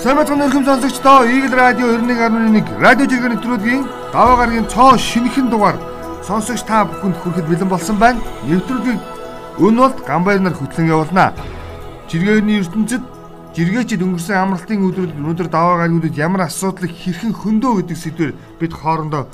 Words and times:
Самбатхан 0.00 0.40
өрхөм 0.40 0.64
сонсогчдоо 0.64 1.28
Eagle 1.28 1.56
Radio 1.60 1.86
91.1 1.92 2.80
радио 2.80 3.04
жиргэн 3.04 3.36
нэвтрүүлгийн 3.36 3.82
даваа 4.14 4.36
гарагийн 4.40 4.64
цоо 4.72 4.96
шинэхэн 4.96 5.52
дугаар 5.52 5.76
сонсогч 6.24 6.64
та 6.64 6.88
бүхэнд 6.88 7.20
хүрэхэд 7.20 7.44
бэлэн 7.44 7.68
болсон 7.68 8.00
байна. 8.00 8.16
Нэвтрүүлгийг 8.48 8.96
өн 9.60 9.76
бол 9.76 9.92
гамбайр 10.08 10.40
нар 10.40 10.56
хөтлөн 10.56 10.88
явуулнаа. 10.88 11.36
Жиргэний 12.08 12.64
ертөнцид 12.64 13.04
жиргээчд 13.52 14.00
өнгөрсөн 14.00 14.40
амралтын 14.40 14.88
өдрүүд 14.88 15.12
өнөөдөр 15.20 15.48
даваа 15.52 15.84
гарагуудад 15.84 16.16
ямар 16.16 16.48
асуудал 16.48 16.88
хэрхэн 16.88 17.36
хөндөө 17.36 17.72
гэдэг 17.84 17.98
сэдвээр 18.00 18.32
бид 18.56 18.72
хоорондоо 18.72 19.28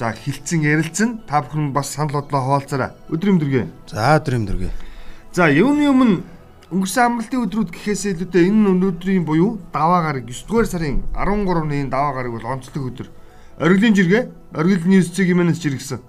за 0.00 0.16
хилцэн 0.16 0.64
ярилцсан. 0.64 1.28
Та 1.28 1.44
бүхэн 1.44 1.76
бас 1.76 1.92
санал 1.92 2.24
бодлоо 2.24 2.40
хуваалцаарай. 2.40 2.96
Өдөр 3.12 3.36
өдргөө. 3.36 3.64
За 3.92 4.16
өдөр 4.16 4.40
өдргөө. 4.40 4.72
За 5.36 5.52
юуны 5.52 5.92
өмнө 5.92 6.35
Өнгөрсөн 6.66 7.04
амралтын 7.06 7.46
өдрүүд 7.46 7.70
гэхээсээ 7.70 8.12
илүүтэй 8.18 8.50
энэ 8.50 8.74
өнөөдрийн 8.74 9.22
буюу 9.22 9.62
даваа 9.70 10.02
гараг 10.02 10.26
9 10.26 10.50
дугаар 10.50 10.66
сарын 10.66 11.06
13-ны 11.14 11.86
даваа 11.86 12.12
гараг 12.18 12.32
бол 12.34 12.50
онцлог 12.58 12.82
өдөр. 12.90 13.08
Оргилын 13.62 13.94
жиргээ, 13.94 14.22
оргил 14.50 14.82
ньюс 14.90 15.14
цэгийн 15.14 15.38
мэнэс 15.46 15.62
жиргсэн. 15.62 16.02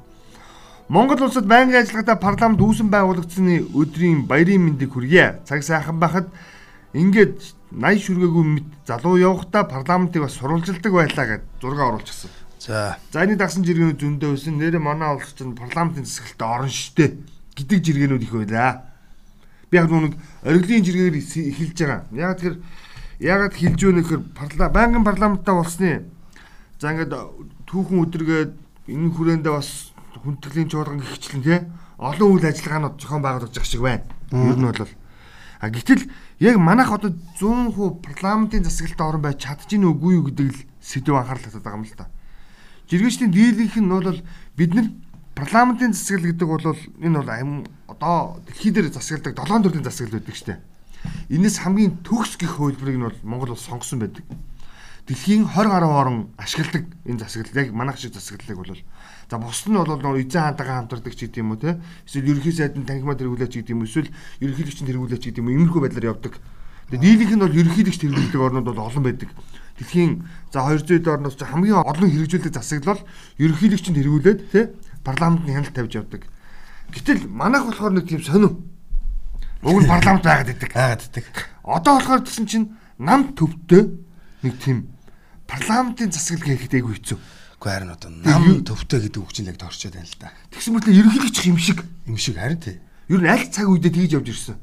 Монгол 0.89 1.29
улсад 1.29 1.45
байнгын 1.45 1.77
ажиллагаатай 1.77 2.17
парламент 2.17 2.57
үүсэн 2.65 2.89
байгуулагдсны 2.89 3.69
өдрийн 3.69 4.25
баярын 4.25 4.65
мэндийг 4.65 4.97
хүргье. 4.97 5.45
Цаг 5.45 5.61
сайхан 5.61 6.01
байхад 6.01 6.33
ингээд 6.97 7.37
80 7.77 8.01
шүргээгүй 8.01 8.45
мэд 8.57 8.67
залуу 8.89 9.21
явахдаа 9.21 9.69
парламентыг 9.69 10.25
бас 10.25 10.41
сурвалжилдаг 10.41 10.89
байлаа 10.89 11.25
гэд 11.37 11.43
зураг 11.61 11.85
оруулчихсан. 11.85 12.33
За. 12.57 12.97
За 13.13 13.21
энэ 13.21 13.37
дагсан 13.37 13.61
жиргэнүүд 13.61 14.01
зөндөө 14.01 14.33
байсан. 14.33 14.57
Нэрэ 14.57 14.81
манай 14.81 15.13
улс 15.13 15.37
чинь 15.37 15.53
парламентын 15.53 16.07
засаглалтад 16.07 16.49
орно 16.49 16.71
штэ 16.73 17.13
гэдэг 17.53 17.79
жиргэнүүд 17.83 18.25
их 18.25 18.33
байлаа. 18.33 18.86
Би 19.69 19.77
яг 19.77 19.91
нэг 19.91 20.15
оргилын 20.43 20.85
жиргээр 20.85 21.15
хэлж 21.19 21.77
байгаа. 21.81 22.07
Яг 22.11 22.39
тэр 22.39 22.53
ягаад 23.19 23.53
хэлж 23.53 23.79
өгнө 23.83 24.01
гэхээр 24.03 24.23
парламент 24.37 24.73
байнгын 24.73 25.03
парламенттай 25.03 25.55
болсны 25.55 25.91
за 26.79 26.93
ингээд 26.93 27.13
түүхэн 27.65 28.01
өдргээд 28.05 28.53
энэ 28.87 29.11
хүрээндээ 29.11 29.53
бас 29.53 29.91
хүндэтгэлийн 30.21 30.69
чуулган 30.69 31.01
гихчлэн 31.01 31.43
тий 31.43 31.59
олон 31.97 32.29
үйл 32.37 32.45
ажиллагаанууд 32.45 33.01
зохион 33.01 33.21
байгуулагдаж 33.25 33.57
байгаа 33.57 33.71
шиг 33.71 33.81
байна. 33.81 34.05
Ер 34.31 34.57
нь 34.57 34.67
бол 34.69 34.91
а 35.59 35.69
гэтэл 35.69 36.05
яг 36.39 36.55
манайх 36.61 36.91
одоо 36.93 37.11
100% 37.41 38.05
парламентын 38.05 38.63
засаглалт 38.63 39.01
орон 39.01 39.21
байж 39.25 39.41
чадчих 39.41 39.81
нь 39.81 39.89
үгүй 39.89 40.21
юу 40.21 40.29
гэдэг 40.29 40.47
л 40.53 40.61
сэдв 40.77 41.17
анхаарал 41.17 41.41
татаад 41.41 41.65
байгаа 41.65 41.79
юм 41.81 41.89
л 41.89 41.97
та. 41.97 42.13
Жиргэжлийн 42.85 43.33
дийлэнх 43.33 43.75
нь 43.81 43.89
бол 43.89 44.21
бид 44.53 44.71
нар 44.77 44.87
парламентын 45.37 45.93
засаглал 45.93 46.33
гэдэг 46.33 46.47
бол 46.49 46.65
энэ 46.65 47.21
бол 47.21 47.29
одоо 47.87 48.41
дэлхий 48.45 48.71
дээр 48.73 48.89
засагладаг 48.89 49.35
долоон 49.37 49.63
төрлийн 49.63 49.85
засаглал 49.85 50.17
байдаг 50.17 50.35
штэ. 50.35 50.57
Энэс 51.29 51.61
хамгийн 51.61 52.01
төгс 52.01 52.41
гих 52.41 52.57
хөлбөрийг 52.57 52.97
нь 52.97 53.05
бол 53.05 53.19
Монгол 53.21 53.53
улс 53.53 53.69
сонгосон 53.69 54.01
байдаг. 54.01 54.25
Дэлхийн 55.05 55.45
20 55.45 55.69
гаруй 55.69 55.93
орн 55.93 56.17
ашигладаг 56.41 56.89
энэ 57.05 57.21
засаглал 57.21 57.63
яг 57.63 57.71
манайх 57.71 58.01
шиг 58.01 58.13
засаглалыг 58.17 58.57
бол 58.57 58.81
за 59.29 59.37
бус 59.37 59.61
нь 59.69 59.77
бол 59.77 60.01
нөө 60.01 60.25
эзэн 60.25 60.41
хаантайгаа 60.41 60.77
хамтардаг 60.81 61.13
ч 61.13 61.29
гэдэм 61.29 61.53
үү 61.53 61.59
те. 61.61 61.79
Эсвэл 62.09 62.33
ерөнхий 62.33 62.51
сайдын 62.57 62.83
танхимаа 62.89 63.15
тэргүүлээч 63.15 63.53
гэдэм 63.61 63.77
үү 63.77 63.87
эсвэл 63.87 64.09
ерөнхийлөгчийн 64.41 64.89
тэргүүлээч 64.89 65.23
гэдэм 65.31 65.45
үү 65.47 65.53
иймэрхүү 65.53 65.81
байдлаар 65.85 66.11
явдаг. 66.17 66.33
Тэгээ 66.89 67.03
дийлийнх 67.03 67.33
нь 67.37 67.43
бол 67.45 67.59
ерөнхийлөгч 67.61 67.99
тэргүүлдэг 68.03 68.41
орнууд 68.41 68.67
бол 68.67 68.83
олон 68.83 69.03
байдаг. 69.05 69.29
Дэлхийн 69.77 70.27
за 70.51 70.65
200 70.65 71.07
орноос 71.07 71.37
хамгийн 71.37 71.83
олон 71.83 72.09
хэрэгжүүлдэг 72.09 72.51
засаглал 72.51 72.99
ерөнхийлөгчийн 73.37 73.95
тэргүүлээд 73.95 74.39
те 74.51 74.73
парламентын 75.07 75.55
хяналт 75.55 75.71
тавьж 75.71 75.93
явдаг. 75.95 76.27
Гэтэл 76.91 77.31
манайх 77.31 77.63
болохоор 77.71 77.95
нэг 77.95 78.07
тийм 78.11 78.21
сонив. 78.23 78.59
Уг 79.63 79.79
нь 79.79 79.87
парламент 79.87 80.23
байгаад 80.27 80.51
идэг. 80.51 80.71
Байгаад 80.75 81.07
идэг. 81.07 81.25
Одоо 81.63 81.99
болохоор 81.99 82.21
гэсэн 82.27 82.45
чинь 82.47 82.75
нам 82.99 83.31
төвтэй 83.31 83.87
нэг 84.43 84.53
тийм 84.59 84.91
парламентын 85.47 86.11
засаглал 86.11 86.59
хийхэд 86.59 86.83
айгүй 86.83 86.99
хэцүү. 86.99 87.17
Гэхдээ 87.57 87.73
харин 87.73 87.95
одоо 87.95 88.11
нам 88.11 88.61
төвтэй 88.67 88.99
гэдэг 89.07 89.21
үг 89.23 89.31
чинь 89.31 89.49
яг 89.49 89.57
торчод 89.57 89.95
байна 89.95 90.07
л 90.07 90.19
да. 90.19 90.31
Тэгсэн 90.51 90.73
мэтлээ 90.75 90.99
ерөнхийлөгч 90.99 91.37
юм 91.47 91.57
шиг 91.57 91.79
юм 92.05 92.17
шиг 92.19 92.35
харин 92.37 92.59
тий. 92.59 92.77
Ер 93.09 93.23
нь 93.23 93.31
аль 93.31 93.47
цаг 93.47 93.71
үедээ 93.71 93.91
тэгж 93.95 94.13
явж 94.19 94.27
ирсэн. 94.29 94.57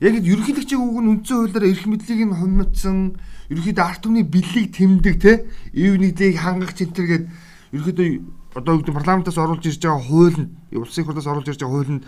Яг 0.00 0.12
л 0.16 0.28
ерөнхийлөгчийн 0.28 0.80
үг 0.80 0.98
нь 1.00 1.10
үндсэн 1.20 1.36
хуулиар 1.36 1.64
эрх 1.70 1.84
мэдлийг 1.86 2.20
нь 2.26 2.36
хумдсан, 2.36 3.16
ерөнхийдөө 3.48 3.84
арт 3.84 4.00
түмний 4.04 4.26
бэлийг 4.26 4.74
тэмдэг 4.76 5.16
те, 5.22 5.32
ив 5.72 5.96
нэгдийг 5.96 6.36
хангах 6.36 6.76
цэнтэр 6.76 7.06
гээд 7.06 7.24
ерөнхийдөө 7.72 8.08
одоо 8.56 8.80
үүдэн 8.80 8.96
парламентаас 8.96 9.36
оруулж 9.36 9.68
ирж 9.68 9.84
байгаа 9.84 10.00
хууль 10.00 10.38
нь 10.40 10.48
улсын 10.72 11.04
хурлаас 11.04 11.28
оруулж 11.28 11.48
ирж 11.52 11.60
байгаа 11.60 11.76
хууль 11.76 11.92
нь 12.00 12.04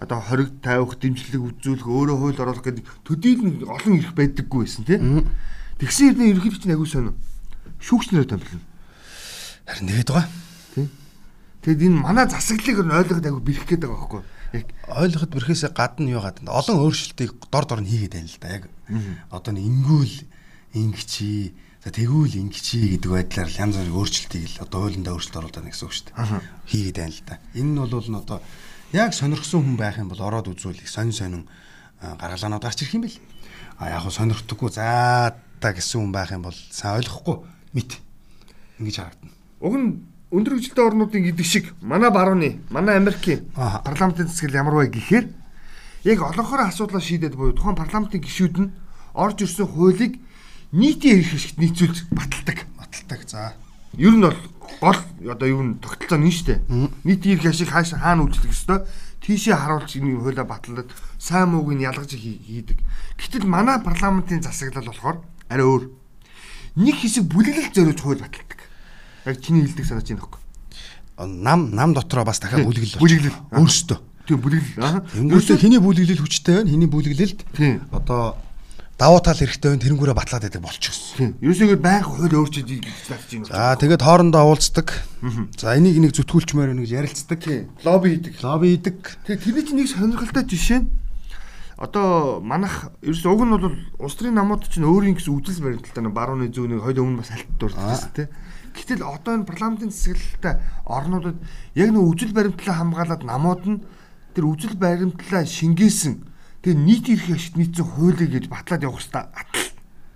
одоо 0.00 0.20
хориг 0.20 0.50
тавих, 0.64 0.98
дэмжлэг 0.98 1.42
үзүүлэх, 1.44 1.86
өөрөө 1.86 2.16
хууль 2.18 2.40
оруулах 2.40 2.64
гэдэг 2.64 2.84
төдийл 3.06 3.42
нь 3.44 3.62
олон 3.62 3.94
эрх 4.00 4.16
байдаггүй 4.16 4.66
байсан 4.66 4.82
тийм. 4.88 5.28
Тэгсэн 5.78 6.18
хэрнээ 6.18 6.30
ерөнхийдөө 6.34 6.60
чинь 6.64 6.74
аягүй 6.74 6.88
сонио. 6.90 7.14
Шүүгч 7.78 8.10
нараа 8.10 8.28
томилно. 8.34 8.64
Харин 9.68 9.88
тэгээд 9.92 10.10
байгаа. 10.10 10.28
Тийм. 10.74 10.88
Тэгэд 11.62 11.82
энэ 11.86 12.02
манай 12.02 12.26
засаглалыг 12.26 12.78
ойлгоход 12.90 13.26
аягүй 13.28 13.42
бэрх 13.44 13.64
гээд 13.70 13.82
байгаа 13.86 13.98
байхгүй 14.02 14.18
юу? 14.18 14.28
Яг 14.54 14.66
ойлгоход 14.88 15.30
бэрхээсээ 15.30 15.70
гадна 15.74 16.10
юу 16.10 16.22
гадна 16.26 16.50
олон 16.50 16.76
өөрчлөлтийг 16.82 17.32
дор 17.50 17.64
дор 17.70 17.80
нь 17.82 17.90
хийгээд 17.90 18.14
байна 18.18 18.30
л 18.30 18.40
да 18.42 18.48
яг. 18.50 18.64
Одоо 19.30 19.52
нэг 19.54 19.64
ингүүл 19.66 20.16
ингэчи 20.74 21.54
За 21.84 21.92
тэгвэл 21.92 22.48
ингэчи 22.48 22.96
гэдэг 22.96 23.12
байдлаар 23.12 23.50
янз 23.60 23.76
бүрийн 23.76 23.92
өөрчлөлтийг 23.92 24.56
л 24.56 24.64
одоо 24.64 24.88
хуулиндаа 24.88 25.20
өөрчлөлт 25.20 25.36
оруулаад 25.36 25.68
гэсэн 25.68 25.84
үг 25.84 25.92
шүү 25.92 26.06
дээ. 26.16 26.40
Хийгээд 26.64 26.96
байна 26.96 27.12
л 27.12 27.22
да. 27.28 27.36
Энэ 27.52 27.70
нь 27.76 27.80
бол 27.84 28.08
нь 28.08 28.16
одоо 28.24 28.38
яг 28.96 29.12
сонирхсон 29.12 29.60
хүн 29.60 29.76
байх 29.76 30.00
юм 30.00 30.08
бол 30.08 30.24
ороод 30.24 30.48
үзүүлэх 30.48 30.88
сонин 30.88 31.12
сонин 31.12 31.44
гаргалгаанууд 32.00 32.64
гарч 32.64 32.88
ирэх 32.88 32.96
юм 32.96 33.04
бэл. 33.04 33.20
А 33.76 33.92
яг 33.92 34.00
хөө 34.00 34.16
сонирхдаггүй 34.16 34.70
за 34.72 35.36
та 35.60 35.76
гэсэн 35.76 36.08
хүн 36.08 36.12
байх 36.16 36.32
юм 36.32 36.48
бол 36.48 36.56
сайн 36.72 37.04
ойлгохгүй 37.04 37.36
мэд. 37.76 38.00
Ингэж 38.80 38.96
харагдана. 39.04 39.36
Уг 39.60 39.74
нь 39.76 39.88
өндөр 40.32 40.56
хөгжилтэй 40.56 40.84
орнуудын 40.88 41.20
гэдэг 41.36 41.44
шиг 41.44 41.76
манай 41.84 42.08
барууны, 42.08 42.64
манай 42.72 42.96
Америкийн 42.96 43.44
парламентын 43.52 44.32
засаг 44.32 44.56
ямар 44.56 44.88
вэ 44.88 44.88
гэхээр 44.88 45.28
яг 46.08 46.18
олонхоор 46.32 46.64
асуудлаа 46.64 47.04
шийдээд 47.04 47.36
буюу 47.36 47.52
тухайн 47.52 47.76
парламентын 47.76 48.24
гишүүд 48.24 48.56
нь 48.56 48.72
орж 49.12 49.44
ирсэн 49.44 49.68
хуулийг 49.68 50.16
нийтийн 50.74 51.22
эрх 51.22 51.34
ашигт 51.38 51.58
нийцүүлж 51.62 52.10
баталдаг. 52.10 52.66
Баталдаг. 52.74 53.20
За. 53.30 53.54
Ер 53.94 54.10
нь 54.10 54.26
бол 54.26 54.34
гол 54.82 54.98
одоо 55.30 55.46
юу 55.48 55.62
н 55.62 55.78
тогтолцоо 55.78 56.18
нь 56.18 56.34
шүү 56.34 56.46
дээ. 56.50 56.60
Нийтийн 57.06 57.38
эрх 57.38 57.54
ашиг 57.54 57.70
хааш 57.70 57.94
хаана 57.94 58.26
үйлчлэх 58.26 58.50
ёстой 58.50 58.82
тийшээ 59.22 59.54
харуулж 59.54 59.94
энэ 59.94 60.18
хуулиа 60.18 60.42
батлаад 60.42 60.90
сайн 61.22 61.54
мууг 61.54 61.70
нь 61.70 61.86
ялгаж 61.86 62.10
хийдэг. 62.10 62.82
Гэтэл 63.16 63.46
манай 63.46 63.78
парламентын 63.78 64.42
засаглал 64.42 64.90
болохоор 64.90 65.16
арай 65.46 65.64
өөр. 65.64 65.84
Нэг 66.74 66.96
хэсэг 66.98 67.30
бүлэглэл 67.30 67.70
зориулж 67.70 68.00
хууль 68.02 68.18
баталдаг. 68.18 68.58
Яг 69.30 69.38
чиний 69.38 69.62
хэлдэг 69.62 69.86
санаж 69.86 70.10
байна 70.10 70.26
хөөхгүй. 70.26 70.42
Нам 71.38 71.70
нам 71.70 71.94
дотроо 71.94 72.26
бас 72.26 72.42
дахиад 72.42 72.66
бүлэглэл. 72.66 72.98
Бүлэглэл 72.98 73.38
өөртөө. 73.54 73.98
Тийм 74.26 74.42
бүлэглэл. 74.42 75.06
Өнгөрсөн 75.22 75.56
хэний 75.62 75.78
бүлэглэл 75.78 76.18
хүчтэй 76.18 76.66
байна? 76.66 76.70
Хэний 76.74 76.90
бүлэглэлд 76.90 77.40
одоо 77.94 78.34
давуу 78.98 79.18
тал 79.18 79.34
хэрэгтэй 79.34 79.74
байна 79.74 79.82
тэрнгүүрээ 79.82 80.14
батлаад 80.14 80.44
байдаг 80.46 80.62
болчихсон. 80.62 81.34
Ерөөсөө 81.42 81.78
байнга 81.82 82.14
хууль 82.14 82.38
өөрчилж 82.38 82.70
батж 83.10 83.30
юм. 83.34 83.42
За 83.42 83.74
тэгээд 83.74 84.06
хоорондоо 84.06 84.46
уулздаг. 84.46 84.94
За 85.58 85.74
энийг 85.74 85.98
нэг 85.98 86.14
зүтгүүлчмээр 86.14 86.78
нэг 86.78 86.86
ярилцдаг. 86.86 87.42
Лобби 87.82 88.14
хийдэг. 88.14 88.38
Лобби 88.38 88.78
хийдэг. 88.78 88.98
Тэгээд 89.26 89.42
тэрний 89.42 89.64
чинь 89.66 89.78
нэг 89.82 89.88
сонирхолтой 89.90 90.46
жишээ 90.46 90.78
нь 90.86 90.88
одоо 91.74 92.38
манах 92.38 92.94
ерөөс 93.02 93.26
уг 93.26 93.42
нь 93.42 93.50
бол 93.50 93.74
улс 93.98 94.14
төрийн 94.14 94.38
намууд 94.38 94.62
чинь 94.70 94.86
өөрийн 94.86 95.18
гэсэн 95.18 95.34
үжил 95.34 95.58
баримталтай 95.58 96.06
барууны 96.06 96.54
зүүнийг 96.54 96.86
хоёул 96.86 97.02
өмнө 97.02 97.18
бас 97.18 97.34
хальт 97.34 97.50
дурдсан 97.58 98.14
тийм. 98.14 98.30
Гэтэл 98.78 99.02
одоо 99.02 99.42
энэ 99.42 99.50
парламентын 99.50 99.90
засаглалтай 99.90 100.62
орнуудад 100.86 101.38
яг 101.74 101.90
нэг 101.90 102.02
үжил 102.02 102.30
баримтлаа 102.30 102.78
хамгаалаад 102.78 103.22
намууд 103.26 103.62
нь 103.66 103.82
тэр 104.38 104.46
үжил 104.46 104.78
баримтлаа 104.78 105.42
шингээсэн 105.42 106.33
Тэгээ 106.64 106.80
нийт 106.80 107.06
эрх 107.12 107.28
ашигт 107.28 107.60
нийцсэн 107.60 107.84
хуулийг 107.84 108.30
гэж 108.32 108.44
батлаад 108.48 108.88
явах 108.88 109.04
хэрэгтэй 109.04 109.20
атал 109.20 109.68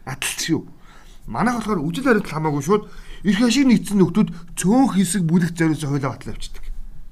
аталч 0.08 0.42
юу. 0.48 0.64
Манайх 1.28 1.60
болохоор 1.60 1.84
үжил 1.84 2.08
баримт 2.08 2.24
хамаагүй 2.24 2.62
шууд 2.64 2.88
эрх 3.28 3.40
ашиг 3.44 3.68
нийцсэн 3.68 4.00
нөхдүүд 4.00 4.56
цөөн 4.56 4.96
хэсэг 4.96 5.28
бүлэг 5.28 5.52
зориулсан 5.52 5.92
хуулиа 5.92 6.16
батлаа 6.16 6.32
авчдаг. 6.32 6.64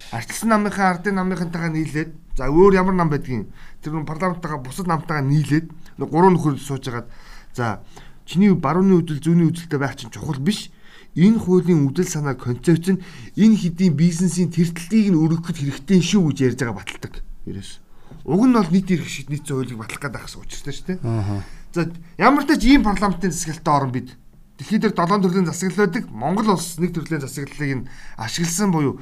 Арчилсан 0.08 0.48
намынхаа 0.48 0.88
ардын 0.96 1.20
намынхантайгаа 1.20 1.68
нийлээд 1.68 2.10
за 2.32 2.48
өөр 2.48 2.80
ямар 2.80 2.96
нам 2.96 3.12
байдгийг 3.12 3.52
тэр 3.84 4.00
парламенттайгаа 4.08 4.64
бусад 4.64 4.88
намтайгаа 4.88 5.20
нийлээд 5.28 5.68
гурван 6.00 6.40
нөхөр 6.40 6.56
сууж 6.56 6.88
хагаад 6.88 7.12
за 7.52 7.84
чиний 8.24 8.56
барууны 8.56 9.04
үдэл 9.04 9.20
зүүнний 9.20 9.52
үдэлтэй 9.52 9.76
байх 9.76 10.00
чинь 10.00 10.14
чухал 10.16 10.40
биш 10.40 10.72
энэ 11.12 11.36
хуулийн 11.44 11.84
үдэл 11.84 12.08
санаа 12.08 12.40
концепц 12.40 12.88
нь 12.88 13.04
энэ 13.36 13.56
хэдийн 13.60 13.92
бизнесийн 13.92 14.48
тэртлийг 14.48 15.12
нь 15.12 15.20
өргөхөд 15.20 15.60
хэрэгтэй 15.60 16.00
шүү 16.00 16.32
гэж 16.32 16.38
ярьж 16.40 16.58
байгаа 16.60 16.80
баталдаг. 16.80 17.14
Ерөөс. 17.44 17.85
Уг 18.26 18.42
нь 18.42 18.58
бол 18.58 18.70
нийт 18.74 18.90
эрх 18.90 19.06
шиг 19.06 19.30
нийт 19.30 19.46
зөөлийг 19.46 19.78
батлах 19.78 20.02
гэдэг 20.02 20.22
гэсэн 20.26 20.42
учиртай 20.42 20.74
шүү 20.74 20.86
дээ. 20.98 21.42
За 21.70 21.86
ямар 22.18 22.42
ч 22.42 22.58
ийм 22.66 22.82
парламентын 22.82 23.30
засаглалтаа 23.30 23.74
орон 23.78 23.92
бид 23.94 24.18
дэлхий 24.58 24.82
дээр 24.82 24.98
долоон 24.98 25.22
төрлийн 25.22 25.46
засаглал 25.46 25.86
байдаг. 25.86 26.10
Монгол 26.10 26.58
улс 26.58 26.74
нэг 26.82 26.90
төрлийн 26.90 27.22
засаглалыг 27.22 27.86
нь 27.86 27.88
ашигласан 28.18 28.74
буюу 28.74 28.98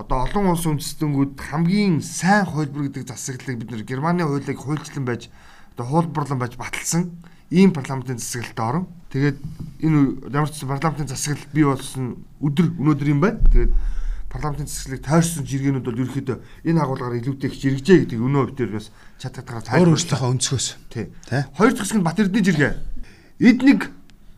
одоо 0.00 0.24
олон 0.24 0.56
улс 0.56 0.64
үндэстнгүүд 0.64 1.36
хамгийн 1.36 2.00
сайн 2.00 2.48
хуулбар 2.48 2.88
гэдэг 2.88 3.12
засаглалыг 3.12 3.60
бид 3.60 3.70
нэр 3.76 3.84
Германы 3.84 4.24
хуулийг 4.24 4.56
хуульчлан 4.56 5.04
байж 5.04 5.28
одоо 5.76 5.86
хуулбарлан 5.86 6.40
байж 6.40 6.56
баталсан 6.56 7.12
ийм 7.52 7.76
парламентын 7.76 8.16
засаглалд 8.16 8.60
орон 8.60 8.84
тэгээд 9.12 9.36
энэ 9.84 10.32
ямар 10.32 10.48
ч 10.48 10.64
парламентын 10.64 11.12
засаглал 11.12 11.52
бий 11.52 11.66
болсон 11.68 12.24
өдөр 12.40 12.72
өнөөдөр 12.80 13.08
юм 13.12 13.20
байна. 13.20 13.44
Тэгээд 13.52 13.72
парламентын 14.32 14.66
засаглалыг 14.66 15.04
тойрсон 15.04 15.44
жиргэнүүд 15.44 15.84
бол 15.84 16.00
ерөөхдөө 16.00 16.38
энэ 16.64 16.80
агуулгаар 16.80 17.20
илүүтэй 17.20 17.48
их 17.52 17.60
жиргэжээ 17.60 17.98
гэдэг 18.08 18.20
өнөө 18.24 18.42
өвтөр 18.56 18.70
бас 18.72 18.88
чатгатгаар 19.20 19.76
өөр 19.76 19.92
өөрсдийнхөө 19.92 20.32
өнцгөөс. 20.32 20.66
Тий. 20.88 21.12
Хоёр 21.52 21.72
дахь 21.76 21.84
хэсэг 21.84 21.98
нь 22.00 22.06
Бат 22.08 22.16
Эрдэнэ 22.16 22.46
жиргээ. 22.48 22.72
Эднийг 23.44 23.82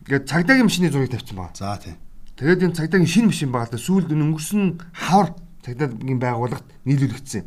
ингээд 0.03 0.27
цагдаагийн 0.27 0.67
машины 0.67 0.91
зургийг 0.91 1.15
тавьсан 1.15 1.37
байна. 1.39 1.55
За 1.55 1.79
тий. 1.79 1.95
Тэгээд 2.35 2.63
энэ 2.67 2.75
цагдаагийн 2.75 3.07
шинэ 3.07 3.31
машин 3.31 3.49
байгаа 3.55 3.71
л 3.71 3.75
да 3.75 3.79
сүүлд 3.79 4.11
өнгөрсөн 4.11 4.63
хавар 4.91 5.29
цагдаагийн 5.63 6.19
байгууллагт 6.19 6.67
нийлүүлэгдсэн. 6.83 7.43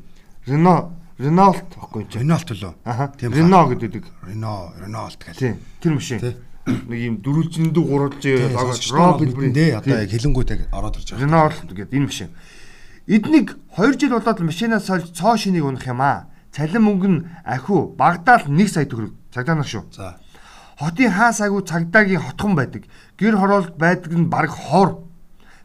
Рено 0.48 0.96
Renault 1.18 1.74
баггүй 1.74 2.06
юм 2.06 2.08
чи. 2.08 2.18
Renault 2.22 2.48
лөө. 2.48 2.74
Аха. 2.86 3.12
Renault 3.18 3.74
гэдэг. 3.74 4.04
Renault, 4.22 4.78
Renault 4.78 5.18
гэх. 5.18 5.36
Тийм. 5.36 5.58
Тэр 5.82 5.98
машин. 5.98 6.22
Нэг 6.68 7.00
юм 7.00 7.16
дөрвөлжиндүү 7.24 7.84
гурвалж 7.84 8.24
логоч 8.52 8.84
Робин 8.92 9.32
Робин 9.32 9.36
брэндээ 9.36 9.80
одоо 9.80 9.96
яг 10.04 10.10
хилэнгүүтэй 10.12 10.68
ороод 10.68 11.00
ирж 11.00 11.08
байгаа. 11.16 11.24
Renault 11.24 11.58
гэдэг 11.72 11.96
энэ 11.96 12.08
машин. 12.08 12.30
Эднийг 13.08 13.56
2 13.72 13.96
жил 13.96 14.12
болоод 14.12 14.40
машинаас 14.44 14.84
сольж 14.84 15.16
цоо 15.16 15.36
шинийг 15.40 15.64
унах 15.64 15.88
юм 15.88 16.04
аа. 16.04 16.28
Цалин 16.52 16.84
мөнгө 16.84 17.08
нь 17.08 17.24
ахиу 17.44 17.96
багадаа 17.96 18.44
л 18.44 18.52
1 18.52 18.68
сая 18.68 18.84
төгрөг. 18.84 19.16
Цагдаа 19.32 19.56
нар 19.56 19.64
шүү. 19.64 19.84
За. 19.96 20.20
Хотын 20.76 21.10
хаа 21.16 21.32
сайгүй 21.32 21.64
цагдаагийн 21.64 22.20
хотхон 22.20 22.52
байдаг. 22.52 22.84
Гэр 23.16 23.40
хороолт 23.40 23.80
байдаг 23.80 24.12
нь 24.12 24.28
баг 24.28 24.52
хор. 24.52 25.08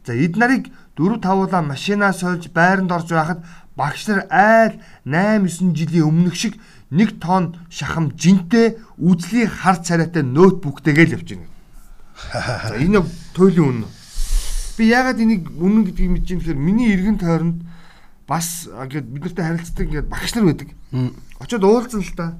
За 0.08 0.16
эд 0.16 0.40
нарыг 0.40 0.72
4 0.96 1.20
5 1.20 1.44
удаа 1.44 1.60
машинаас 1.60 2.24
сольж 2.24 2.48
байранд 2.48 2.92
орж 2.92 3.12
байхад 3.12 3.44
багш 3.76 4.08
нар 4.08 4.24
айл 4.30 4.80
8 5.04 5.44
9 5.44 5.76
жилийн 5.76 6.08
өмнөх 6.08 6.34
шиг 6.34 6.56
1 6.94 7.18
тонн 7.18 7.58
шахам 7.70 8.14
жинтэй 8.14 8.78
үзлийн 8.98 9.50
хар 9.50 9.82
царайтай 9.82 10.22
ноутбуктэйгээ 10.22 11.06
л 11.10 11.16
явж 11.18 11.28
байна. 11.34 11.50
За 12.70 12.78
энэ 12.78 13.02
туйлын 13.34 13.82
үнэ. 13.82 13.88
Би 14.78 14.90
яагаад 14.94 15.18
энийг 15.18 15.50
үнэн 15.50 15.90
гэдгийг 15.90 16.10
мэдэж 16.14 16.30
юм 16.30 16.40
тэгэхээр 16.40 16.58
миний 16.62 16.94
эргэн 16.94 17.18
тойронд 17.18 17.66
бас 18.30 18.70
ингээд 18.70 19.06
бид 19.10 19.22
нартай 19.26 19.44
харилцдаг 19.44 19.86
ингээд 19.90 20.08
багш 20.10 20.34
нар 20.34 20.46
байдаг. 20.46 20.68
Очоод 21.42 21.64
уулзсан 21.66 22.02
л 22.06 22.14
та. 22.14 22.38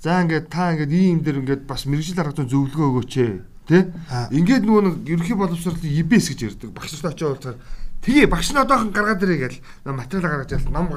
За 0.00 0.24
ингээд 0.24 0.48
та 0.48 0.72
ингээд 0.72 0.92
ийм 0.92 1.20
дээр 1.20 1.44
ингээд 1.44 1.62
бас 1.68 1.84
мэрэгжил 1.84 2.20
арга 2.20 2.40
зүйн 2.40 2.48
зөвлөгөө 2.48 2.88
өгөөч 2.88 3.14
ээ. 3.20 3.32
Тэ? 3.68 3.92
Ингээд 4.32 4.64
нөгөө 4.64 4.82
нэг 4.84 4.96
ерөнхий 5.08 5.36
боловсролын 5.36 5.88
ИБС 6.04 6.32
гэж 6.32 6.40
ярьдаг. 6.44 6.72
Багш 6.72 6.92
нартай 6.96 7.12
очоод 7.12 7.32
уулзахаар 7.32 7.58
тэгээ 8.04 8.26
багш 8.28 8.52
нь 8.52 8.60
одоохон 8.60 8.92
гаргаад 8.92 9.24
ирээ 9.24 9.40
гэл 9.48 9.58
материал 9.88 10.28
гаргаж 10.28 10.52
ял 10.52 10.68
ном 10.68 10.88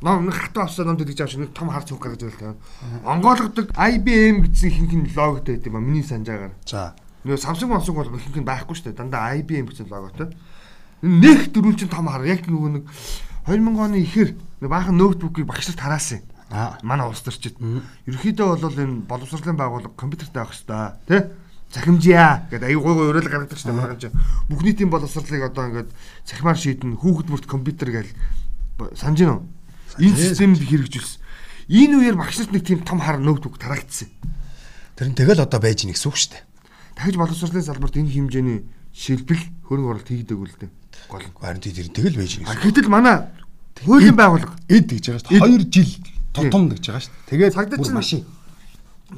ном 0.00 0.26
нэг 0.26 0.34
хатаа 0.34 0.64
авсан 0.64 0.86
ном 0.86 0.96
дэгж 0.96 1.20
авч 1.20 1.36
нэг 1.36 1.52
том 1.52 1.70
хар 1.70 1.82
цуг 1.82 1.98
гаргаж 1.98 2.22
тавина. 2.22 2.56
Онгойлгодог 3.04 3.74
IBM 3.74 4.46
гэсэн 4.46 4.70
хинхэн 4.70 5.10
логотой 5.16 5.56
байт 5.58 5.66
юм 5.66 5.76
а 5.76 5.80
миний 5.80 6.06
санджаагаар. 6.06 6.54
За. 6.66 6.94
Нөгөө 7.26 7.42
Samsung 7.42 7.74
Samsung 7.74 7.96
бол 7.98 8.10
нь 8.14 8.46
байхгүй 8.46 8.74
шүү 8.78 8.94
дээ. 8.94 8.98
Дандаа 8.98 9.34
IBM 9.42 9.66
гэсэн 9.66 9.90
логотой. 9.90 10.30
Нэг 11.02 11.50
дөрвөлжин 11.50 11.90
том 11.90 12.06
хар 12.06 12.22
яг 12.30 12.46
нөгөө 12.46 12.70
нэг 12.78 12.84
2000 13.50 13.74
оны 13.74 13.98
ихэр 14.06 14.38
нэг 14.62 14.70
баахан 14.70 14.94
ноутбукийг 14.94 15.46
багш 15.50 15.74
нар 15.74 15.82
тараасан. 15.82 16.22
Аа. 16.54 16.78
Манай 16.82 17.10
улс 17.10 17.26
төрчид. 17.26 17.58
Ерөнхийдөө 18.06 18.62
бол 18.62 18.78
энэ 18.78 19.02
боловсролын 19.02 19.58
байгууллага 19.58 19.98
компьютертэй 19.98 20.42
авах 20.42 20.54
хэрэгтэй 20.54 20.94
тий 21.10 21.20
захимжия 21.72 22.48
гэдэг 22.50 22.70
аюу 22.70 22.82
гой 22.82 22.94
гой 22.94 23.08
уриалга 23.10 23.44
гаргадаг 23.44 23.58
шүү 23.58 23.68
дээ 23.68 23.76
маргаан 23.76 24.00
чинь 24.00 24.16
бүх 24.48 24.62
нийтийн 24.64 24.88
боловсролыг 24.88 25.52
одоо 25.52 25.68
ингээд 25.68 25.90
цахимаар 26.24 26.56
шийдэн 26.56 26.96
хүүхэд 26.96 27.28
бүрт 27.28 27.44
компьютер 27.44 27.92
гэж 27.92 28.08
санаж 28.96 29.18
гин 29.20 29.32
үү 29.36 29.40
энэ 29.96 30.16
системд 30.16 30.60
хэрэгжүүлсэн 30.60 31.20
энэ 31.72 31.94
үеэр 31.96 32.16
багш 32.20 32.36
нарт 32.44 32.52
нэг 32.52 32.64
тийм 32.68 32.80
том 32.84 33.00
хар 33.00 33.16
ноутбук 33.18 33.56
тараагдсан 33.56 34.12
Тэр 34.98 35.08
нь 35.08 35.16
тэгэл 35.16 35.40
одоо 35.46 35.60
байж 35.62 35.86
үг 35.86 35.94
шүү 35.94 36.36
дээ. 36.36 36.42
дахиж 36.98 37.16
боловсролын 37.16 37.62
салбарт 37.64 37.96
энэ 37.96 38.10
хэмжээний 38.12 38.58
шилбэл 38.92 39.42
хөрөнгө 39.70 39.90
оруулалт 39.94 40.10
хийгдэг 40.10 40.38
үл 40.38 40.54
дээ 40.58 40.70
гол. 41.08 41.22
Харин 41.38 41.62
тий 41.62 41.72
тэр 41.72 41.86
нь 41.88 41.94
тэгэл 41.94 42.18
байж 42.18 42.32
гэсэн. 42.42 42.58
гэтэл 42.58 42.90
манай 42.90 43.30
хуулийн 43.86 44.16
байгууллага 44.18 44.58
Эд 44.66 44.90
гэж 44.90 45.04
байгаа 45.06 45.22
шүү 45.22 45.30
дээ. 45.38 45.70
2 45.70 45.70
жил 45.70 45.90
тутам 46.34 46.62
гэж 46.74 46.82
байгаа 46.82 47.02
шүү 47.06 47.12
дээ. 47.14 47.30
Тэгээд 47.30 47.54
Цагдаа 47.54 47.78
бүр 47.78 47.86
чинь- 47.86 47.94
машин. 47.94 48.22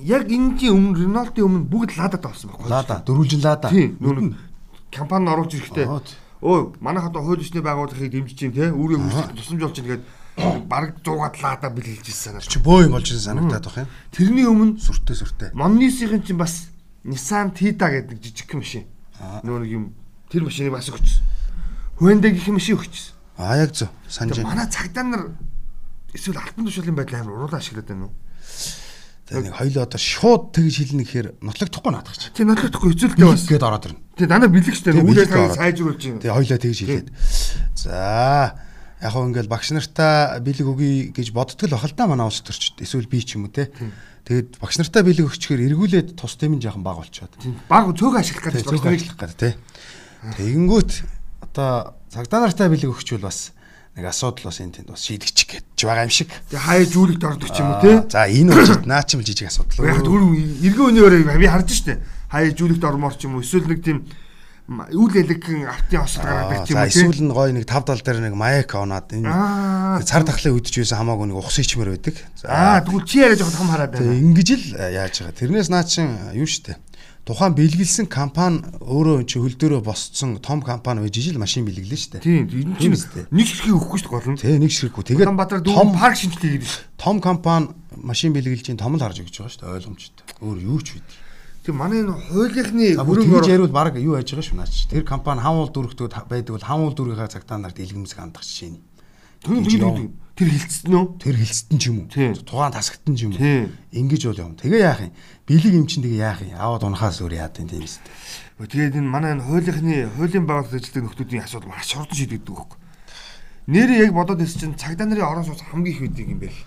яг 0.04 0.24
энэний 0.30 0.68
өмнө 0.70 0.96
Реналтын 1.00 1.44
өмнө 1.48 1.64
бүгд 1.66 1.96
ладад 1.96 2.22
болсон 2.22 2.50
байхгүй 2.52 2.68
Лада 2.70 2.94
дөрвөлжин 3.06 3.40
лада. 3.42 3.68
Тийм 3.72 3.96
нүүн 3.98 4.36
компани 4.92 5.26
оруулж 5.32 5.52
ирэхдээ 5.56 5.86
өө 6.44 6.76
манайх 6.78 7.08
одоо 7.10 7.22
хууль 7.24 7.40
ёсны 7.42 7.58
байгууллагыг 7.64 8.12
дэмжиж 8.12 8.36
чинь 8.38 8.52
те 8.52 8.68
үүрээ 8.70 9.00
хүсэлт 9.00 9.34
тусламж 9.34 9.60
болж 9.64 9.74
чинь 9.74 9.86
тэгээд 9.88 10.04
баг 10.68 11.00
100-аад 11.04 11.36
лада 11.42 11.68
бэлгэлж 11.70 12.06
ирсэн 12.08 12.40
санаа. 12.40 12.44
Чи 12.44 12.58
бөө 12.60 12.88
юм 12.88 12.94
болж 12.96 13.08
ирсэн 13.10 13.36
санагдаад 13.40 13.64
байх 13.66 13.78
юм. 13.84 13.88
Тэрний 14.10 14.46
өмнө 14.48 14.80
Сүртэй 14.80 15.16
сүртэй. 15.16 15.50
Моннисийн 15.54 16.22
чинь 16.24 16.38
бас 16.40 16.70
Nissan 17.04 17.52
Tida 17.56 17.88
гэдэг 17.88 18.16
нэг 18.16 18.22
жижиг 18.24 18.52
машин. 18.54 18.84
Нөө 19.44 19.58
нэг 19.64 19.70
юм 19.70 19.84
тэр 20.28 20.44
машиныг 20.44 20.72
бас 20.76 20.88
өгчсөн. 20.88 21.24
Hyundai 22.00 22.32
гэх 22.36 22.48
машин 22.52 22.76
өгчсөн. 22.76 23.14
Аа 23.40 23.56
яг 23.60 23.72
зөв. 23.72 23.88
Санаж 24.08 24.40
манай 24.44 24.68
цагдаа 24.68 25.04
нар 25.04 25.22
эсвэл 26.12 26.36
алтан 26.40 26.64
тушаалын 26.68 26.96
байдал 26.96 27.20
амар 27.24 27.36
уруулаа 27.40 27.60
ашиглаад 27.60 27.88
байна 27.88 28.08
уу? 28.08 28.14
Тэгээ 29.30 29.46
нэг 29.46 29.54
хоёлоо 29.56 29.82
одоо 29.86 30.00
шууд 30.02 30.42
тэгж 30.58 30.74
хэлнэ 30.90 31.04
гэхээр 31.06 31.28
нотлогдохгүй 31.38 31.92
наадах 31.94 32.18
чи. 32.18 32.34
Тий 32.34 32.42
нотлохдохгүй 32.44 32.90
хэцүүлтэй 32.98 33.24
бас. 33.30 33.46
Гээд 33.46 33.62
ороод 33.62 33.86
ирнэ. 33.86 34.00
Тий 34.18 34.26
дандаа 34.26 34.50
бэлэг 34.50 34.74
штэ 34.74 34.90
Тий, 34.90 35.00
үүдээ 35.00 35.06
бэлэг 35.06 35.30
тань 35.30 35.44
ороод. 35.46 35.58
сайжруулж 35.62 36.02
байна. 36.02 36.18
Тэгээ 36.20 36.34
хоёлоо 36.34 36.58
тэгж 36.58 36.78
хэлээд. 36.82 37.08
За 37.78 37.96
яг 39.00 39.12
хөө 39.16 39.32
ингээл 39.32 39.48
багш 39.48 39.72
нартаа 39.72 40.36
бэлэг 40.44 40.66
өгье 40.68 41.10
гэж 41.16 41.32
боддог 41.32 41.68
л 41.68 41.74
бахал 41.74 41.96
та 41.96 42.04
манай 42.04 42.28
улс 42.28 42.44
төрчд 42.44 42.84
эсвэл 42.84 43.08
би 43.08 43.24
ч 43.24 43.40
юм 43.40 43.48
уу 43.48 43.52
те. 43.52 43.72
Тэгээд 44.28 44.60
багш 44.60 44.76
нартаа 44.76 45.02
бэлэг 45.02 45.24
өгчгээр 45.24 45.72
эргүүлээд 45.72 46.08
тус 46.20 46.36
тэм 46.36 46.60
нь 46.60 46.62
жоохон 46.62 46.84
баг 46.84 47.00
болчиход. 47.00 47.32
Баг 47.64 47.96
цөг 47.96 48.12
ашиглах 48.20 48.52
гэж 48.52 48.68
зөв 48.68 48.84
ажиллах 48.84 49.16
гэдэг 49.16 49.40
те. 49.40 49.56
Тэгэнгүүт 50.36 50.92
одоо 51.48 51.96
цагдаа 52.12 52.44
нартаа 52.44 52.68
бэлэг 52.68 52.92
өгчвөл 52.92 53.24
бас 53.24 53.56
нэг 53.96 54.04
асуудал 54.04 54.52
бас 54.52 54.60
энэ 54.60 54.84
тэнд 54.84 54.92
бас 54.92 55.02
шийдэгчих 55.08 55.48
гэж 55.48 55.80
байгаа 55.80 56.04
юм 56.04 56.12
шиг. 56.12 56.28
Тий 56.52 56.60
хаяа 56.60 56.84
жүүлэгт 56.84 57.24
ордог 57.24 57.48
ч 57.50 57.58
юм 57.58 57.68
уу 57.72 57.80
тий. 57.80 57.96
За 58.04 58.28
энэ 58.28 58.52
үчид 58.52 58.84
наа 58.84 59.02
ч 59.02 59.16
юм 59.16 59.24
жижиг 59.24 59.48
асуудал. 59.48 59.88
Яг 59.88 60.04
түр 60.04 60.20
эргэн 60.36 60.88
өнөөр 60.92 61.14
би 61.40 61.48
харж 61.48 61.72
штэ. 61.72 61.98
Хаяа 62.28 62.52
жүүлэгт 62.52 62.84
ормоор 62.84 63.16
ч 63.16 63.26
юм 63.26 63.40
уу 63.40 63.42
эсвэл 63.42 63.66
нэг 63.66 63.80
тийм 63.80 64.04
үйл 64.70 65.14
элэгхэн 65.18 65.66
автын 65.66 66.00
осол 66.06 66.22
гаргадаг 66.22 66.70
юм 66.70 66.78
За 66.78 66.86
уу 66.86 66.86
тий. 66.86 67.02
эсвэл 67.02 67.22
нь 67.26 67.34
гоё 67.34 67.50
нэг 67.50 67.66
тав 67.66 67.82
тал 67.82 67.98
дээр 67.98 68.22
нэг 68.22 68.34
маяк 68.38 68.70
оноод 68.78 69.10
энэ 69.10 69.26
цар 70.06 70.22
тахлын 70.22 70.54
үдж 70.54 70.70
байсан 70.78 71.02
хамаагүй 71.02 71.26
нэг 71.26 71.38
ухсан 71.42 71.66
ичмэр 71.66 71.90
байдаг. 71.98 72.14
Аа 72.46 72.78
тэгвэл 72.86 73.02
чи 73.02 73.18
яриа 73.18 73.34
жоохон 73.34 73.58
том 73.66 73.70
хараад 73.74 73.98
байна. 73.98 74.14
ингэж 74.14 74.48
л 74.54 74.64
э, 74.78 74.94
яаж 74.94 75.14
байгаа. 75.26 75.34
Тэрнээс 75.42 75.68
наа 75.74 75.82
чин 75.82 76.14
юу 76.38 76.46
штэ. 76.46 76.78
Тухайн 77.26 77.52
бэлгэлсэн 77.58 78.06
компани 78.06 78.62
өөрөө 78.80 79.26
чи 79.26 79.42
хөл 79.42 79.58
дөрөө 79.58 79.82
босцсон 79.84 80.38
том 80.38 80.62
компани 80.62 81.02
байж 81.02 81.18
ижил 81.18 81.42
машин 81.42 81.66
бэлгэлнэ 81.66 81.98
штэ. 81.98 82.22
Тийм 82.22 82.46
энэ 82.46 82.78
Тийм 82.78 82.94
чинь 82.94 83.26
нэг 83.28 83.46
хэрхийг 83.50 83.74
өгөхгүй 83.74 83.98
дээ 84.06 84.10
гол 84.14 84.28
нь. 84.30 84.38
Тэ 84.38 84.54
нэг 84.56 84.70
ширхгүү. 84.72 85.02
Тэгээд 85.04 85.28
том 85.66 85.88
парк 85.98 86.14
шинжилгээ 86.16 86.50
хийдэг 86.62 86.70
шүү. 86.70 86.82
том 86.96 87.16
компани 87.20 87.68
машин 87.98 88.32
бэлгэлж 88.32 88.64
чинь 88.72 88.80
том 88.80 88.96
л 88.96 89.02
харж 89.04 89.20
өгч 89.20 89.36
байгаа 89.36 89.52
штэ 89.52 89.66
ойлгомжтой. 89.68 90.24
Өөр 90.40 90.58
юу 90.64 90.80
ч 90.80 90.96
бид. 90.96 91.04
Тийм 91.60 91.76
манай 91.76 92.00
энэ 92.00 92.16
хуулийнхны 92.32 92.96
хөрөнгө 92.96 93.36
оруулалт 93.36 93.52
яриул 93.52 93.74
баг 93.74 93.96
юу 94.00 94.16
яаж 94.16 94.32
байгаа 94.32 94.48
шүү 94.48 94.56
наач. 94.56 94.88
Тэр 94.88 95.04
компани 95.04 95.44
хаан 95.44 95.60
уул 95.60 95.68
дүрхтүүд 95.68 96.12
байдаг 96.24 96.56
бол 96.56 96.64
хаан 96.64 96.80
уул 96.88 96.96
дүрхийнхаа 96.96 97.28
цагтаа 97.28 97.60
нарт 97.60 97.76
илгэмсэг 97.76 98.16
хандах 98.16 98.44
жишээ 98.48 98.72
нь. 98.72 98.80
тэр 100.40 100.48
хилцсэн 100.56 100.92
үү? 100.96 101.04
Тэр 101.20 101.36
хилсэлтэн 101.36 101.78
ч 101.80 101.84
юм 101.92 101.96
уу. 102.00 102.08
Тугаан 102.48 102.72
тасгтэн 102.72 103.12
ч 103.12 103.20
юм 103.28 103.32
уу. 103.36 103.68
Ингэж 103.92 104.22
бол 104.32 104.40
юм. 104.40 104.56
Тэгээ 104.56 104.80
яах 104.80 105.00
юм? 105.04 105.12
Бэлэг 105.44 105.72
юм 105.76 105.84
чин 105.84 106.00
тэгээ 106.00 106.24
яах 106.24 106.40
юм? 106.40 106.56
Аваад 106.56 106.84
унахаас 106.88 107.20
өөр 107.20 107.36
яад 107.36 107.60
юм 107.60 107.68
тийм 107.68 107.84
үстэй. 107.84 108.08
Тэгээд 108.56 108.96
энэ 109.00 109.12
манай 109.12 109.36
энэ 109.36 109.44
хуулийнхны 109.44 110.16
хуулийн 110.16 110.48
байгууллагад 110.48 110.80
ажилладаг 110.80 111.04
нөхдүүдийн 111.12 111.44
асуудал 111.44 111.68
маш 111.68 111.92
хурдан 111.92 112.16
шийдэгддэг 112.16 112.56
байхгүй. 112.56 112.78
Нэрээ 113.68 113.98
яг 114.08 114.12
бодоод 114.16 114.40
ирсэн 114.40 114.60
чинь 114.60 114.80
цагдаа 114.80 115.06
нарын 115.08 115.28
орон 115.28 115.44
сууц 115.44 115.60
хамгийн 115.60 115.92
их 115.92 116.00
байдаг 116.08 116.24
юм 116.24 116.40
байл. 116.40 116.60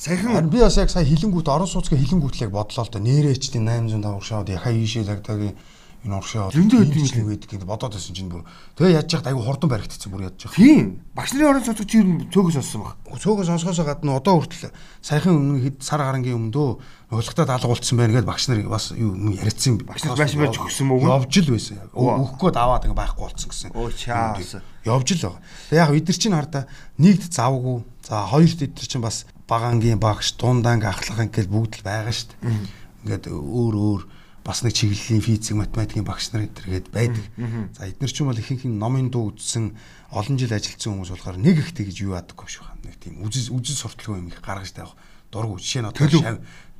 Саяхан 0.00 0.48
би 0.48 0.62
бас 0.64 0.78
яг 0.80 0.88
сая 0.88 1.04
хилэнгүүт 1.04 1.48
орон 1.52 1.68
сууцгийн 1.68 2.00
хилэнгүүтлэг 2.00 2.48
бодлоо 2.48 2.88
л 2.88 2.88
да. 2.88 3.04
Нэрээчдийн 3.04 3.68
805 3.68 4.16
уршаад 4.16 4.48
яхаа 4.48 4.72
ийшээ 4.72 5.04
лагдагийн 5.04 5.52
энэ 6.08 6.16
уршаа 6.16 6.48
Зөндөө 6.48 6.88
юм 6.88 7.28
байдаг 7.28 7.52
гэдэг 7.52 7.68
бодоод 7.68 7.92
байсан 7.92 8.16
чинь 8.16 8.32
бүр 8.32 8.48
тэгээ 8.80 8.96
яаж 8.96 9.12
яхад 9.12 9.28
айгу 9.28 9.44
хурдан 9.44 9.68
баригдчихсан 9.68 10.08
бүр 10.08 10.24
яаж 10.32 10.40
яах. 10.40 10.56
тийм 10.56 11.04
багш 11.12 11.36
нарын 11.36 11.52
орон 11.52 11.64
сууц 11.68 11.84
чи 11.84 12.00
цөөхөс 12.32 12.56
сонссон 12.56 12.80
баг. 12.80 12.96
Цөөхөн 13.12 13.48
сонсохоос 13.52 13.84
гадна 13.84 14.16
одоо 14.16 14.40
хүртэл 14.40 14.72
саяхан 15.04 15.36
өмнө 15.36 15.68
хэд 15.68 15.76
сар 15.84 16.00
гарангийн 16.00 16.48
өмнө 16.48 16.56
дөө 16.56 16.70
ойлгохтад 17.20 17.52
алгуулсан 17.52 18.00
байна 18.00 18.16
гэдээ 18.16 18.32
багш 18.32 18.48
нар 18.48 18.64
бас 18.72 18.96
юу 18.96 19.12
юм 19.12 19.36
яриадсан. 19.36 19.84
Багш 19.84 20.08
нар 20.08 20.16
байш 20.16 20.32
байж 20.32 20.56
өгсөн 20.56 20.88
мөг? 20.88 21.04
Явж 21.04 21.34
л 21.44 21.52
байсан. 21.52 21.76
Өгөх 21.92 22.40
гээд 22.40 22.56
аваад 22.56 22.88
ингээ 22.88 22.96
байхгүй 23.04 23.20
болцсон 23.20 23.52
гэсэн. 23.52 23.76
Оо, 23.76 23.92
чаас. 23.92 24.64
Явж 24.88 25.08
л 25.12 25.28
байгаа. 25.28 25.44
Тэгээ 25.68 25.82
яг 25.84 25.92
бид 25.92 26.08
нар 26.08 26.16
чинь 26.16 26.32
хардаа 26.40 26.64
нэгд 26.96 27.28
завгүй. 27.28 27.84
За 28.00 28.24
хоёрт 28.24 28.58
бид 28.64 28.72
нар 28.80 28.88
чинь 28.88 29.04
бас 29.04 29.28
багангийн 29.50 29.98
багш, 29.98 30.38
дундаанг 30.38 30.86
ахлах 30.86 31.26
ингээл 31.26 31.50
бүгд 31.50 31.82
л 31.82 31.86
байгаа 31.86 32.14
шүү 32.14 32.28
дээ. 32.38 32.54
Ингээд 33.02 33.24
өөр 33.34 33.74
өөр 33.74 34.02
бас 34.46 34.62
нэг 34.62 34.72
чиглэлийн 34.78 35.20
физик, 35.20 35.58
математикийн 35.58 36.06
багш 36.06 36.30
нар 36.30 36.46
энэ 36.46 36.54
гээд 36.54 36.88
байдаг. 36.94 37.26
За 37.74 37.90
эдгээр 37.90 38.14
чинь 38.14 38.28
бол 38.30 38.38
ихэнх 38.38 38.64
нь 38.70 38.78
номын 38.78 39.10
дуу 39.10 39.34
үзсэн 39.34 39.74
олон 40.14 40.36
жил 40.38 40.54
ажилласан 40.54 41.02
хүмүүс 41.02 41.12
болохоор 41.12 41.38
нэг 41.42 41.56
ихтэй 41.60 41.84
гэж 41.90 41.96
юу 42.06 42.14
яадаг 42.14 42.38
юм 42.38 42.48
шиг 42.48 42.64
байна. 42.64 42.86
Нэг 42.86 42.96
тийм 43.02 43.14
үзэл 43.26 43.52
үзэл 43.58 43.82
сурталгүй 43.84 44.16
юм 44.22 44.30
их 44.30 44.40
гаргаж 44.40 44.70
тавих 44.72 44.94
дургу 45.28 45.58
жишээ 45.58 45.82
нь 45.82 45.90
одоо 45.90 46.06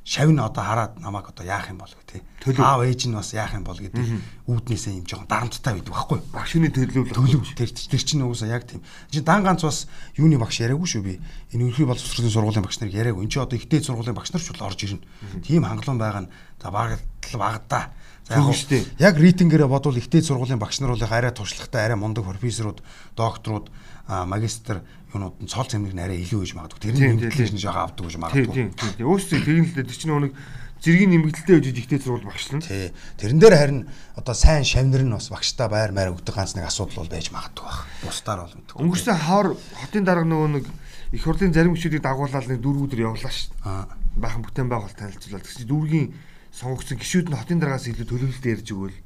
шавь 0.03 0.33
нь 0.33 0.41
одоо 0.41 0.63
хараад 0.63 0.97
намайг 0.97 1.29
одоо 1.29 1.45
яах 1.45 1.69
юм 1.69 1.77
бол 1.77 1.93
тээ. 1.93 2.25
Аав 2.57 2.81
ээж 2.81 3.05
нь 3.05 3.13
бас 3.13 3.33
яах 3.37 3.53
юм 3.53 3.63
бол 3.63 3.77
гэдэг 3.77 4.01
үүднээсээ 4.49 4.97
юм 4.97 5.05
жоохон 5.05 5.29
дарамттай 5.29 5.77
байдаг 5.77 5.93
байхгүй. 5.93 6.19
Багш 6.33 6.51
хүний 6.57 6.73
төлөвлөл 6.73 7.13
төлөв 7.13 7.53
тэр 7.53 7.69
тэр 7.69 8.01
чинь 8.01 8.25
уусаа 8.25 8.49
яг 8.49 8.65
тийм. 8.65 8.81
Чи 9.13 9.21
дан 9.21 9.45
ганц 9.45 9.61
бас 9.61 9.85
юуны 10.17 10.41
багш 10.41 10.57
яриаггүй 10.65 10.89
шүү 10.89 11.03
би. 11.05 11.21
Энэ 11.53 11.69
өнхий 11.69 11.85
бол 11.85 12.01
сургуулийн 12.01 12.65
багш 12.65 12.81
нар 12.81 12.89
яриаггүй. 12.89 13.29
Энд 13.29 13.31
чи 13.31 13.37
одоо 13.37 13.61
ихтэй 13.61 13.85
сургуулийн 13.85 14.17
багш 14.17 14.33
нар 14.33 14.41
ч 14.41 14.49
бол 14.49 14.65
орж 14.65 14.81
ирнэ. 14.81 15.05
Тийм 15.45 15.69
хангалуун 15.69 16.01
байгаа 16.01 16.25
нь 16.25 16.31
за 16.57 16.73
багтал 16.73 17.37
багадаа. 17.37 17.93
За 18.25 18.41
яг 18.41 18.89
яг 18.97 19.15
рейтингээрээ 19.21 19.69
бодвол 19.69 20.01
ихтэй 20.01 20.25
сургуулийн 20.25 20.57
багш 20.57 20.81
нар 20.81 20.97
бол 20.97 21.03
арай 21.05 21.29
туршлагатай, 21.29 21.85
арай 21.85 21.97
мундаг 21.97 22.25
профессорууд, 22.25 22.81
докторууд, 23.17 23.69
магистр 24.07 24.81
юунууд 25.11 25.35
нь 25.43 25.51
цол 25.51 25.67
нь 25.67 25.99
арай 25.99 26.23
илүү 26.23 26.39
гэж 26.43 26.51
магадгүй. 26.55 26.79
Тэр 26.81 26.95
нь 26.95 27.19
нэмэгдэлж 27.19 27.53
нь 27.55 27.61
жоохон 27.61 27.83
авдаг 27.91 28.03
гэж 28.07 28.17
магадгүй. 28.17 28.55
Тийм 28.55 28.71
тийм 28.71 28.91
тийм. 28.95 29.07
Өөсөө. 29.11 29.39
Тэр 29.75 29.85
чинь 29.91 30.15
нэг 30.15 30.33
зэргийн 30.81 31.13
нэмэгдэлтэй 31.13 31.55
үжиж 31.61 31.77
ихтэй 31.77 32.01
сурвал 32.01 32.25
багшлна. 32.25 32.65
Тий. 32.65 32.89
Тэрэн 33.21 33.37
дээр 33.37 33.53
харин 33.53 33.81
одоо 34.17 34.33
сайн 34.33 34.65
шавнар 34.65 35.05
нь 35.05 35.13
бас 35.13 35.29
багштай 35.29 35.69
байр 35.69 35.93
маяр 35.93 36.17
өгдөг 36.17 36.33
ганц 36.33 36.57
нэг 36.57 36.65
асуудал 36.65 37.05
бол 37.05 37.13
байж 37.13 37.29
магадгүй 37.29 37.61
баг. 37.61 37.85
Бусдаар 38.01 38.39
бол 38.49 38.55
мэдгүй. 38.57 38.81
Өнгөрсөн 38.81 39.17
хавар 39.21 39.53
хотын 39.77 40.03
дарга 40.09 40.25
нөгөө 40.25 40.49
нэг 40.57 40.65
их 41.13 41.21
хурлын 41.21 41.53
зарим 41.53 41.77
хүчүүдийг 41.77 42.01
дагуулаад 42.01 42.49
нэг 42.49 42.59
дөрөв 42.65 42.89
өдөр 42.89 43.13
явлаа 43.13 43.29
шүү. 43.29 43.53
Аа. 43.61 43.85
Баахан 44.17 44.41
бүтээн 44.41 44.69
байгуулалт 44.73 44.97
танилцуулаад 44.97 45.45
тэгсэн 45.45 45.69
дүүргийн 45.69 46.07
сонгогдсон 46.49 46.97
гişүүд 46.97 47.27
нь 47.29 47.37
хотын 47.37 47.61
даргаас 47.61 47.85
илүү 47.85 48.07
төлөвлөлтөд 48.09 48.51
ярьж 48.57 48.67
өгөөл 48.73 48.97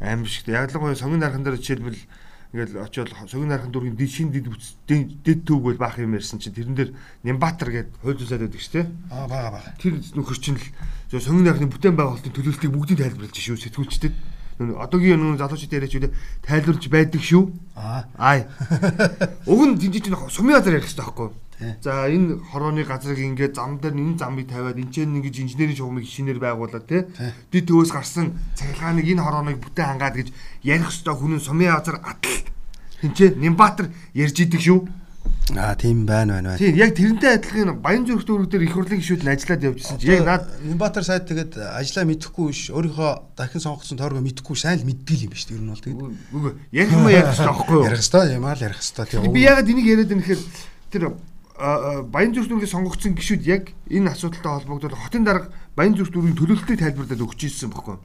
аим 0.00 0.24
шиг. 0.24 0.48
Яг 0.48 0.72
л 0.72 0.80
гоё 0.80 0.96
сонгон 0.96 1.20
дархан 1.20 1.44
дээр 1.44 1.60
жишээлбэл 1.60 2.00
Ингээл 2.54 2.86
очиод 2.86 3.10
согин 3.26 3.50
нархан 3.50 3.74
дүүргийн 3.74 3.98
дид 3.98 4.14
шин 4.14 4.30
дид 4.30 4.46
дид 4.86 5.40
төвгөл 5.42 5.74
баах 5.74 5.98
юм 5.98 6.14
ярьсан 6.14 6.38
чинь 6.38 6.54
тэрэн 6.54 6.78
дээр 6.78 6.90
Нямбатар 7.26 7.66
гээд 7.74 7.98
хууль 7.98 8.14
зүйсаад 8.14 8.46
байдаг 8.46 8.62
шүү 8.62 8.74
дээ. 8.78 8.86
Аа 9.10 9.26
бага 9.26 9.50
бага. 9.58 9.74
Тэр 9.82 9.98
нөхөр 9.98 10.38
чинь 10.38 10.54
л 10.54 11.18
согин 11.18 11.42
нархны 11.42 11.66
бүтээн 11.66 11.98
байгуулалтын 11.98 12.30
төлөвлөлтийг 12.30 12.70
бүгдийг 12.70 13.02
тайлбарлаж 13.02 13.34
шүү 13.34 13.58
сэтгүүлчдэд. 13.58 14.14
Одоогийн 14.54 15.18
нөгөө 15.18 15.42
залуучууд 15.42 15.74
яриач 15.74 15.98
үлээ 15.98 16.14
тайлбарлаж 16.46 16.86
байдаг 16.86 17.22
шүү. 17.26 17.42
Аа. 17.74 18.06
Аа. 18.14 18.46
Уг 19.50 19.60
нь 19.66 19.74
тэмжиж 19.74 20.06
чинь 20.06 20.14
сумын 20.30 20.54
газар 20.54 20.78
ярих 20.78 20.86
хэрэгтэй 20.86 21.02
байхгүй 21.10 21.26
юу? 21.26 21.34
За 21.82 22.10
энэ 22.10 22.42
хорооны 22.50 22.82
газрыг 22.84 23.18
ингээд 23.18 23.54
зам 23.54 23.78
дээр 23.78 23.94
энэ 23.94 24.18
замыг 24.18 24.50
тавиад 24.50 24.74
энэ 24.74 24.90
ч 24.90 25.06
ингэж 25.06 25.38
инженерийн 25.38 25.78
шугамыг 25.78 26.04
шинээр 26.04 26.42
байгуулад 26.42 26.86
тий. 26.90 27.06
Дид 27.52 27.70
төвөөс 27.70 27.94
гарсан 27.94 28.34
цахилгааныг 28.58 29.06
энэ 29.06 29.22
хорооныг 29.22 29.62
бүтээн 29.62 29.94
хангаад 29.94 30.18
гэж 30.18 30.28
ярих 30.66 30.90
ёстой 30.90 31.14
хүн 31.14 31.38
сумын 31.38 31.70
газар 31.70 32.02
атал. 32.02 32.42
Тинчээ 33.00 33.38
Нимбатар 33.38 33.94
ярьж 34.18 34.36
идэг 34.42 34.60
шүү. 34.60 34.82
Аа 35.52 35.76
тийм 35.76 36.06
байна 36.06 36.40
байна 36.40 36.56
байна. 36.56 36.58
Тийм 36.58 36.74
яг 36.74 36.96
тэрнтэй 36.96 37.36
адилхан 37.36 37.76
баян 37.84 38.08
зүрх 38.08 38.24
дүүрэг 38.24 38.48
дээр 38.48 38.64
их 38.64 38.74
хурлын 38.74 38.98
гишүүд 38.98 39.22
нь 39.22 39.32
ажиллаад 39.32 39.66
явжсэн 39.68 39.98
чи 40.00 40.08
яг 40.08 40.24
наад 40.24 40.44
Нимбатар 40.64 41.04
сайд 41.04 41.28
тэгээд 41.28 41.60
ажиллаа 41.60 42.04
мэдэхгүй 42.08 42.44
биш 42.48 42.62
өөрийнхөө 42.72 43.10
дахин 43.36 43.60
сонгогдсон 43.60 44.00
тойргоо 44.00 44.24
мэдэхгүй 44.24 44.56
сайн 44.56 44.80
л 44.80 44.88
мэддэг 44.88 45.28
юм 45.28 45.32
биш 45.36 45.44
тэр 45.44 45.60
нь 45.60 45.68
бол 45.68 45.84
тэгээд 45.84 46.00
үгүй 46.32 46.52
ярих 46.72 46.92
юм 46.96 47.08
ярих 47.12 47.28
хэрэгтэй 47.36 47.44
байхгүй 47.44 47.76
юу? 47.76 47.84
Ярих 47.84 48.00
хэрэгтэй 48.00 48.24
юм 48.40 48.44
аа 48.48 48.56
л 48.56 48.64
ярих 48.64 48.80
хэрэгтэй 48.80 49.04
тийм. 49.04 49.32
Би 49.36 49.40
ягаад 49.44 49.68
энийг 49.68 49.84
яриад 49.84 50.08
байна 50.08 50.24
гэхээр 50.24 50.42
тэр 50.88 51.02
Баян 51.64 52.34
зүрх 52.34 52.50
дүүргийн 52.50 52.68
сонгогдсон 52.68 53.16
гишүүд 53.16 53.42
яг 53.48 53.72
энэ 53.88 54.12
асуудалтай 54.12 54.52
холбогдоод 54.52 55.00
хотын 55.00 55.24
дарга 55.24 55.48
Баян 55.72 55.96
зүрх 55.96 56.12
дүүргийн 56.12 56.36
төлөвлөлтийг 56.36 56.80
тайлбарлаад 56.82 57.24
өгч 57.24 57.40
ирсэн 57.48 57.72
баггүй. 57.72 57.96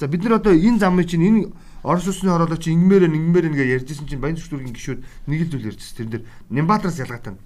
За 0.00 0.08
бид 0.08 0.24
нар 0.24 0.40
одоо 0.40 0.56
энэ 0.56 0.80
замыг 0.80 1.10
чинь 1.10 1.26
энэ 1.26 1.52
Орос 1.84 2.08
улсны 2.08 2.32
хороолоо 2.32 2.56
чи 2.56 2.72
ингэмээр 2.72 3.06
ингэмээр 3.12 3.46
нэгэ 3.52 3.70
ярьжсэн 3.76 4.08
чинь 4.08 4.22
Баян 4.24 4.40
зүрх 4.40 4.50
дүүргийн 4.56 4.72
гишүүд 4.72 5.00
нэг 5.28 5.40
л 5.44 5.50
зүйл 5.52 5.68
ярьжсэн. 5.68 5.96
Тэрэн 6.00 6.12
дээр 6.16 6.24
Нямбатраас 6.48 6.98
ялгаатай. 6.98 7.36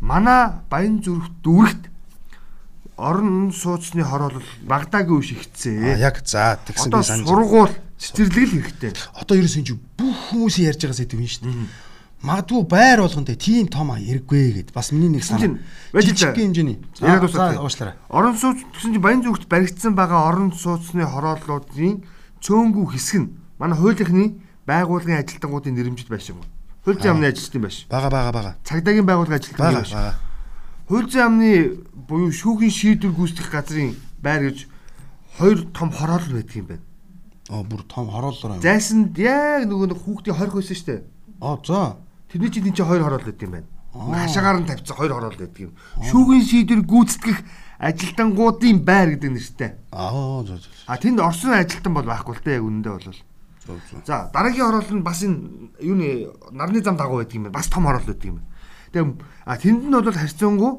Манай 0.00 0.58
Баян 0.66 0.98
зүрх 0.98 1.30
дүүрэгт 1.46 1.84
орон 2.98 3.52
сууцны 3.54 4.02
хороолол 4.02 4.50
Багдаагийн 4.66 5.20
үе 5.20 5.26
шигцээ. 5.30 6.00
Яг 6.00 6.26
за 6.26 6.58
тэгсэн 6.64 6.90
би 6.90 7.02
санаж. 7.06 7.28
Сургуул 7.28 7.72
цэцэрлэг 7.96 8.44
л 8.44 8.56
хэрэгтэй. 8.60 8.92
Одоо 9.14 9.36
ерөөс 9.40 9.56
энэ 9.62 9.78
бүх 9.94 10.16
хүмүүсийн 10.32 10.68
ярьж 10.74 10.80
байгаа 10.84 11.00
сэдв 11.00 11.20
юм 11.20 11.28
шүү 11.28 11.44
дээ 11.48 11.85
магадгүй 12.22 12.64
байр 12.64 13.00
болгонд 13.04 13.28
тийм 13.36 13.68
том 13.68 13.92
хэрэггүй 13.92 14.52
гэд 14.56 14.70
бас 14.72 14.92
миний 14.92 15.08
нэг 15.08 15.24
санаа. 15.24 15.58
Жижиг 15.92 16.32
хэмжээний. 16.32 16.80
Яг 17.00 17.22
уучлаарай. 17.22 17.94
Орон 18.08 18.36
сууц 18.36 18.64
гэсэн 18.72 18.96
чинь 18.96 19.02
баян 19.02 19.22
зүгт 19.22 19.48
баригдсан 19.48 19.92
байгаа 19.92 20.32
орон 20.32 20.52
сууцны 20.52 21.04
хорооллуудын 21.04 22.04
цөөнгүү 22.40 22.86
хэсэг 22.96 23.20
нь 23.20 23.28
манай 23.60 23.76
хуулийнхны 23.76 24.40
байгууллагын 24.66 25.20
ажилтнуудын 25.20 25.74
нэрэмжит 25.76 26.08
байшин. 26.08 26.40
Хууль 26.84 26.98
зүйн 26.98 27.20
амны 27.20 27.28
ажилтны 27.28 27.60
байшин. 27.60 27.88
Бага 27.90 28.10
бага 28.10 28.32
бага. 28.32 28.56
Цагдаагийн 28.64 29.06
байгууллага 29.06 29.36
ажилтны 29.36 29.58
байшин. 29.58 29.98
Хууль 30.88 31.10
зүйн 31.10 31.26
амны 31.26 31.50
буюу 32.08 32.32
шүүхийн 32.32 32.72
шийдвэр 32.72 33.12
гүйцэтгэх 33.12 33.50
газрын 33.50 33.96
байр 34.22 34.50
гэж 34.50 34.66
хоёр 35.38 35.58
том 35.74 35.90
хороолол 35.92 36.38
байдаг 36.38 36.56
юм 36.56 36.66
байна. 36.66 36.84
Аа 37.50 37.62
бүр 37.62 37.82
том 37.86 38.08
хорооллоор 38.10 38.58
юм. 38.58 38.62
Зайсанд 38.62 39.18
яг 39.18 39.66
нөгөө 39.66 39.98
хүүхдийн 39.98 40.36
хорих 40.38 40.54
байсан 40.58 40.76
шүү 40.76 40.86
дээ. 40.86 41.02
Аа 41.42 41.58
за. 41.66 41.96
Тэрний 42.30 42.50
чинь 42.50 42.68
энэ 42.68 42.84
хоёр 42.84 43.02
хороол 43.02 43.26
байдаг 43.26 43.42
юм 43.42 43.52
байна. 43.54 43.68
Хашаагаар 43.94 44.60
нь 44.60 44.66
тавьсан 44.66 44.96
хоёр 44.96 45.12
хороол 45.14 45.38
байдаг 45.38 45.60
юм. 45.60 45.72
Шүүгийн 46.02 46.44
шийдвэр 46.44 46.82
гүйцэтгэх 46.84 47.38
ажилтангуудын 47.78 48.78
байр 48.84 49.16
гэдэг 49.16 49.30
нэртэй. 49.30 49.70
Аа 49.92 50.42
зөө 50.42 50.58
зөө. 50.58 50.90
А 50.90 50.96
тэнд 50.96 51.20
орсон 51.20 51.54
ажилтан 51.56 51.92
бол 51.94 52.08
байхгүй 52.08 52.34
л 52.34 52.44
дээ 52.44 52.58
яг 52.60 52.64
үнэндээ 52.64 52.92
бол. 52.92 53.20
За 54.06 54.30
дараагийн 54.32 54.66
хороол 54.66 54.90
нь 54.90 55.06
бас 55.06 55.20
энэ 55.22 55.38
юуны 55.80 56.08
нарны 56.52 56.80
зам 56.80 56.96
дагуу 56.96 57.20
байдаг 57.20 57.36
юм 57.36 57.44
байна. 57.48 57.56
Бас 57.56 57.68
том 57.68 57.84
хороол 57.84 58.04
байдаг 58.04 58.26
юм 58.26 58.36
байна. 58.40 58.48
Тэгээ 58.92 59.14
а 59.44 59.56
тэнд 59.56 59.82
нь 59.84 59.92
бол 59.92 60.12
харьцангуй 60.12 60.72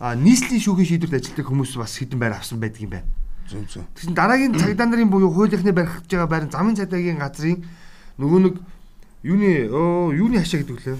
нийслэлийн 0.00 0.62
шүүхийн 0.62 0.88
шийдвэрт 0.88 1.16
ажилладаг 1.16 1.46
хүмүүс 1.48 1.72
бас 1.80 1.96
хэдэн 1.96 2.18
байр 2.20 2.34
авсан 2.36 2.60
байдаг 2.60 2.82
юм 2.82 2.92
байна. 2.92 3.08
Зөв 3.48 3.64
зөв. 3.68 3.84
Тэгсэн 3.94 4.14
дараагийн 4.16 4.56
цагдаа 4.56 4.86
нарын 4.88 5.08
буюу 5.08 5.32
хуулийнхны 5.32 5.72
барих 5.72 6.04
гэж 6.04 6.12
байгаа 6.16 6.28
байр 6.28 6.44
замын 6.50 6.76
цагдаагийн 6.76 7.20
газрын 7.20 7.64
нөгөө 8.20 8.40
нэг 8.40 8.54
юуны 9.24 9.68
оо 9.72 10.12
юуны 10.12 10.38
хашаа 10.44 10.60
гэдэг 10.60 10.84
лээ. 10.84 10.98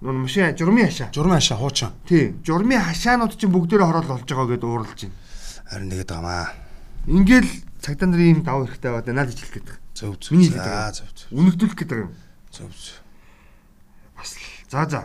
Нөө 0.00 0.24
машин 0.24 0.56
журмын 0.56 0.88
хашаа. 0.88 1.12
Журмын 1.12 1.36
хашаа 1.36 1.58
хуучин. 1.60 1.92
Тий. 2.08 2.32
Журмын 2.40 2.80
хашаанууд 2.80 3.36
чинь 3.36 3.52
бүгдээрээ 3.52 3.84
хороол 3.84 4.08
болж 4.08 4.24
байгаа 4.24 4.48
гэдээ 4.56 4.70
ууралж 4.72 5.00
байна. 5.04 5.16
Харин 5.68 5.90
тэгээд 5.92 6.08
байгаамаа. 6.08 6.48
Ингээл 7.12 7.50
цагдаа 7.84 8.08
нарын 8.08 8.40
даваа 8.40 8.64
хэрэгтэй 8.64 8.88
байгаа 8.88 9.12
надад 9.12 9.36
ижил 9.36 9.52
гэдэг. 9.52 9.76
Зөв 9.92 10.16
зөв. 10.16 10.32
Миний 10.32 10.48
хэлдэг. 10.48 10.64
Аа 10.64 10.92
зөв 10.96 11.08
зөв. 11.12 11.28
Үнэгдүүлэх 11.28 11.76
гэдэг 11.76 11.98
юм. 12.08 12.10
Зөв 12.48 12.72
зөв. 12.72 12.96
Бас 14.16 14.32
л. 14.32 14.48
За 14.72 14.88
за. 14.88 15.00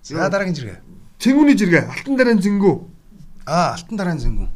За 0.00 0.30
дараагийн 0.32 0.56
жиргээ. 0.56 0.80
Цэнгүүний 1.20 1.56
жиргээ. 1.60 1.84
Алтан 1.92 2.16
дараа 2.16 2.40
зэнгүү. 2.40 2.74
Аа 3.44 3.76
алтан 3.76 3.96
дараа 4.00 4.16
зэнгүү. 4.16 4.48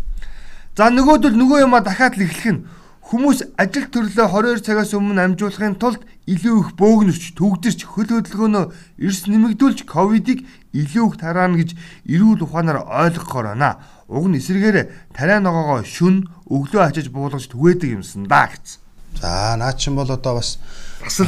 За 0.77 0.89
нөгөөдөл 0.89 1.37
нөгөө 1.37 1.69
юма 1.69 1.85
дахиад 1.85 2.17
л 2.17 2.25
эхлэх 2.25 2.49
нь 2.55 2.65
Хүмүүс 3.07 3.43
ажил 3.63 3.87
төрлөө 3.95 4.27
22 4.35 4.63
цагаас 4.67 4.91
өмнө 4.99 5.23
амжуулахын 5.23 5.77
тулд 5.79 6.03
илүү 6.27 6.55
их 6.59 6.71
бөөгнөрч, 6.75 7.27
төгдөрч, 7.39 7.85
хөл 7.87 8.11
хөдөлгөөнөө 8.11 8.65
эрс 8.99 9.21
нэмэгдүүлж 9.31 9.87
ковидыг 9.87 10.43
илүү 10.75 11.05
их 11.07 11.15
тараана 11.23 11.55
гэж 11.55 11.79
эрүүл 12.03 12.43
ухаанаар 12.43 12.83
ойлгохоор 12.83 13.55
байна. 13.55 13.79
Уг 14.11 14.27
нь 14.27 14.43
эсрэгээр 14.43 15.15
тариа 15.15 15.39
ногоогоо 15.39 15.87
шүн 15.87 16.27
өглөө 16.51 16.83
ачиж 16.83 17.07
буулгаж 17.15 17.47
түгээдэг 17.47 17.95
юмсан 17.95 18.27
да 18.27 18.51
гэсэн. 18.51 18.83
За 19.23 19.55
наа 19.55 19.73
чин 19.79 19.95
бол 19.95 20.11
одоо 20.11 20.43
бас 20.43 20.59
бас 20.99 21.23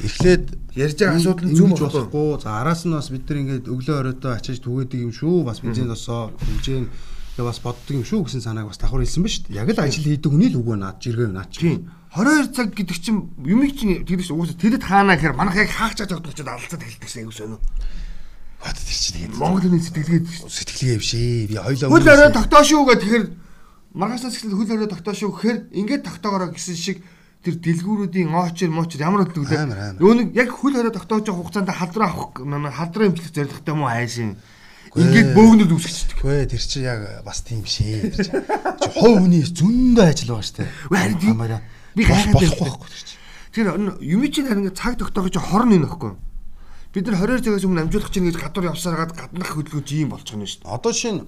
эхлээд 0.00 0.56
ярьж 0.72 0.96
байгаа 0.96 1.20
асуудал 1.20 1.44
нь 1.44 1.56
зөв 1.60 1.76
болохгүй. 1.76 2.40
За 2.40 2.56
араас 2.64 2.88
нь 2.88 2.96
бас 2.96 3.12
бид 3.12 3.28
нар 3.28 3.38
ингээд 3.44 3.68
өглөө 3.68 3.96
оройтой 4.00 4.32
ачиж 4.32 4.64
түгээдэг 4.64 5.04
юм 5.04 5.12
шүү. 5.12 5.44
Бас 5.44 5.60
бензин 5.60 5.92
тосоо 5.92 6.32
хэмжээ 6.40 6.88
Тэгээ 7.32 7.48
бас 7.48 7.60
боддог 7.64 7.96
юм 7.96 8.04
шүү 8.04 8.28
гэсэн 8.28 8.44
санааг 8.44 8.68
бас 8.68 8.76
давхар 8.76 9.00
хэлсэн 9.00 9.24
ба 9.24 9.30
шүү 9.32 9.44
дээ. 9.48 9.56
Яг 9.64 9.68
л 9.72 9.80
ажил 9.80 10.04
хийдэг 10.04 10.28
хүний 10.28 10.52
л 10.52 10.60
үгүй 10.60 10.76
наад 10.76 11.00
жиргээ 11.00 11.32
наад 11.32 11.48
чи. 11.48 11.80
22 12.12 12.52
цаг 12.52 12.68
гэдэг 12.76 12.98
чинь 13.00 13.32
юмыг 13.40 13.72
чинь 13.72 14.04
тэр 14.04 14.20
чинь 14.20 14.36
угсаа 14.36 14.60
тэдэд 14.60 14.84
хаана 14.84 15.16
гэхээр 15.16 15.32
манайх 15.32 15.64
яг 15.64 15.72
хаах 15.72 15.96
чад 15.96 16.12
тогтолцоод 16.12 16.44
алцаад 16.44 16.84
хэлдэгсэн 16.84 17.24
аягүй 17.24 17.32
сонио. 17.32 17.58
Бат 18.60 18.76
тэр 18.76 18.98
чинь 19.00 19.16
тэгээд 19.16 19.40
Монгол 19.40 19.64
хүний 19.64 19.80
сэтгэлгээд 19.80 20.26
сэтгэлгээ 20.28 20.92
юм 20.92 21.04
шээ. 21.08 21.48
Би 21.48 21.56
хоёлоо 21.56 21.88
хөл 21.88 22.12
орой 22.12 22.32
тогтоо 22.36 22.62
шүү 22.68 22.84
гэх 22.84 23.00
тэгэхээр 23.00 23.24
маргаснаас 23.96 24.36
эхлээд 24.36 24.58
хөл 24.60 24.74
орой 24.76 24.90
тогтоо 24.92 25.14
шүү 25.16 25.30
гэхээр 25.32 25.58
ингээд 25.72 26.04
тогтоогороо 26.04 26.52
гэсэн 26.52 26.76
шиг 26.76 26.98
тэр 27.40 27.56
дэлгүүрүүдийн 27.58 28.28
оочер 28.28 28.68
моочер 28.68 29.02
ямар 29.02 29.24
бодлоо 29.24 29.48
лээ. 29.48 29.98
Юу 29.98 30.14
нэг 30.14 30.36
яг 30.36 30.52
хөл 30.52 30.76
орой 30.76 30.92
тогтоож 30.92 31.26
байгаа 31.26 31.40
хугацаанд 31.42 31.72
халдраа 31.72 32.08
авах 32.12 32.36
халдраа 32.38 33.08
имплэх 33.08 33.32
зорилготой 33.32 33.72
юм 33.72 33.82
уу 33.82 33.90
хайшин. 33.90 34.36
Ингээд 34.92 35.32
бөөгнөд 35.32 35.72
үсгэждэг. 35.72 36.20
Үгүй 36.20 36.44
тэр 36.52 36.60
чи 36.60 36.84
яг 36.84 37.24
бас 37.24 37.40
тийм 37.40 37.64
шээ. 37.64 38.12
Чи 38.12 38.28
хов 38.92 39.24
хүний 39.24 39.40
зөндөө 39.40 40.04
ажил 40.04 40.36
байгаа 40.36 40.44
штэ. 40.44 40.68
Тийм 41.16 41.40
би 41.96 42.04
гайхаад 42.04 42.36
байхгүй 42.36 42.88
тэр 42.92 43.04
чи. 43.08 43.16
Тэр 43.56 43.66
юм 44.04 44.22
чинь 44.28 44.48
харин 44.52 44.68
цаг 44.76 45.00
тогтоогож 45.00 45.36
хорн 45.40 45.72
энэ 45.80 45.88
байхгүй. 45.88 46.12
Бид 46.92 47.08
нар 47.08 47.24
22 47.24 47.40
цагаас 47.40 47.64
өмнө 47.64 47.88
амжуулах 47.88 48.12
чинь 48.12 48.28
гэж 48.28 48.36
гадуур 48.36 48.68
явсараад 48.68 49.16
гаднах 49.16 49.56
хөдөлгөөж 49.56 49.88
ийм 49.96 50.12
болчих 50.12 50.36
нь 50.36 50.44
шүү 50.44 50.68
дээ. 50.68 50.76
Одоо 50.76 50.92
шинэ 50.92 51.24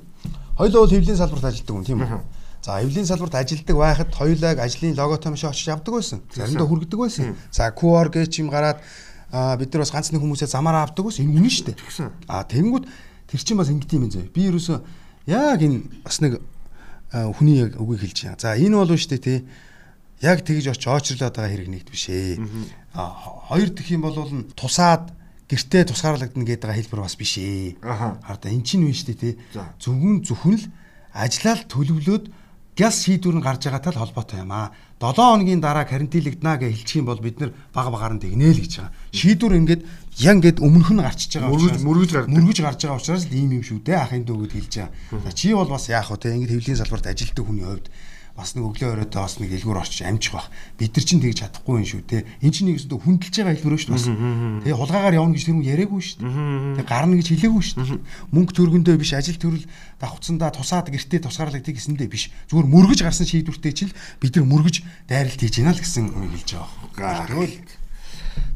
хоёулаа 0.60 0.80
бол 0.84 0.92
хэвлийн 0.92 1.16
салбарт 1.16 1.48
ажилладаг 1.48 1.72
хүн 1.72 1.88
тийм 1.88 2.04
үү? 2.04 2.20
За 2.60 2.84
хэвлийн 2.84 3.08
салбарт 3.08 3.32
ажилладаг 3.32 3.76
байхад 3.80 4.10
хоёулаа 4.12 4.52
ажлын 4.60 4.92
логотой 4.92 5.32
маш 5.32 5.44
очиж 5.48 5.72
явдаг 5.72 5.92
байсан. 5.96 6.20
Заримдаа 6.36 6.68
хүргэдэг 6.68 7.00
байсан. 7.00 7.32
За 7.48 7.72
QR 7.72 8.12
гэж 8.12 8.44
юм 8.44 8.52
гараад 8.52 8.84
бид 9.56 9.72
нар 9.72 9.82
бас 9.88 9.92
ганц 9.92 10.12
нэг 10.12 10.20
хүмүүсээ 10.20 10.52
замаараа 10.52 10.84
авдаг 10.84 11.08
байсан. 11.08 11.24
Энэ 11.24 11.40
үнэн 11.40 11.48
шүү 11.48 11.66
дээ. 11.72 12.12
А 12.28 12.44
тэгэнгүүт 12.44 12.84
Тэр 13.34 13.42
чинь 13.42 13.58
бас 13.58 13.74
ингэдэм 13.74 14.06
юм 14.06 14.12
зөө. 14.14 14.30
Би 14.30 14.46
ерөөсөө 14.46 14.78
Яг 15.26 15.62
энэ 15.64 16.04
бас 16.04 16.20
нэг 16.20 16.36
хүний 17.08 17.64
яг 17.64 17.80
үгийг 17.80 18.12
хэлж 18.12 18.36
байгаа. 18.36 18.40
За 18.40 18.60
энэ 18.60 18.76
болов 18.76 19.00
дээ 19.00 19.24
тий. 19.24 19.40
Яг 20.20 20.44
тэгж 20.44 20.68
очиж 20.68 20.84
очрлоод 20.84 21.32
байгаа 21.32 21.48
хэрэг 21.48 21.68
нэгт 21.72 21.88
биш 21.88 22.12
ээ. 22.12 22.44
А 22.92 23.08
хоёр 23.48 23.72
дэх 23.72 23.88
юм 23.88 24.04
бол 24.04 24.20
тусаад 24.52 25.16
гэртээ 25.48 25.88
тусгаарлагдана 25.88 26.44
гэдэг 26.44 26.68
хэлбэр 26.76 27.08
бас 27.08 27.16
биш 27.16 27.40
ээ. 27.40 27.80
Хараа 27.80 28.52
эн 28.52 28.64
чинь 28.68 28.84
биш 28.84 29.08
дээ 29.08 29.16
тий. 29.16 29.34
Зөвхөн 29.80 30.20
зөвхөн 30.28 30.60
л 30.60 30.64
ажиллаад 31.16 31.72
төлөвлөөд 31.72 32.24
гяс 32.76 33.08
шийдвэр 33.08 33.40
нь 33.40 33.44
гарч 33.44 33.64
байгаатай 33.64 33.96
холбоотой 33.96 34.44
юм 34.44 34.52
аа. 34.52 34.76
7 35.00 35.16
хоногийн 35.16 35.60
дараа 35.60 35.84
карантинлэгдана 35.84 36.56
гэж 36.62 36.70
хэлчих 36.74 36.96
юм 37.02 37.06
бол 37.10 37.20
бид 37.20 37.36
нэр 37.40 37.50
бага 37.74 37.90
багаар 37.92 38.14
нь 38.16 38.22
тэгнэ 38.24 38.46
л 38.54 38.60
гэж 38.62 38.72
байгаа. 38.78 38.92
Шийдвэр 39.12 39.54
ингээд 39.60 39.82
яг 40.22 40.34
ингээд 40.38 40.58
өмнөх 40.64 40.90
нь 40.94 41.02
гарчиж 41.02 41.30
байгаа 41.36 41.50
Мөргөж- 41.50 41.82
мөргөж 41.84 42.10
гардаг. 42.14 42.30
мөргөж 42.32 42.58
гарч 42.62 42.80
байгаа 42.86 42.98
учраас 43.02 43.24
л 43.28 43.34
ийм 43.36 43.50
юм 43.58 43.64
шүү 43.66 43.82
дээ 43.84 43.98
ахын 44.00 44.22
дүү 44.24 44.38
гэд 44.48 44.52
хэлж 44.54 44.74
байгаа. 45.12 45.32
Чи 45.34 45.52
бол 45.52 45.68
бас 45.68 45.84
яах 45.92 46.08
вэ 46.08 46.16
те 46.22 46.28
ингээд 46.32 46.52
хэвлийн 46.56 46.78
салбарт 46.80 47.06
ажилтдаг 47.10 47.44
хүний 47.44 47.66
хувьд 47.68 47.86
бас 48.34 48.58
нэг 48.58 48.66
өглөө 48.66 48.98
оройтой 48.98 49.22
бас 49.22 49.38
нэг 49.38 49.54
элгүүр 49.54 49.78
орчиж 49.78 50.02
амжих 50.02 50.34
бах. 50.34 50.50
Бид 50.74 50.90
нар 50.90 51.06
чинь 51.06 51.22
тэгж 51.22 51.38
чадахгүй 51.38 51.74
юм 51.78 51.86
шүү 51.86 52.02
те. 52.02 52.26
Энд 52.42 52.50
чинь 52.50 52.66
нэг 52.66 52.82
өстө 52.82 52.98
хүндэлж 52.98 53.34
байгаа 53.38 53.54
хэлбэр 53.54 53.78
шүү 53.78 53.90
дээ 53.90 53.94
бас. 53.94 54.06
Тэгээ 54.66 54.74
хулгаагаар 54.74 55.18
явна 55.22 55.34
гэж 55.38 55.44
тэр 55.46 55.54
хүн 55.54 55.68
яриаггүй 55.70 56.02
шүү 56.02 56.18
дээ. 56.18 56.34
Тэгээ 56.74 56.90
гарна 56.90 57.14
гэж 57.14 57.28
хэлээгүй 57.30 57.62
шүү 57.62 57.78
дээ. 57.78 58.02
Мөнгө 58.34 58.52
төргөндөө 58.58 58.96
биш 58.98 59.12
ажил 59.14 59.38
төрөл 59.38 59.66
давхцсандаа 60.02 60.50
тусаад 60.50 60.90
гэртээ 60.90 61.20
тусгаарлагдгийг 61.22 61.78
гэсэндээ 61.78 62.08
биш. 62.10 62.34
Зүгээр 62.50 62.66
мөргөж 62.74 63.00
гарсан 63.06 63.30
шийдвэртэй 63.30 63.70
чил 63.70 63.94
бид 64.18 64.34
нар 64.34 64.50
мөргөж 64.50 64.82
дайралт 65.06 65.38
хийж 65.38 65.54
гинэ 65.62 65.70
л 65.70 65.78
гэсэн 65.78 66.10
үг 66.10 66.34
хэлж 66.34 66.50
байгаа. 66.58 67.30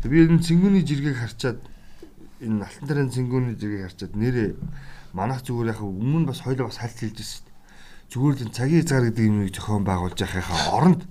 Тэгвэл 0.02 0.10
би 0.10 0.26
энэ 0.26 0.42
цэнгүүний 0.42 0.82
жиргэг 0.82 1.16
харчаад 1.22 1.58
энэ 2.42 2.66
алтан 2.66 2.86
дарын 2.90 3.14
цэнгүүний 3.14 3.54
жиргэг 3.54 3.82
харчаад 3.86 4.12
нэрээ 4.18 4.50
манах 5.14 5.42
зүгээр 5.46 5.70
яг 5.74 5.80
өмнө 5.82 6.30
бас 6.30 6.42
хоёлоо 6.42 6.70
бас 6.70 6.78
хальт 6.82 6.98
хэлж 6.98 7.18
байсан. 7.18 7.47
Зүгээр 8.08 8.48
л 8.48 8.56
цагийн 8.56 8.80
хязгаар 8.80 9.04
гэдэг 9.12 9.24
юмыг 9.28 9.52
зохион 9.52 9.84
байгуулж 9.84 10.16
байхаа 10.16 10.72
оронд 10.72 11.04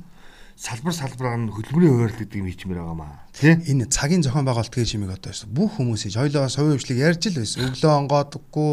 салбар 0.58 0.94
салбараар 0.98 1.46
нь 1.46 1.54
хөдөлмөрийн 1.54 1.94
хуваарлт 1.94 2.18
гэдэг 2.18 2.42
юм 2.42 2.50
хийчмээр 2.50 2.82
байгаа 2.82 2.98
маа. 2.98 3.22
Тэ? 3.38 3.62
энэ 3.70 3.86
цагийн 3.94 4.26
зохион 4.26 4.50
байгуулалт 4.50 4.74
гэж 4.74 4.98
юмыг 4.98 5.14
одоо 5.14 5.30
ерөөсө 5.30 5.54
бүх 5.54 5.78
хүмүүс 5.78 6.10
хийж 6.10 6.18
хоёлоо 6.18 6.50
совын 6.50 6.82
хвшлийг 6.82 6.98
ярьж 7.06 7.30
л 7.30 7.38
байсан. 7.38 7.70
Өглөө 7.70 7.94
онгоодгүй, 8.02 8.72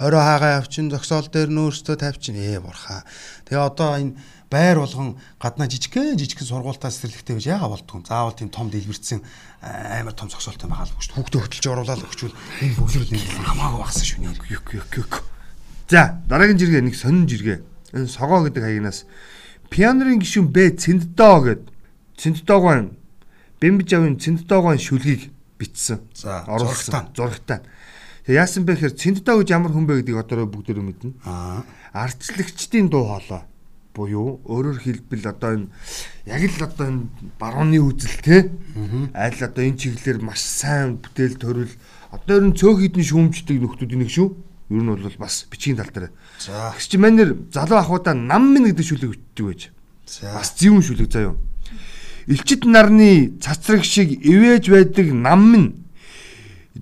орой 0.00 0.22
хаагаа 0.24 0.64
явчин, 0.64 0.88
зөксөөл 0.88 1.28
дээр 1.28 1.52
нөөстөө 1.52 1.96
тавьчин 2.00 2.40
ээ 2.40 2.64
бурхаа. 2.64 3.04
Тэгээ 3.44 3.68
одоо 3.68 3.90
энэ 4.00 4.16
байр 4.48 4.80
болгон 4.80 5.20
гаднаа 5.36 5.68
жижигхэн 5.68 6.16
жижигхэн 6.16 6.48
сургуультаас 6.48 6.96
цэцэрлэгтэй 6.96 7.36
байж 7.36 7.46
яага 7.52 7.76
болдгоо. 7.76 8.00
Заавал 8.08 8.32
тийм 8.32 8.48
том 8.48 8.72
дэлбэрсэн 8.72 9.20
амар 9.60 10.16
том 10.16 10.32
зөксөөлтэй 10.32 10.64
байгаа 10.64 10.88
л 10.88 10.96
шүү. 10.96 11.20
Хүүхдээ 11.20 11.40
хөтөлж 11.44 11.64
оруулаад 11.68 12.00
өгчвөл 12.08 12.36
энэ 12.64 12.76
бөглөрөл 12.80 13.12
нэг 13.12 13.24
хамаагүй 13.44 13.80
багсан 13.84 14.08
шүү. 14.08 14.24
Юк 14.48 14.72
юк 14.72 14.92
юк. 14.96 15.35
За 15.88 16.18
дараагийн 16.26 16.58
жиргээ 16.58 16.82
нэг 16.82 16.96
сонин 16.98 17.30
жиргээ. 17.30 17.62
Энэ 17.94 18.10
согоо 18.10 18.42
гэдэг 18.42 18.62
хаягнаас 18.62 19.06
пианерын 19.70 20.18
гишүүн 20.18 20.50
Б 20.50 20.74
Цэнддоо 20.74 21.36
гэд 21.46 21.62
Цэнддоогоо 22.18 22.90
Бэмбижавын 23.62 24.18
Цэнддоогоо 24.18 24.74
шүлгийг 24.74 25.30
бичсэн. 25.58 26.02
За, 26.10 26.42
оруулсан. 26.50 27.14
Зурагтай. 27.14 27.62
Тэгээ 28.26 28.42
яасан 28.42 28.66
бэ 28.66 28.74
гэхээр 28.74 28.98
Цэнддоо 28.98 29.38
гэж 29.46 29.48
ямар 29.54 29.70
хүн 29.70 29.86
бэ 29.86 30.02
гэдгийг 30.02 30.26
одоо 30.26 30.50
бүгдөө 30.50 30.82
мэднэ. 30.82 31.22
Аа. 31.22 31.62
Ардчлагчдын 31.94 32.90
дуу 32.90 33.06
хоолой 33.06 33.46
буюу 33.96 34.44
өөрөөр 34.44 34.78
хэлбэл 34.82 35.24
одоо 35.32 35.50
энэ 35.56 35.68
яг 36.28 36.42
л 36.44 36.66
одоо 36.68 36.86
энэ 36.90 37.02
барууны 37.40 37.80
үзэл 37.80 38.20
те 38.20 38.36
аль 39.16 39.40
одоо 39.40 39.62
энэ 39.64 39.80
чиглэлээр 39.80 40.20
маш 40.20 40.44
сайн 40.44 41.00
бүтээл 41.00 41.40
төрөл 41.40 41.72
одоо 42.12 42.34
ер 42.36 42.44
нь 42.44 42.58
цөөх 42.58 42.84
хідэн 42.84 43.08
шүүмждэг 43.08 43.56
нөхдүүдийн 43.56 44.04
нэг 44.04 44.12
шүү 44.12 44.28
ер 44.70 44.82
нь 44.82 44.86
бол 44.86 45.16
бас 45.18 45.46
бичгийн 45.50 45.76
тал 45.76 45.90
дээр. 45.92 46.10
За. 46.38 46.72
Тэгс 46.74 46.88
чи 46.88 46.98
манер 46.98 47.36
залуу 47.52 47.78
ахуудаа 47.78 48.14
нам 48.14 48.54
минь 48.54 48.70
гэдэг 48.70 48.86
шүлэг 48.86 49.10
өгдөг 49.14 49.46
байж. 49.46 49.70
За. 50.06 50.34
бас 50.34 50.54
зөвүүн 50.58 50.82
шүлэг 50.82 51.10
заяа 51.10 51.34
элчит 52.26 52.64
нарны 52.64 53.38
цацраг 53.40 53.84
шиг 53.84 54.10
ивэж 54.10 54.70
байдаг 54.70 55.12
нам 55.12 55.52
минь. 55.52 55.86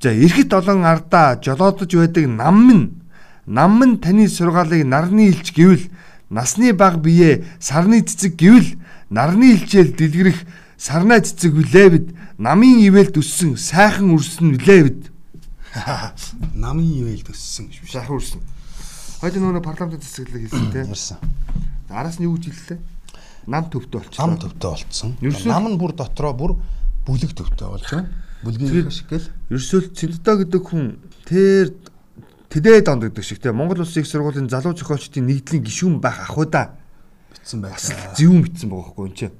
За 0.00 0.10
эрэхт 0.10 0.52
олон 0.52 0.84
ардаа 0.84 1.40
жолоодож 1.42 1.92
байдаг 1.94 2.26
нам 2.26 2.66
минь. 2.66 3.02
Нам 3.46 3.78
минь 3.80 3.98
таны 3.98 4.28
сургаалыг 4.28 4.84
нарны 4.84 5.28
илч 5.28 5.52
гэвэл 5.52 5.90
насны 6.30 6.72
баг 6.72 7.00
бие 7.00 7.44
сарны 7.60 8.00
цэцэг 8.00 8.36
гэвэл 8.36 8.80
нарны 9.10 9.52
илчээл 9.52 9.92
дэлгэрэх 9.92 10.40
сарнаа 10.76 11.20
цэцэг 11.20 11.52
үлээвд 11.54 12.06
намын 12.38 12.80
ивэлд 12.88 13.20
өссөн 13.20 13.56
сайхан 13.60 14.10
үрсэн 14.16 14.56
үлээвд 14.56 15.13
Намын 16.54 16.86
ивэл 17.02 17.24
төссөн 17.26 17.68
гэж 17.68 17.82
биш. 17.82 17.92
сайхан 17.92 18.16
үрсэн 18.16 18.40
хойд 19.24 19.36
нөгөө 19.40 19.64
парламентын 19.64 20.04
засаглалыг 20.04 20.42
хэлсэн 20.46 20.72
те 20.72 20.84
Ярьсан. 20.84 21.18
араас 21.88 22.18
нь 22.20 22.28
юу 22.28 22.36
гэж 22.36 22.52
хэллээ 22.52 22.78
нам 23.46 23.64
төвтэй 23.70 24.00
болчихсон 24.00 24.30
Нам 24.30 24.38
төвтэй 24.38 24.70
болцсон. 24.70 25.10
Нам 25.48 25.64
нь 25.72 25.78
бүр 25.80 25.92
дотроо 25.96 26.32
бүр 26.32 26.52
бүлэг 27.06 27.32
төвтэй 27.32 27.68
болж 27.68 27.84
байна. 27.88 28.08
Бүлгийн 28.44 28.90
шиг 28.92 29.08
гэл. 29.08 29.28
Ерөөсөө 29.48 29.96
Цэнддаа 29.96 30.36
гэдэг 30.44 30.62
хүн 30.64 31.00
тэр 31.24 31.72
тэдээд 32.52 32.88
онд 32.88 33.04
гэдэг 33.08 33.24
шиг 33.24 33.40
те 33.40 33.52
Монгол 33.52 33.84
Улсын 33.84 34.04
их 34.04 34.08
сургуулийн 34.08 34.48
залуу 34.48 34.76
зохиолчдын 34.76 35.24
нэгдлийн 35.24 35.64
гишүүн 35.64 36.00
байх 36.00 36.20
ахуйда 36.28 36.76
битсэн 37.32 37.60
бас 37.64 37.88
байсан. 37.88 38.16
зөвүүн 38.16 38.44
битсэн 38.44 38.68
байгаа 38.68 38.92
хгүй 38.92 39.08
энэ 39.08 39.16
чинь. 39.16 39.36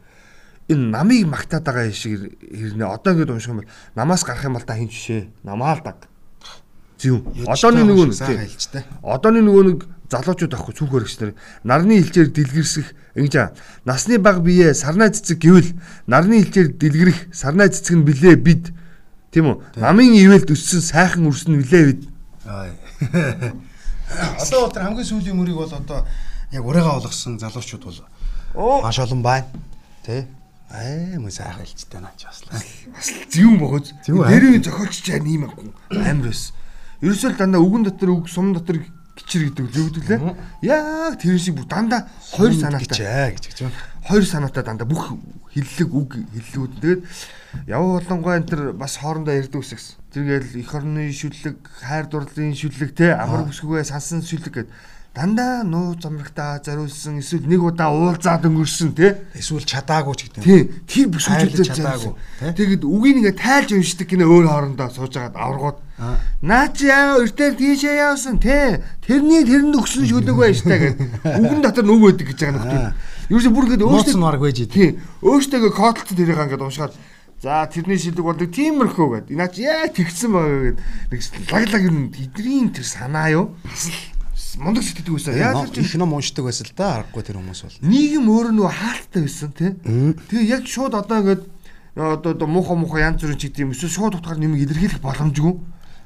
Энэ 0.72 0.84
намыг 0.92 1.24
магтаад 1.28 1.64
байгаа 1.64 1.92
шиг 1.92 2.40
хэрнээ 2.40 2.88
одоо 2.88 3.12
ингэж 3.12 3.30
унших 3.32 3.52
юм 3.52 3.60
бол 3.60 3.72
намаас 3.96 4.24
гарах 4.24 4.44
юм 4.48 4.56
бол 4.56 4.64
та 4.64 4.76
хин 4.76 4.88
жишээ 4.88 5.28
намаа 5.44 5.76
л 5.76 5.84
даг. 5.84 6.08
Зөв. 6.98 7.24
Одооны 7.46 7.82
нөгөө 7.84 8.06
нэг 8.10 8.18
тий. 8.18 8.36
хэлжтэй. 8.38 8.82
Одооны 9.02 9.42
нөгөө 9.42 9.64
нэг 9.68 9.78
залуучууд 10.14 10.54
ахгүй 10.54 10.74
цүнх 10.76 10.94
өргөч 10.94 11.14
нар 11.20 11.32
нарны 11.64 11.98
хилчээр 12.02 12.28
дэлгэрсэх 12.30 12.86
ингэж 13.18 13.34
насны 13.88 14.18
баг 14.20 14.44
бие 14.44 14.74
сарнаа 14.74 15.10
цэцэг 15.10 15.38
гэвэл 15.40 15.74
нарны 16.06 16.44
хилчээр 16.44 16.68
дэлгэрэх 16.76 17.34
сарнаа 17.34 17.68
цэцэг 17.72 17.96
нь 17.98 18.06
билээ 18.06 18.36
бид 18.38 18.70
тийм 19.32 19.50
үү 19.50 19.56
намын 19.80 20.14
ивэлд 20.14 20.54
өссөн 20.54 20.82
сайхан 20.84 21.26
үрсэн 21.26 21.58
билээ 21.58 21.84
бид. 21.90 22.02
Одоо 24.38 24.70
тэр 24.70 24.86
хамгийн 24.86 25.08
сүүлийн 25.08 25.34
мөрийг 25.34 25.58
бол 25.58 25.72
одоо 25.72 26.06
яг 26.52 26.62
урайгаа 26.62 27.00
болгосон 27.00 27.40
залуучууд 27.40 27.84
бол 28.54 28.84
маш 28.84 28.98
олон 29.00 29.22
байна. 29.24 29.48
Тэ? 30.04 30.28
Аа 30.70 31.18
мөн 31.18 31.32
сайхан 31.32 31.64
хэлжтэй 31.64 31.98
наач 31.98 32.22
бас. 32.28 32.44
бас 32.46 33.08
зөвүүн 33.32 33.58
бохож 33.58 33.90
Зөвүүн, 34.06 34.28
дээрээ 34.28 34.62
зохиолч 34.62 35.02
чаа 35.02 35.18
нэм 35.18 35.48
ахгүй 35.48 35.72
амар 35.90 36.30
байсан 36.30 36.54
ерөөсөө 37.04 37.30
л 37.30 37.40
дандаа 37.40 37.60
үгэн 37.60 37.84
дотор 37.84 38.10
үг 38.16 38.26
сум 38.32 38.56
дотор 38.56 38.80
гिचэр 39.14 39.42
гэдэг 39.52 39.66
л 39.68 39.80
өвдөглөө 39.92 40.34
яг 40.64 41.20
тэр 41.20 41.38
шиг 41.38 41.54
бүх 41.60 41.68
дандаа 41.68 42.08
хоёр 42.34 42.52
санаатай. 42.56 43.36
гэж 43.36 43.44
гэж 43.46 43.58
байна. 43.62 43.76
хоёр 44.08 44.24
санаатай 44.24 44.64
дандаа 44.64 44.88
бүх 44.88 45.14
хиллэг 45.54 45.90
үг 45.94 46.10
хиллүүд 46.34 46.72
тэгээд 46.82 47.00
яваа 47.70 48.02
болонгой 48.02 48.34
энэ 48.42 48.48
төр 48.50 48.62
бас 48.74 48.98
хоорондоо 48.98 49.34
ярьдаг 49.38 49.62
ус 49.62 49.70
гэсэн. 49.70 49.94
Тэргээл 50.10 50.58
эх 50.58 50.74
орны 50.74 51.12
шүлэг, 51.14 51.58
хайр 51.62 52.06
дурлалын 52.10 52.58
шүлэг 52.58 52.90
те 52.98 53.14
амар 53.14 53.46
бүсгүйгээ 53.46 53.86
сансан 53.86 54.26
шүлэг 54.26 54.66
гэд 54.66 54.68
дандаа 55.14 55.62
нуу 55.62 55.94
замрагтаа 55.94 56.58
зориулсан 56.58 57.22
эсвэл 57.22 57.46
нэг 57.46 57.62
удаа 57.62 57.94
уулзаад 57.94 58.50
өнгөрсөн 58.50 58.90
те 58.98 59.22
Эсвэл 59.38 59.62
чадаагүй 59.62 60.14
ч 60.18 60.20
гэдэг 60.26 60.42
юм. 60.42 60.42
тий. 60.42 60.62
Тэр 60.90 61.06
бүсгүйжүүлээд 61.14 61.54
Хайрлаж 61.54 61.70
чадаагүй, 61.70 62.12
тий? 62.42 62.50
тэгэд 62.58 62.82
үгийг 62.82 63.16
ингээ 63.22 63.36
тайлж 63.38 63.70
уншдаг 63.78 64.06
гинэ 64.10 64.26
өөр 64.26 64.46
хоорондоо 64.50 64.88
сууж 64.90 65.14
агаад 65.14 65.38
аврагууд 65.38 65.78
Аа. 65.94 66.18
наа 66.42 66.66
чи 66.74 66.90
яа 66.90 67.22
өртөө 67.22 67.54
тийшээ 67.54 67.94
явсан 68.02 68.42
те 68.42 68.82
тэрний 69.06 69.46
тэрэнд 69.46 69.78
өгсөн 69.78 70.02
шүлэг 70.10 70.34
байж 70.34 70.58
та 70.66 70.74
гэд. 70.82 70.98
Үгэн 71.38 71.62
дотор 71.62 71.86
нүг 71.86 72.02
байдаг 72.02 72.26
гэж 72.34 72.38
байгаа 72.42 72.58
нөхдөд 72.58 73.30
ерөөсө 73.30 73.50
бүр 73.54 73.64
ингээ 73.70 73.86
өөртөө 73.86 74.18
марг 74.18 74.40
байж 74.42 74.58
идэв. 74.66 74.74
тий. 74.74 74.90
Өөртөө 75.22 75.70
кодлцод 75.70 76.18
тэрийг 76.18 76.34
ингээ 76.42 76.58
уншаад 76.58 76.98
за 77.38 77.62
тэрний 77.70 78.02
шилдэг 78.02 78.26
болдог 78.26 78.50
тиймэрхүү 78.50 79.30
гэд. 79.30 79.54
Чи 79.54 79.62
яа 79.62 79.86
тэгсэн 79.86 80.30
байгаа 80.34 80.74
гэд. 80.74 80.78
Нэг 81.14 81.20
лаглаг 81.54 81.82
юм 81.86 82.10
эдний 82.10 82.66
тэр 82.74 82.82
санаа 82.90 83.30
юу 83.30 83.54
мундаг 84.58 84.82
сэтгэдэг 84.84 85.12
байсан 85.14 85.34
яа 85.38 85.54
тэр 85.66 85.72
чи 85.74 85.80
их 85.82 85.94
ном 85.98 86.12
уншдаг 86.14 86.44
байсан 86.44 86.66
л 86.68 86.74
да 86.76 86.86
аргагүй 87.02 87.22
тэр 87.24 87.36
хүмүүс 87.40 87.60
бол. 87.64 87.78
нийгэм 87.82 88.24
өөр 88.28 88.46
нөгөө 88.54 88.72
хаалттай 88.74 89.22
байсан 89.24 89.50
тий. 89.54 89.70
Тэгээ 90.28 90.48
яг 90.50 90.62
шууд 90.68 90.94
одоо 90.94 91.18
ингээд 91.22 91.42
одоо 91.94 92.46
муухай 92.48 92.76
муухай 92.76 93.02
янз 93.06 93.22
бүрийн 93.22 93.38
ч 93.38 93.48
гэдэм 93.50 93.72
эсвэл 93.74 93.90
шууд 93.94 94.14
утгаар 94.18 94.38
нэмийг 94.38 94.66
илэрхийлэх 94.70 95.00
боломжгүй. 95.02 95.54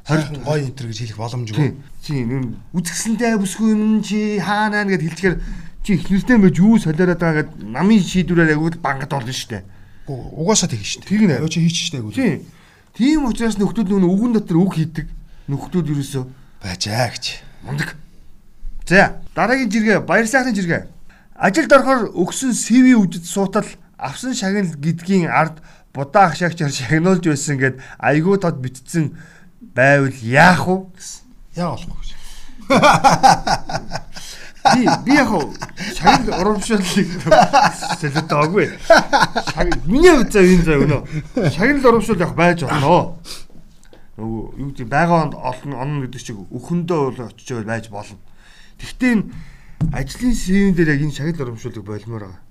Харин 0.09 0.41
гоё 0.45 0.65
энэ 0.65 0.73
гэж 0.73 0.99
хэлэх 1.05 1.19
боломжгүй. 1.21 1.57
Тий. 1.57 1.73
Чи 2.05 2.13
нүн 2.25 2.57
үзэсгэлэнтэй 2.73 3.37
бүсгүй 3.37 3.69
юм 3.77 4.01
чи 4.01 4.41
хаанаа 4.41 4.85
гэд 4.89 5.05
хэлчихээр 5.05 5.37
чи 5.85 5.91
их 6.01 6.09
нэртэй 6.09 6.39
байж 6.41 6.57
юу 6.61 6.77
солиороод 6.81 7.21
байгаа 7.21 7.37
гэд 7.45 7.51
намын 7.65 8.01
шийдвэрээр 8.01 8.57
агуул 8.57 8.77
бангад 8.81 9.13
болно. 9.13 9.61
У- 10.09 10.45
Угаасаа 10.45 10.69
тэгнэ 10.73 11.05
дээ. 11.05 11.05
Тэгнэ. 11.05 11.35
Юу 11.45 11.49
чи 11.53 11.61
хийчих 11.61 11.93
штэ 11.93 12.01
Тий. 12.17 12.41
Тийм 12.97 13.29
учраас 13.29 13.61
нөхдүүд 13.61 13.93
нөгөө 13.93 14.09
үгэн 14.17 14.33
дотор 14.41 14.57
үг 14.65 14.73
хийдэг. 14.81 15.07
Нөхдүүд 15.53 15.87
ерөөсөө 15.93 16.25
Бажаа 16.65 17.13
гэж. 17.13 17.45
мундаг. 17.69 17.93
За 18.89 19.21
дараагийн 19.37 19.71
жиргээ 19.71 20.01
баяр 20.01 20.27
сайхны 20.27 20.55
жиргээ. 20.57 20.89
Ажилд 21.37 21.73
орохоор 21.73 22.09
өгсөн 22.17 22.57
CV 22.57 22.97
үжид 22.97 23.29
суутал 23.29 23.69
авсан 24.01 24.33
шагнал 24.33 24.73
гэдгийн 24.81 25.29
ард 25.29 25.61
будаа 25.93 26.33
ахшаагчаар 26.33 26.73
шагнуулж 26.73 27.29
байсан 27.29 27.61
гэд 27.61 27.77
айгүй 28.01 28.41
тод 28.41 28.57
битцсэн 28.65 29.13
байвал 29.77 30.17
яах 30.25 30.65
вэ 30.65 30.89
гэсэн. 30.97 31.21
Яа 31.61 31.77
болохгүй 31.77 32.01
гэж. 32.01 32.11
Би 34.73 34.83
би 35.05 35.13
яг 35.21 35.37
шагнал 35.93 36.41
урамшууллыг 36.41 37.09
солиотоогүй. 38.01 38.73
Шаг 39.53 39.69
миний 39.85 40.17
хувьд 40.17 40.33
за 40.33 40.41
энэ 40.41 40.65
заа 40.65 40.81
өнөө. 40.81 41.03
Шагнал 41.53 41.93
урамшуул 41.93 42.25
яг 42.25 42.33
байж 42.33 42.65
болно. 42.65 43.21
Нөгөө 44.17 44.43
юу 44.65 44.73
гэдэг 44.73 44.89
байгаа 44.89 45.29
олон 45.37 45.73
онно 45.77 46.09
гэдэг 46.09 46.25
чиг 46.25 46.41
өхөндөө 46.51 47.01
бол 47.05 47.29
очиж 47.29 47.53
байж 47.69 47.93
болно. 47.93 48.17
Гэхдээ 48.79 49.13
энэ 49.15 49.25
ажлын 49.93 50.35
сэвэн 50.35 50.75
дээр 50.75 50.93
яг 50.95 51.03
энэ 51.03 51.15
шагнал 51.15 51.43
урамшуулыг 51.43 51.85
болмоор 51.85 52.25
байгаа. 52.29 52.43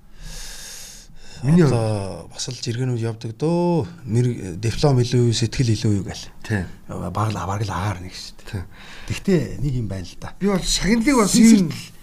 Миний 1.44 1.64
одоо 1.64 2.28
бас 2.34 2.50
л 2.50 2.58
жиргэнүүд 2.58 3.02
явдаг 3.04 3.38
дөө. 3.38 3.86
Мэр 4.10 4.58
диплом 4.58 4.98
илүү 4.98 5.30
юу, 5.30 5.38
сэтгэл 5.38 5.74
илүү 5.76 5.94
юу 6.02 6.06
гэл. 6.10 6.26
Тийм. 6.42 6.66
Баг 6.90 7.30
л 7.30 7.38
баг 7.38 7.62
л 7.62 7.70
агаар 7.70 8.02
нэг 8.02 8.14
шүү 8.18 8.42
дээ. 8.42 8.66
Тэгтээ 9.06 9.42
нэг 9.62 9.74
юм 9.78 9.88
байна 9.88 10.08
л 10.10 10.18
да. 10.18 10.34
Би 10.42 10.50
бол 10.50 10.64
шагналыг 10.66 11.14
бас 11.14 11.38
Сэнсэртэл 11.38 11.98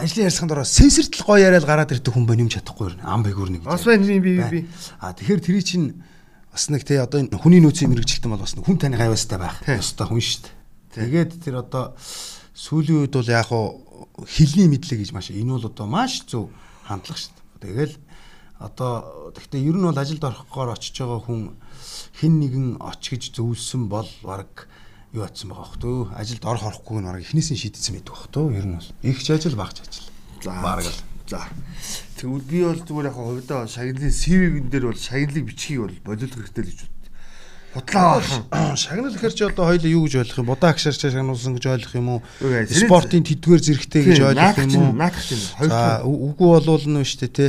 ажлын 0.00 0.26
ярьсанд 0.26 0.52
ороо 0.52 0.64
сэнсэртэл 0.64 1.26
гоё 1.26 1.44
яриад 1.44 1.66
гараад 1.66 1.92
ирдэг 1.92 2.12
хүн 2.14 2.26
байна 2.26 2.46
юм 2.46 2.50
чадахгүй 2.50 2.96
ам 3.02 3.22
байгуур 3.22 3.50
нэг. 3.50 3.62
бас 3.62 3.84
байна 3.84 4.06
би 4.06 4.18
би 4.18 4.38
би. 4.38 4.66
А 4.98 5.12
тэгэхээр 5.12 5.40
тэрий 5.40 5.62
чинь 5.62 6.02
бас 6.52 6.70
нэг 6.70 6.84
те 6.84 7.00
одоо 7.00 7.20
энэ 7.20 7.36
хүний 7.36 7.60
нөөцийн 7.60 7.90
мэрэгчлэлтэн 7.90 8.30
бол 8.30 8.40
бас 8.40 8.54
хүн 8.54 8.78
таны 8.78 8.96
гайвастай 8.96 9.38
байх. 9.38 9.60
Ёстой 9.66 10.06
хүн 10.08 10.22
шүү 10.22 10.40
дээ. 10.46 11.10
Тэгээд 11.10 11.30
тэр 11.44 11.54
одоо 11.60 11.94
сүүлийн 12.60 13.08
үед 13.08 13.14
бол 13.16 13.32
яг 13.32 13.48
хуу 13.48 13.80
хилний 14.28 14.68
мэдлэг 14.68 15.00
гэж 15.00 15.10
маш 15.16 15.32
энэ 15.32 15.56
бол 15.56 15.70
одоо 15.72 15.86
маш 15.88 16.28
зөв 16.28 16.52
хандлага 16.84 17.16
шүү 17.16 17.32
дээ. 17.32 17.64
Тэгэл 17.64 17.94
одоо 18.60 19.32
гэхдээ 19.32 19.64
ер 19.64 19.76
нь 19.80 19.86
бол 19.88 19.96
ажилд 19.96 20.20
орохгоор 20.20 20.76
очиж 20.76 21.00
байгаа 21.00 21.20
хүн 21.24 21.56
хин 22.20 22.34
нэгэн 22.44 22.68
оч 22.84 23.02
гэж 23.08 23.32
зөвлөсөн 23.32 23.88
бол 23.88 24.08
баг 24.20 24.68
юу 25.16 25.24
атсан 25.24 25.48
байгаа 25.48 25.64
хөх 25.64 25.80
төө 25.80 25.98
ажилд 26.12 26.44
орох 26.44 26.68
орохгүйг 26.68 27.00
нь 27.00 27.08
баг 27.08 27.24
эхнээсээ 27.24 27.56
шийдсэн 27.56 27.96
байдаг 27.96 28.14
хөх 28.14 28.28
төө 28.28 28.46
ер 28.60 28.66
нь 28.68 28.76
бол 28.76 28.90
ихч 29.08 29.26
ажил 29.32 29.56
багч 29.56 29.80
ажил 29.80 30.06
За 30.44 30.52
баг 30.60 30.84
л 30.84 30.92
За. 31.30 31.46
Тэгвэл 32.18 32.42
би 32.42 32.58
бол 32.66 32.80
зүгээр 32.82 33.06
яг 33.06 33.14
хувьдаа 33.14 33.64
шагналын 33.70 34.10
CV-н 34.10 34.66
дээр 34.66 34.90
бол 34.90 34.98
шагналыг 34.98 35.46
бичгийг 35.46 35.80
бол 35.80 35.96
болиулах 36.02 36.36
хэрэгтэй 36.42 36.64
л 36.66 36.70
гэж. 36.74 36.80
Худлаа 37.74 38.18
бахан. 38.18 38.76
шагнал 38.76 39.14
гэхэр 39.14 39.34
чи 39.34 39.44
одоо 39.46 39.64
хоёул 39.70 39.86
юу 39.86 40.02
гэж 40.10 40.14
ойлгох 40.26 40.38
юм 40.42 40.48
будаа 40.50 40.70
агшаар 40.74 40.96
чи 40.98 41.06
шагнуулсан 41.10 41.54
гэж 41.54 41.64
ойлгох 41.70 41.94
юм 41.94 42.08
уу 42.18 42.20
спортын 42.66 43.22
тэдгээр 43.22 43.60
зэрэгтэй 43.62 44.02
гэж 44.10 44.18
ойлгох 44.26 44.58
юм 44.58 44.74
уу 44.74 44.92
Наадах 44.98 45.22
хоёр 45.54 45.70
За 45.70 46.02
үгүй 46.02 46.48
болвол 46.50 46.82
нь 46.90 47.04
шүү 47.06 47.20
дээ 47.30 47.30
те 47.30 47.46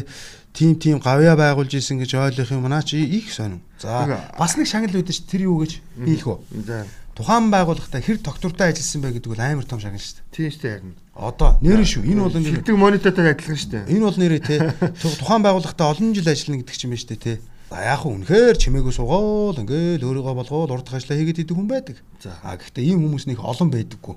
тим 0.53 0.75
тим 0.77 0.99
гавья 1.01 1.33
байгуулж 1.33 1.73
исэн 1.73 1.97
гэж 2.05 2.11
ойлгох 2.21 2.51
юм 2.53 2.69
наа 2.69 2.83
чи 2.85 3.01
их 3.01 3.33
сонин. 3.33 3.61
За 3.81 4.29
бас 4.37 4.53
нэг 4.61 4.67
шагнал 4.69 4.93
үүдэн 4.93 5.09
чи 5.15 5.23
тэр 5.25 5.41
юу 5.49 5.65
гэж 5.65 5.81
хийх 6.05 6.27
вэ? 6.29 6.37
За. 6.69 6.85
Тухайн 7.17 7.49
байгууллагатай 7.49 8.01
хэр 8.05 8.21
доктортой 8.21 8.69
ажилласан 8.71 9.01
бэ 9.01 9.09
гэдэг 9.17 9.29
бол 9.33 9.41
амар 9.41 9.65
том 9.65 9.79
шагнал 9.81 9.99
шүү 9.99 10.21
дээ. 10.21 10.29
Тийм 10.31 10.51
шүү 10.53 10.61
дээ 10.61 10.73
харин. 10.79 10.93
Одоо 11.17 11.49
нэр 11.59 11.81
шүү. 11.83 12.03
Энэ 12.07 12.21
бол 12.23 12.35
ингээд 12.39 12.55
Шилдэг 12.61 12.77
монитортой 12.77 13.25
адилхан 13.35 13.57
шүү 13.59 13.71
дээ. 13.73 13.83
Энэ 13.89 14.05
бол 14.05 14.17
нэрээ 14.21 14.41
те 14.45 14.55
ту- 15.01 15.15
тухайн 15.19 15.43
байгууллагатай 15.43 15.87
олон 15.91 16.13
жил 16.15 16.29
ажиллана 16.31 16.59
гэдэг 16.63 16.75
ч 16.77 16.81
юм 16.87 16.91
байна 16.95 17.01
шүү 17.03 17.11
дээ 17.11 17.19
те. 17.25 17.33
Яг 17.71 18.03
хөө 18.03 18.11
үнэхээр 18.19 18.57
чимээгүй 18.59 18.91
суугаал 18.91 19.63
ингээл 19.63 20.03
өөрийгөө 20.03 20.35
болгоод 20.35 20.75
урдах 20.75 20.99
ажлаа 20.99 21.15
хийгээд 21.15 21.47
идэг 21.47 21.55
хүн 21.55 21.71
байдаг. 21.71 21.97
За. 22.19 22.35
Гэхдээ 22.43 22.83
ийм 22.83 23.07
хүмүүс 23.07 23.31
нэг 23.31 23.39
олон 23.39 23.71
байдаггүй. 23.71 24.15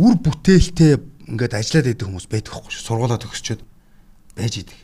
Үр 0.00 0.14
бүтээлтэй 0.24 0.96
ингээд 1.28 1.52
ажиллаад 1.52 1.92
идэг 1.92 2.06
хүмүүс 2.08 2.26
байдаг 2.32 2.52
хгүй 2.56 2.72
шүү. 2.72 2.86
Сургуулаа 2.88 3.20
төгсчөөд 3.20 3.60
байж 4.40 4.54
идэг. 4.64 4.78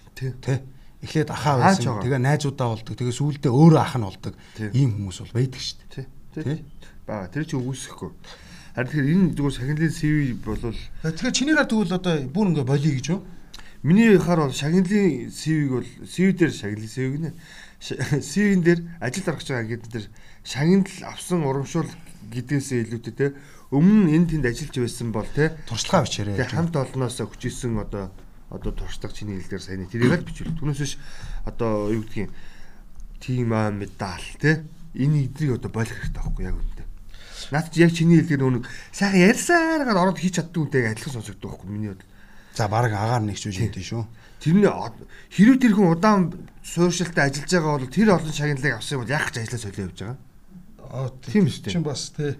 Тэ. 0.45 0.61
Эхлээд 1.01 1.33
ахаа 1.33 1.65
байсан. 1.65 2.05
Тэгээ 2.05 2.21
найзуудаа 2.21 2.77
болдог. 2.77 2.93
Тэгээ 2.93 3.17
сүүлдээ 3.17 3.53
өөрөө 3.57 3.81
ах 3.81 3.97
нь 3.97 4.05
болдог. 4.05 4.35
Ийм 4.77 4.91
хүмүүс 5.01 5.19
бол 5.25 5.37
байдаг 5.41 5.61
шүү 5.65 5.77
дээ. 5.89 6.07
Тий. 6.45 6.59
Бага 7.09 7.33
тэр 7.33 7.49
чинь 7.49 7.65
үгүйсэхгүй. 7.65 8.11
Харин 8.77 8.89
тэгэхээр 8.93 9.13
энэ 9.17 9.33
зүгээр 9.33 9.57
шагналын 9.57 9.97
CV 9.97 10.17
болвол 10.45 10.77
Тэгэхээр 11.09 11.33
чиний 11.33 11.55
гар 11.57 11.65
тэгвэл 11.65 11.97
одоо 11.97 12.15
бүр 12.29 12.53
ингээ 12.53 12.69
болиё 12.69 12.93
гэж 13.01 13.07
юу? 13.17 13.23
миний 13.83 14.19
хаар 14.19 14.41
бол 14.41 14.53
шагналын 14.53 15.31
CV-г 15.31 15.71
бол 15.71 15.87
CV 16.07 16.33
дээр 16.35 16.53
шагналын 16.53 16.89
CV 16.89 17.07
гинэ. 17.17 17.33
CV-н 17.79 18.63
дээр 18.67 18.81
ажил 18.99 19.27
аргаж 19.31 19.49
байгаа 19.49 19.71
гэдэг 19.71 19.91
дээр 19.93 20.07
шагнал 20.43 20.91
авсан 21.07 21.47
урамшуул 21.47 21.91
гэдгээсээ 22.35 22.79
илүүтэй 22.91 23.15
те 23.15 23.27
өмнө 23.71 24.11
энэ 24.19 24.29
тэнд 24.35 24.47
ажиллаж 24.51 24.77
байсан 24.83 25.09
бол 25.15 25.29
те 25.31 25.55
Туршлага 25.71 26.05
бичээрэй. 26.11 26.37
Тэгээ 26.37 26.55
хамт 26.59 26.75
олноос 26.75 27.23
хүчээсэн 27.23 27.79
одоо 27.79 28.11
одоо 28.51 28.73
туршлага 28.73 29.15
чиний 29.15 29.37
хэлдгээр 29.39 29.63
сайн 29.63 29.87
тэрийг 29.87 30.11
л 30.11 30.25
бичвэл 30.25 30.57
түүнээс 30.57 30.81
биш 30.81 30.95
одоо 31.45 31.93
юу 31.93 32.03
гэдгийг 32.03 32.33
тим 33.21 33.53
аа 33.53 33.71
медаль 33.71 34.29
те 34.41 34.65
энэ 34.97 35.29
эдрийг 35.29 35.61
одоо 35.61 35.71
болох 35.71 35.93
хэрэгтэй 35.93 36.17
байхгүй 36.17 36.45
яг 36.49 36.57
үнэндээ. 36.57 36.89
Наад 37.53 37.69
чи 37.69 37.85
яг 37.85 37.93
чиний 37.93 38.19
хэлдгээр 38.25 38.43
нүг 38.57 38.67
сайхан 38.91 39.21
ярьсаар 39.21 39.85
гад 39.85 40.01
ороод 40.01 40.19
хийж 40.19 40.41
чаддгүй 40.41 40.63
үнтэй 40.65 40.89
адилхан 40.89 41.15
сонсогддог 41.21 41.61
байхгүй 41.61 41.69
миний 41.69 41.93
бодлоо. 41.93 42.09
За 42.57 42.67
баг 42.73 42.89
агаар 42.89 43.23
нэгчүүж 43.29 43.57
хийдэж 43.61 43.85
шүү. 43.85 44.03
Тэрний 44.39 44.71
од- 44.71 45.03
хэрвээ 45.35 45.59
тэр 45.59 45.73
хүн 45.75 45.93
удаан 45.99 46.23
суурьшилтай 46.63 47.29
ажиллаж 47.31 47.51
байгаа 47.51 47.75
бол 47.79 47.91
тэр 47.91 48.09
олон 48.15 48.33
шагналыг 48.33 48.75
авсан 48.79 48.95
юм 48.97 49.03
бол 49.03 49.15
яг 49.17 49.27
ч 49.33 49.37
ажиллаа 49.43 49.61
солио 49.63 49.85
явж 49.89 49.99
байгаа. 49.99 50.17
Аа 50.89 51.09
Тийм 51.27 51.45
шүү 51.49 51.63
дээ. 51.65 51.73
Чин 51.75 51.83
бас 51.83 52.01
тий 52.17 52.33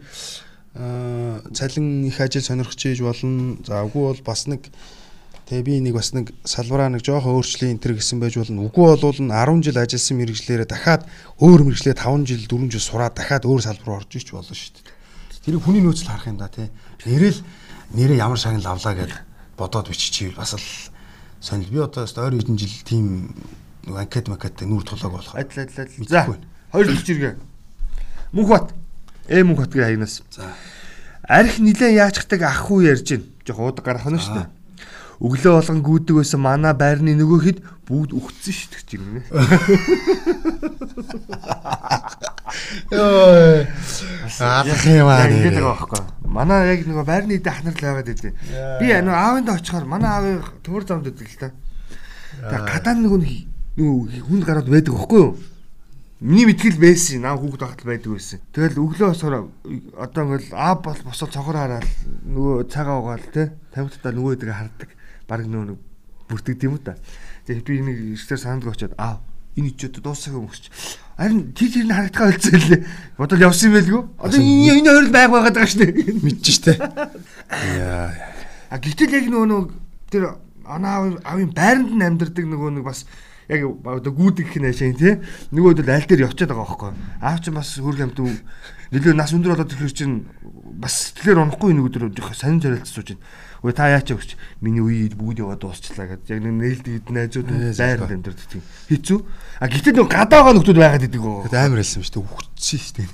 аа 0.79 1.41
цалин 1.53 2.05
их 2.07 2.21
ажил 2.21 2.43
сонирхож 2.43 2.79
ийж 2.87 3.01
болно. 3.03 3.59
За 3.67 3.83
үгүй 3.83 4.05
бол 4.15 4.23
бас 4.23 4.47
нэг 4.47 4.71
тэгээ 5.49 5.65
би 5.65 5.75
нэг 5.81 5.95
бас 5.97 6.13
нэг 6.15 6.31
салбараа 6.45 6.93
нэг 6.93 7.03
жоохон 7.03 7.35
өөрчлөлийн 7.41 7.77
энэ 7.77 7.83
төр 7.83 7.95
гэсэн 7.99 8.21
байж 8.21 8.37
болно. 8.39 8.69
Үгүй 8.69 8.85
болвол 8.95 9.19
нь 9.19 9.33
10 9.33 9.65
жил 9.65 9.79
ажилласан 9.81 10.17
мэрэгчлэрээ 10.23 10.69
дахиад 10.69 11.03
өөр 11.41 11.61
мэрэгчлээ 11.67 11.97
5 11.97 12.29
жил 12.29 12.43
4 12.47 12.69
жил 12.69 12.85
сураад 12.85 13.15
дахиад 13.17 13.49
өөр 13.49 13.61
салбар 13.65 13.87
руу 13.89 13.97
орж 14.05 14.13
ич 14.15 14.29
болно 14.31 14.55
шүү 14.55 14.71
дээ. 14.77 14.87
Тэрийг 15.49 15.63
хүний 15.65 15.83
нөөцөл 15.83 16.09
харах 16.13 16.29
юм 16.29 16.37
да 16.39 16.53
тий. 16.53 16.69
Нэрэл 17.09 17.41
нэрээ 17.97 18.21
ямар 18.21 18.37
шагнал 18.39 18.69
авлаа 18.77 18.95
гэд 18.95 19.13
бодоод 19.57 19.89
биччихвэл 19.89 20.37
бас 20.37 20.53
л 20.53 20.63
сонир. 21.41 21.69
Би 21.69 21.79
одоо 21.79 22.05
ойр 22.05 22.35
хэдэн 22.37 22.59
жил 22.59 22.71
тийм 22.85 23.35
нэг 23.85 23.97
анкет 23.97 24.29
макет 24.29 24.61
нүүр 24.61 24.85
тулааг 24.85 25.13
болох. 25.13 25.35
Адил 25.35 25.63
адил 25.63 25.83
адил. 25.83 26.09
За 26.09 26.27
хоёр 26.73 26.87
дахь 26.87 27.05
жиргээ. 27.05 27.37
Мөнх 28.33 28.49
бат. 28.49 28.75
Э 29.29 29.43
мөнх 29.43 29.61
батгийн 29.61 29.85
хаягнаас. 29.85 30.23
За. 30.31 30.55
Арх 31.29 31.59
нилээ 31.59 31.95
яачдаг 31.95 32.43
ах 32.43 32.71
уу 32.71 32.81
ярьж 32.81 33.09
гин. 33.09 33.25
Жох 33.47 33.59
уудаг 33.59 33.85
гарах 33.85 34.07
нь 34.07 34.19
шүү 34.19 34.35
дээ. 34.35 34.49
Өглөө 35.19 35.53
болгон 35.59 35.83
гүйдэг 35.83 36.15
байсан 36.15 36.41
манай 36.41 36.75
байрны 36.79 37.15
нөгөө 37.19 37.41
хэд 37.43 37.59
бүгд 37.91 38.15
үхсэн 38.15 38.55
шүү 38.55 38.71
дээ 38.71 38.85
чинь. 38.87 39.23
Йоо. 42.95 43.67
Алах 44.39 44.85
юм 44.87 45.09
аа. 45.11 45.27
Ингэж 45.27 45.59
байгаа 45.59 45.75
байхгүй. 45.75 46.18
Манай 46.29 46.77
яг 46.77 46.85
нөгөө 46.85 47.07
байрны 47.09 47.41
идэ 47.41 47.49
ахнар 47.49 47.73
л 47.73 47.81
байгаад 47.81 48.13
идэв. 48.13 48.37
Би 48.79 48.87
нөгөө 48.93 49.17
аавынд 49.17 49.49
очихоор 49.49 49.87
манай 49.89 50.13
аавын 50.13 50.45
төмөр 50.61 50.85
замд 50.85 51.09
идэг 51.09 51.25
л 51.25 51.41
та. 51.41 51.49
Тэгээ 52.45 52.69
гадаа 52.69 52.95
нөгөө 52.95 53.21
нөгөө 53.81 54.23
хүнд 54.29 54.45
гараад 54.45 54.69
байдаг 54.69 54.93
байхгүй 54.93 55.21
юу? 55.25 55.33
Миний 56.21 56.45
мэтгэл 56.51 56.83
байсан. 56.83 57.23
Наа 57.25 57.39
хүүхд 57.39 57.63
багт 57.63 57.81
л 57.81 57.89
байдаг 57.89 58.11
байсан. 58.13 58.39
Тэгэл 58.53 58.83
өглөө 58.83 59.09
босоор 59.15 59.35
одоо 59.97 60.23
ингээл 60.27 60.53
аа 60.53 60.75
бол 60.77 61.01
босоод 61.07 61.31
цогоор 61.33 61.57
хараад 61.57 61.89
нөгөө 62.27 62.69
цагаа 62.69 62.99
угаал 62.99 63.27
те. 63.31 63.55
Тавигтаа 63.71 64.13
нөгөө 64.13 64.35
идэг 64.37 64.51
хардаг. 64.51 64.91
Бараг 65.31 65.47
нөгөө 65.47 65.67
нэг 65.73 65.79
бүртгэд 66.27 66.67
юм 66.67 66.77
та. 66.83 66.99
Тэгээ 67.47 67.65
би 67.65 67.81
нэг 67.87 67.97
ихсээр 68.19 68.43
сандг 68.43 68.67
очоод 68.67 68.99
аа 68.99 69.23
энэ 69.59 69.75
ичээд 69.75 69.99
дуусах 69.99 70.39
юм 70.39 70.47
өгч. 70.47 70.71
Харин 71.19 71.51
тэр 71.51 71.69
тэр 71.75 71.87
нь 71.91 71.95
харагдгаа 71.99 72.27
болцсон 72.31 72.63
лээ. 72.63 72.81
Бодол 73.19 73.43
явсан 73.43 73.67
юм 73.69 73.75
байлгүй. 73.75 74.03
Одоо 74.23 74.39
энэ 74.39 74.79
энэ 74.79 74.91
хоёр 74.95 75.07
л 75.11 75.17
байг 75.19 75.31
байгаад 75.35 75.57
байгаа 75.59 75.73
шүү 75.75 75.83
дээ. 75.83 76.23
мэдчих 76.23 76.55
штэ. 76.63 76.73
Яа. 76.79 78.15
А 78.71 78.77
гэтэл 78.79 79.17
яг 79.19 79.27
нөгөө 79.27 79.49
нөгөө 79.51 79.67
тэр 80.15 80.25
анаа 80.69 81.19
аавын 81.25 81.51
байранд 81.57 81.91
нь 81.97 82.07
амьдардаг 82.07 82.45
нөгөө 82.47 82.71
нэг 82.79 82.85
бас 82.85 83.09
яг 83.49 83.65
одоо 83.65 84.13
гүйдэг 84.13 84.53
их 84.53 84.61
нэшэн 84.61 84.97
тий 84.97 85.17
нөгөөд 85.57 85.81
бол 85.81 85.95
аль 85.97 86.05
дээр 86.05 86.29
явчихад 86.29 86.53
байгаа 86.53 86.69
байхгүй 86.69 86.93
аав 87.25 87.41
чинь 87.41 87.57
бас 87.57 87.73
хөрг 87.81 88.01
амт 88.05 88.21
нөлөө 88.93 89.15
нас 89.17 89.33
өндөр 89.33 89.57
болоод 89.57 89.73
тэр 89.73 89.93
чинь 89.93 90.29
бас 90.77 90.95
сэтгэлээр 91.15 91.43
унахгүй 91.47 91.73
нэг 91.73 91.87
өдөр 91.89 92.35
сонин 92.37 92.61
зориулж 92.61 92.89
сууж 92.89 93.17
байна 93.17 93.25
үгүй 93.59 93.75
та 93.75 93.91
яач 93.91 94.07
өгч 94.15 94.39
миний 94.63 94.79
үе 94.79 95.11
бүгд 95.11 95.43
яваад 95.43 95.59
дуусчлаа 95.59 96.07
гэдэг 96.15 96.31
яг 96.31 96.41
нэг 96.47 96.55
нээлттэй 96.63 97.03
найзууд 97.11 97.51
зөв. 97.75 98.07
амьдардаг 98.07 98.47
тийм 98.47 98.63
хэцүү 98.87 99.19
а 99.59 99.67
гэтэл 99.67 99.99
нөгөө 99.99 100.15
гадаагаа 100.15 100.55
нөхдүүд 100.55 100.79
байгаад 100.79 101.07
идэг 101.11 101.19
гоо 101.19 101.43
Тэгэд 101.43 101.59
амар 101.59 101.83
хэлсэн 101.83 102.03
шүү 102.07 102.15
дээ. 102.15 102.27
Үхчихсэн 102.39 102.79
шүү 102.79 102.95
дээ. 102.95 103.09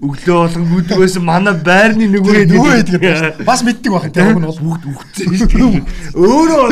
өглөө 0.00 0.36
болгон 0.40 0.64
гүйдэг 0.72 0.96
байсан 0.96 1.24
манай 1.28 1.54
байрны 1.60 2.08
нөгөө 2.08 2.32
Нөгөө 2.56 2.72
гэдэг 2.88 3.44
бас 3.44 3.60
мэддэг 3.68 3.92
байх 3.92 4.08
тийм 4.16 4.32
уг 4.32 4.40
нь 4.40 4.48
бол 4.48 4.64
бүгд 4.64 4.82
үхсэн 4.88 5.28
шүү 5.36 5.48
дээ 5.52 6.16
өөрөө 6.16 6.64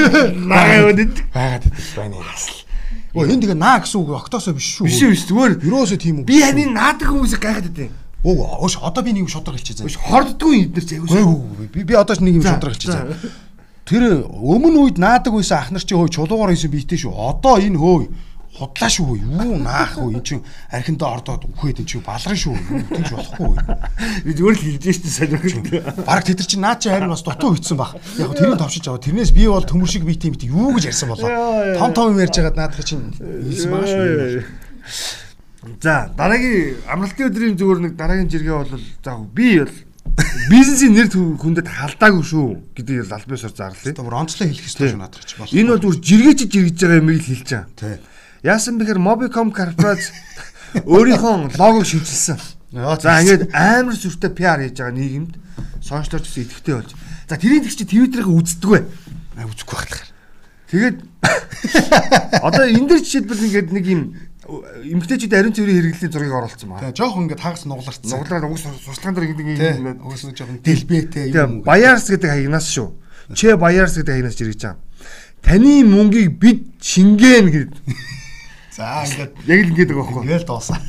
нагаа 0.48 0.76
яваад 0.80 1.00
идэг 1.04 1.26
байгаад 1.28 1.64
идэх 1.68 1.92
байна. 1.92 2.16
Өө 3.12 3.24
энэ 3.28 3.42
тэгээ 3.44 3.58
наа 3.60 3.84
гэсэн 3.84 4.00
үг 4.00 4.16
октосоо 4.16 4.56
биш 4.56 4.80
шүү. 4.80 4.88
Биш 4.88 5.00
биш 5.04 5.24
зүгээр 5.28 5.52
Юурөөсөө 5.60 5.98
тийм 6.00 6.16
үг. 6.22 6.26
би 6.28 6.40
харин 6.40 6.72
наадаг 6.72 7.08
хүмүүсийг 7.08 7.40
гайхаад 7.40 7.68
байдیں۔ 7.68 8.07
Өө 8.24 8.66
өөш 8.66 8.78
одоо 8.82 9.02
би 9.06 9.14
нэг 9.14 9.26
юм 9.26 9.30
шудраг 9.30 9.58
хэлчихэ 9.58 9.86
Биш 9.86 9.94
заа. 9.94 10.06
хорддгүй 10.10 10.66
эднэр 10.66 10.84
аягүй. 11.06 11.22
Өө 11.22 11.70
би 11.70 11.84
би 11.86 11.94
одоо 11.94 12.14
ч 12.16 12.20
нэг 12.24 12.34
юм 12.38 12.46
шудраг 12.46 12.74
хэлчихэ 12.74 12.92
за. 12.92 13.06
заа. 13.14 13.30
Тэр 13.86 14.26
өмнө 14.26 14.90
үед 14.90 14.98
наадаг 14.98 15.32
байсан 15.32 15.62
ах 15.62 15.70
нар 15.70 15.86
чи 15.86 15.94
хөөе 15.94 16.10
чулуугаар 16.10 16.50
хийсэн 16.50 16.74
биетэй 16.74 16.98
шүү. 16.98 17.14
Одоо 17.14 17.62
энэ 17.62 17.78
хөөе 17.78 18.06
худлаа 18.58 18.90
шүү 18.90 19.14
юу 19.22 19.58
наах 19.62 19.94
уу 20.02 20.10
эн 20.10 20.22
чинь 20.26 20.42
архиндаа 20.72 21.14
ордоод 21.14 21.46
үхээд 21.46 21.78
эн 21.78 21.86
чинь 21.86 22.02
балран 22.02 22.34
шүү 22.34 22.58
тэгж 22.90 23.10
болохгүй 23.14 23.54
Би 24.26 24.30
зүгээр 24.34 24.56
л 24.58 24.62
хэлж 24.66 24.84
штэ 24.98 25.10
сонирхолтой. 25.14 25.80
Бараг 26.02 26.24
тэд 26.26 26.42
нар 26.42 26.48
чинь 26.50 26.62
наа 26.66 26.74
чи 26.74 26.90
харин 26.90 27.12
бас 27.14 27.22
дутуу 27.22 27.54
хийцэн 27.54 27.78
баг. 27.78 27.94
Яг 28.18 28.34
тэрийг 28.34 28.58
товшиж 28.58 28.88
аваа. 28.90 28.98
Тэрнээс 28.98 29.30
би 29.30 29.46
бол 29.46 29.62
төмөр 29.62 29.86
шиг 29.86 30.02
бит 30.02 30.26
юм 30.26 30.34
бит 30.34 30.42
юу 30.50 30.74
гэж 30.74 30.90
ярьсан 30.90 31.06
болоо. 31.06 31.30
Том 31.78 31.94
том 31.94 32.10
юм 32.10 32.18
ярьж 32.18 32.34
байгаад 32.34 32.58
наадах 32.58 32.82
чинь 32.82 33.14
хэлсэн 33.14 33.70
байгаа 33.70 33.86
шүү. 33.86 35.27
За 35.82 36.10
дараагийн 36.16 36.78
амралтын 36.86 37.28
өдрийн 37.28 37.58
зүгээр 37.58 37.80
нэг 37.82 37.92
дараагийн 37.98 38.30
жиргээ 38.30 38.56
бол 38.62 38.78
за 38.78 39.12
би 39.34 39.58
бол 39.58 39.74
бизнесийн 40.50 40.94
нэр 40.94 41.10
хүндэд 41.10 41.66
халдаагүй 41.66 42.22
шүү 42.22 42.48
гэдэг 42.78 43.10
л 43.10 43.14
аль 43.14 43.26
биесээр 43.26 43.54
зарлаа. 43.58 44.06
Бүр 44.06 44.18
онцлог 44.22 44.46
хэлэх 44.46 44.62
хэрэгтэй 44.62 44.94
шүү 44.94 45.02
наадах 45.02 45.26
чинь. 45.26 45.58
Энэ 45.58 45.74
бол 45.74 45.82
зүгээр 45.82 45.98
жиргээч 46.06 46.40
жиргэж 46.46 46.76
байгаа 46.78 47.00
юм 47.02 47.10
ийг 47.10 47.22
л 47.22 47.30
хэлж 47.34 47.48
байгаа. 47.50 47.66
тий. 47.74 47.96
Яасан 48.46 48.78
бэхээр 48.78 49.02
Mobicom 49.02 49.50
корпорац 49.50 50.14
өөрийнхөө 50.86 51.58
логог 51.58 51.84
шивжилсэн. 51.90 52.38
За 52.70 53.18
ингээд 53.18 53.50
амар 53.50 53.98
сүртэй 53.98 54.30
PR 54.30 54.62
хийж 54.62 54.78
байгаа 54.78 54.94
нийгэмд 54.94 55.32
сончлооч 55.82 56.22
гэсэн 56.22 56.42
идэвхтэй 56.46 56.74
болж. 56.78 56.90
За 57.26 57.34
тэрийн 57.34 57.66
тэгч 57.66 57.82
Twitter-ыг 57.82 58.30
үздэг 58.30 58.70
бай. 58.70 58.82
Аа 59.34 59.50
үзэхгүй 59.50 59.74
байхлахаар. 59.74 60.10
Тэгээд 60.70 60.98
одоо 62.46 62.64
энэ 62.68 62.88
дэр 62.92 63.00
жишээлбэл 63.02 63.46
ингээд 63.48 63.68
нэг 63.72 63.84
юм 63.88 64.02
эмгтээчүүд 64.48 65.34
ариун 65.36 65.52
цэврийн 65.52 65.76
хэрэглэлийн 65.92 66.12
зургийг 66.12 66.32
оруулсан 66.32 66.68
байна. 66.72 66.88
Тэгээ 66.88 66.96
жоох 66.96 67.16
ингээд 67.20 67.44
хагас 67.44 67.64
нугларцсан. 67.68 68.08
Нуглаад 68.16 68.44
уг 68.48 68.56
сурчлагын 68.56 69.14
дээр 69.14 69.28
ингээд 69.28 69.76
юм. 69.76 70.08
Угс 70.08 70.24
нэг 70.24 70.36
жоох 70.40 70.52
дэлбэтэй 70.64 71.28
Тэгээ 71.28 71.44
юм. 71.44 71.60
Баярс 71.68 72.08
гэдэг 72.08 72.30
хаягнаас 72.32 72.66
шүү. 72.72 72.88
Чэ 73.36 73.60
Баярс 73.60 74.00
гэдэг 74.00 74.08
хаягнаас 74.08 74.36
жиргэж 74.40 74.60
байгаа. 74.64 74.80
Таны 75.44 75.84
мөнгийг 75.84 76.40
бид 76.40 76.80
шингээн 76.80 77.46
гэд. 77.52 77.72
За 78.76 79.04
ингээд 79.04 79.36
Яг 79.44 79.60
л 79.60 79.70
ингэдэг 79.76 79.96
байгаа 80.00 80.16
байхгүй. 80.16 80.24
ингээл 80.24 80.48
дуусаа. 80.48 80.80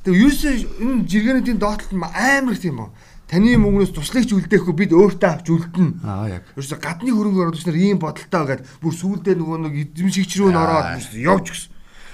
Тэгээ 0.00 0.16
ерөөсөө 0.16 0.52
энэ 0.80 1.04
жиргэнүүдийн 1.04 1.58
доотлол 1.60 2.00
нь 2.00 2.08
амар 2.08 2.56
их 2.56 2.64
тийм 2.64 2.80
ба. 2.80 2.88
Таны 3.28 3.60
мөнгнөөс 3.60 3.92
туслагч 3.92 4.32
үлдээхгүй 4.32 4.74
бид 4.74 4.90
өөртөө 4.96 5.28
авч 5.28 5.46
үлдэнэ. 5.52 6.00
Аа 6.02 6.40
яг. 6.40 6.48
Ерөөсөө 6.56 6.80
гадны 6.80 7.12
хөрөнгө 7.14 7.40
оруулагч 7.44 7.66
нар 7.68 7.78
ийм 7.78 8.00
бодолтой 8.00 8.40
байгаад 8.42 8.66
бүр 8.82 8.94
сүүлдээ 8.96 9.36
нөгөө 9.38 9.58
нэг 9.68 9.74
эзэмшигч 9.94 10.32
рүү 10.40 10.50
н 10.50 10.58
ороод 10.58 10.98
явж 11.14 11.46
гисэн. 11.52 11.70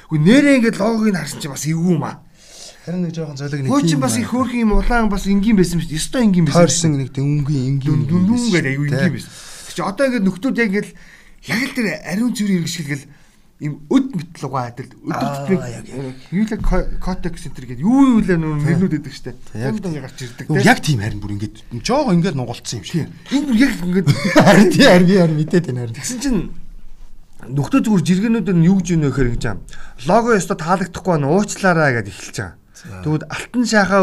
Гэхдээ 0.07 0.23
нэрээ 0.23 0.57
ингээд 0.63 0.79
логог 0.81 1.07
нь 1.11 1.19
харсан 1.19 1.41
чинь 1.43 1.51
бас 1.55 1.65
эвгүй 1.67 1.97
маа. 1.99 2.23
Харин 2.87 3.03
нэг 3.03 3.13
жоохон 3.19 3.37
золиг 3.37 3.61
нэг. 3.67 3.71
Хөө 3.75 3.83
чинь 3.87 3.99
бас 4.03 4.15
их 4.17 4.31
хөөрхөн 4.31 4.63
юм 4.63 4.73
улаан 4.79 5.09
бас 5.11 5.27
энгийн 5.27 5.57
байсан 5.59 5.83
шүү 5.83 5.91
дээ. 5.91 5.99
Ёстой 5.99 6.23
энгийн 6.23 6.47
байсан. 6.47 6.63
тойрсон 6.63 6.93
нэг 7.03 7.11
дөнгөний 7.11 7.65
энгийн 7.75 8.07
дүн 8.07 8.07
дүн 8.07 8.23
дүн 8.31 8.43
гэдэг 8.55 8.73
аюу 8.79 8.87
энгийн 8.87 9.15
байсан. 9.19 9.33
Тэг 9.67 9.75
чи 9.75 9.83
одоо 9.83 10.05
ингээд 10.07 10.27
нөхдүүд 10.31 10.57
яг 10.63 10.69
ингээд 10.71 10.91
яг 11.51 11.61
л 11.67 11.75
тэр 11.75 11.87
ариун 12.07 12.33
цэврийн 12.35 12.63
хэрэгшилгэл 12.63 13.05
им 13.57 13.73
өд 13.89 14.07
мэтлугаа 14.13 14.69
адил 14.69 14.93
өдөр 15.01 15.17
Аа, 15.17 15.73
яг, 15.73 15.85
тутмын 15.89 16.15
хилэг 16.29 16.61
котек 17.01 17.35
центр 17.41 17.65
гэдэг 17.65 17.81
юу 17.89 18.21
юу 18.21 18.21
л 18.21 18.29
нөр 18.37 18.61
нэрнүүд 18.61 19.01
өгдөг 19.01 19.15
штэ. 19.17 19.33
Яг- 19.57 19.81
Яндаа 19.81 20.05
гарч 20.05 20.19
ирдэг 20.29 20.45
Юу, 20.53 20.61
те. 20.61 20.69
Яг 20.69 20.79
тийм 20.85 21.01
харин 21.01 21.21
бүр 21.25 21.33
ингээд 21.41 21.57
жоохон 21.81 22.21
ингээд 22.21 22.37
нугалцсан 22.37 22.79
юм 22.79 22.85
шиг. 22.85 23.09
Энэ 23.33 23.47
бүр 23.49 23.57
яг 23.57 23.73
ингээд 23.81 24.07
Харин 24.37 24.69
тий 24.71 24.85
харин 24.85 25.09
би 25.09 25.17
харин 25.17 25.37
мэдээд 25.41 25.65
байна 25.73 25.81
харин. 25.89 25.97
тэгсэн 25.97 26.21
чинь 26.21 26.41
нөхдөө 27.45 27.81
зүгээр 27.85 28.07
жиргэнүүд 28.07 28.49
нь 28.57 28.65
юу 28.65 28.81
гэж 28.81 28.89
өгнө 28.97 29.09
гэхээр 29.13 29.31
ингэж 29.37 29.45
юм. 29.45 29.61
Лого 30.09 30.33
ёстой 30.33 30.57
таалагдахгүй 30.57 31.13
байна 31.13 31.29
уучлаарай 31.37 31.93
гэдээ 32.01 32.15
эхэлж 32.17 32.37
байгаа. 32.41 32.57
Тэгвэл 33.05 33.29
алтан 33.29 33.65
шахаа 33.69 34.03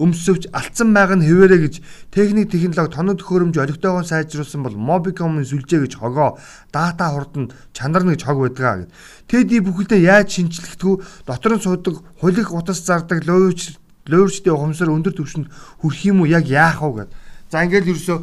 өмсөвч 0.00 0.48
алдсан 0.56 0.96
байг 0.96 1.12
нь 1.12 1.26
хэвээрээ 1.28 1.60
гэж 1.60 1.74
техник 2.08 2.48
технологи 2.48 2.96
тоног 2.96 3.20
төхөөрөмж 3.20 3.56
олигтойгоо 3.60 4.04
сайжруулсан 4.08 4.64
бол 4.64 4.72
Mobicom-ын 4.72 5.44
сүлжээ 5.44 5.84
гэж 5.84 6.00
хогоо 6.00 6.40
дата 6.72 7.04
хурдан 7.12 7.52
чанар 7.76 8.08
нэг 8.08 8.24
хог 8.24 8.40
байдгаа 8.40 8.88
гэд. 8.88 8.92
Тэд 9.28 9.60
бүхэлдээ 9.60 10.00
яаж 10.00 10.28
шинжлэхдгүү 10.40 10.94
дотор 11.28 11.52
нь 11.60 11.64
суудаг 11.64 12.00
хулиг 12.16 12.48
утас 12.48 12.80
зардаг 12.80 13.28
лоовч 13.28 13.76
лоовчтой 14.08 14.52
ухамсар 14.56 14.88
өндөр 14.88 15.12
түвшинд 15.12 15.52
хүрх 15.84 16.00
юм 16.08 16.24
уу 16.24 16.32
яг 16.32 16.48
яах 16.48 16.80
вэ 16.80 17.04
гэд. 17.04 17.10
За 17.52 17.60
ингээд 17.60 17.92
ерөөсөө 17.92 18.18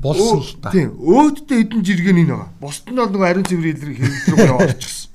Болсон 0.00 0.40
л 0.40 0.52
та. 0.60 0.70
Тийм. 0.70 0.96
Өөдтэй 0.96 1.64
эдэн 1.64 1.84
жиргэн 1.84 2.20
энэ 2.24 2.32
байгаа. 2.34 2.50
Бусд 2.60 2.86
нь 2.88 2.96
бол 2.96 3.10
нөгөө 3.10 3.28
ариун 3.28 3.46
цэврийн 3.46 3.76
хэрэглэл 3.76 4.28
рүү 4.32 4.46
яваад 4.48 4.74
очихсон. 4.76 5.10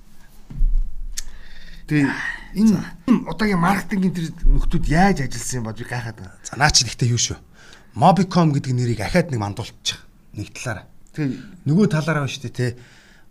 Тэгээ 1.86 2.10
энэ 2.56 2.80
удаагийн 3.30 3.62
маркетингийн 3.62 4.14
тэр 4.14 4.28
нөхдүүд 4.46 4.86
яаж 4.90 5.18
ажилласан 5.26 5.58
юм 5.62 5.66
ба 5.70 5.74
би 5.74 5.86
гайхаад 5.86 6.18
байна. 6.18 6.38
За 6.42 6.58
наа 6.58 6.72
чи 6.74 6.86
гэхдээ 6.86 7.14
юу 7.14 7.22
шүү. 7.22 7.38
Mobicom 7.96 8.52
гэдэг 8.52 8.74
нэрийг 8.74 9.02
ахаад 9.06 9.32
нэг 9.32 9.40
мандуулчих. 9.40 10.02
Нэг 10.36 10.52
талаараа. 10.52 10.90
Тэгээ 11.16 11.70
Нөгөө 11.70 11.86
талаараа 11.94 12.26
ба 12.26 12.32
шүү 12.32 12.44
дээ 12.50 12.56
те. 12.56 12.68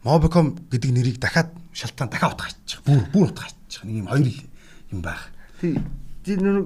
Mobicom 0.07 0.57
гэдэг 0.71 0.91
нэрийг 0.95 1.19
дахиад 1.21 1.53
шалтгаан 1.75 2.11
дахиад 2.11 2.35
утгаачих. 2.39 2.81
Бүр 2.87 3.05
бүр 3.13 3.29
утгаачих. 3.35 3.85
Нэг 3.85 4.05
юм 4.05 4.09
хоёр 4.09 4.29
юм 4.95 5.01
байх. 5.03 5.35
тий 5.61 5.75
тий 6.25 6.37
нөгөө 6.37 6.65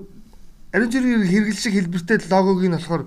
ариун 0.74 0.92
цэврийн 0.92 1.24
хэрэглэл 1.24 1.62
шиг 1.62 1.74
хэлбэртэй 1.74 2.18
логог 2.28 2.60
нь 2.62 2.76
болохоор 2.76 3.02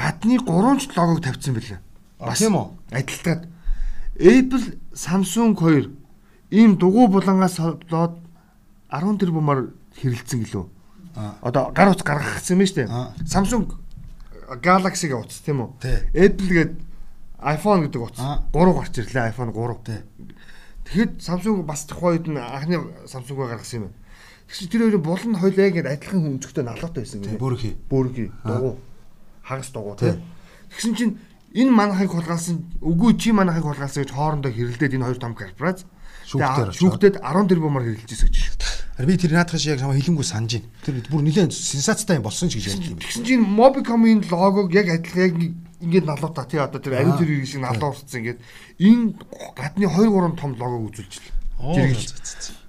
гадны 0.00 0.40
3 0.40 0.80
ч 0.80 0.88
логог 0.96 1.20
тавьсан 1.20 1.52
байлаа. 1.54 1.80
А, 2.20 2.32
тийм 2.32 2.56
үү? 2.56 2.66
Адилтгаад 2.96 3.42
Apple, 4.16 4.64
Samsung 4.96 5.52
хоёр 5.56 5.92
ийм 6.50 6.76
дугуй 6.80 7.08
булангаас 7.12 7.60
болоод 7.60 8.16
10 8.88 9.20
тэрбумаар 9.20 9.70
хэрэлцсэн 10.00 10.40
гэлөө. 10.48 10.64
Одоо 11.44 11.72
гар 11.76 11.92
утас 11.92 12.04
гаргахсан 12.06 12.56
юм 12.56 12.64
шүү 12.66 12.76
дээ. 12.84 12.88
Samsung 13.28 13.76
Galaxy-гийн 14.62 15.20
утас 15.20 15.40
тийм 15.44 15.60
үү? 15.62 15.70
Apple 16.16 16.48
гээд 16.48 16.72
iPhone 17.40 17.86
гэдэг 17.88 18.00
утас 18.02 18.20
Аа. 18.20 18.42
3 18.52 18.72
гарч 18.76 18.94
ирлээ 18.98 19.30
iPhone 19.32 19.52
3. 19.54 19.84
Тий. 19.86 20.00
Тэгэхэд 20.84 21.12
Samsung 21.22 21.62
бас 21.64 21.86
тухайн 21.86 22.18
үед 22.20 22.26
нь 22.28 22.36
анхны 22.36 22.76
Samsung-аа 23.06 23.54
гаргасан 23.56 23.80
юм 23.80 23.84
байна. 23.88 23.98
Тэгсэн 24.50 24.68
тэр 24.68 24.80
хоёрын 24.90 25.04
булан 25.06 25.34
хоёлаа 25.38 25.66
ингээд 25.70 25.86
адилхан 25.88 26.26
өнцгтэй 26.34 26.64
налуутай 26.66 27.00
байсан 27.06 27.22
Тий, 27.22 27.30
гэнэ. 27.30 27.38
бүрхий. 27.38 27.72
Бөөргий 27.88 28.28
дугуй. 28.42 28.74
Хагас 29.50 29.74
дугуй 29.74 29.98
Тий. 29.98 30.14
Тэгсэн 30.70 30.94
чинь 30.94 31.18
энэ 31.50 31.74
манахыг 31.74 32.14
хулгайлсан 32.14 32.62
үгүй 32.78 33.18
чи 33.18 33.34
манахыг 33.34 33.66
хулгайлсан 33.66 34.06
гэж 34.06 34.14
хоорондоо 34.14 34.54
хэрэлдээд 34.54 34.94
энэ 34.94 35.06
хоёр 35.10 35.18
том 35.18 35.34
корпорац 35.34 35.82
шүүхтэд 36.30 37.18
10 37.18 37.50
тэрбумаар 37.50 37.90
хэрэлжсэн 37.90 38.30
гэж 38.30 38.36
шүү. 38.38 38.70
Харин 38.94 39.10
би 39.10 39.18
тэр 39.18 39.34
наадах 39.34 39.58
шиг 39.58 39.74
яг 39.74 39.82
сама 39.82 39.98
хэлэнгүү 39.98 40.26
санаж 40.28 40.62
байна. 40.62 40.70
Тэр 40.86 40.94
бүр 41.10 41.22
нэлээд 41.26 41.50
сенсацтай 41.50 42.22
юм 42.22 42.26
болсон 42.28 42.46
ч 42.46 42.62
гэж 42.62 42.70
ярьж 42.70 42.86
байна. 42.94 43.02
Тэгсэн 43.02 43.24
чинь 43.26 43.42
Mobicom-ийн 43.42 44.22
логог 44.30 44.70
яг 44.70 44.86
адилхан 44.94 45.24
яг 45.26 45.34
ингээд 45.80 46.06
налуута 46.06 46.44
тий 46.46 46.60
одоо 46.60 46.78
тэр 46.78 47.00
ариун 47.00 47.18
цэврийн 47.18 47.48
шиг 47.48 47.64
налуурсан 47.64 48.20
ингээд 48.20 48.38
энэ 48.78 49.18
гадны 49.56 49.86
2 49.88 50.06
3 50.06 50.38
том 50.38 50.52
логог 50.54 50.92
үзүүлчихлээ. 50.92 51.34
Жиргэж. 51.58 52.08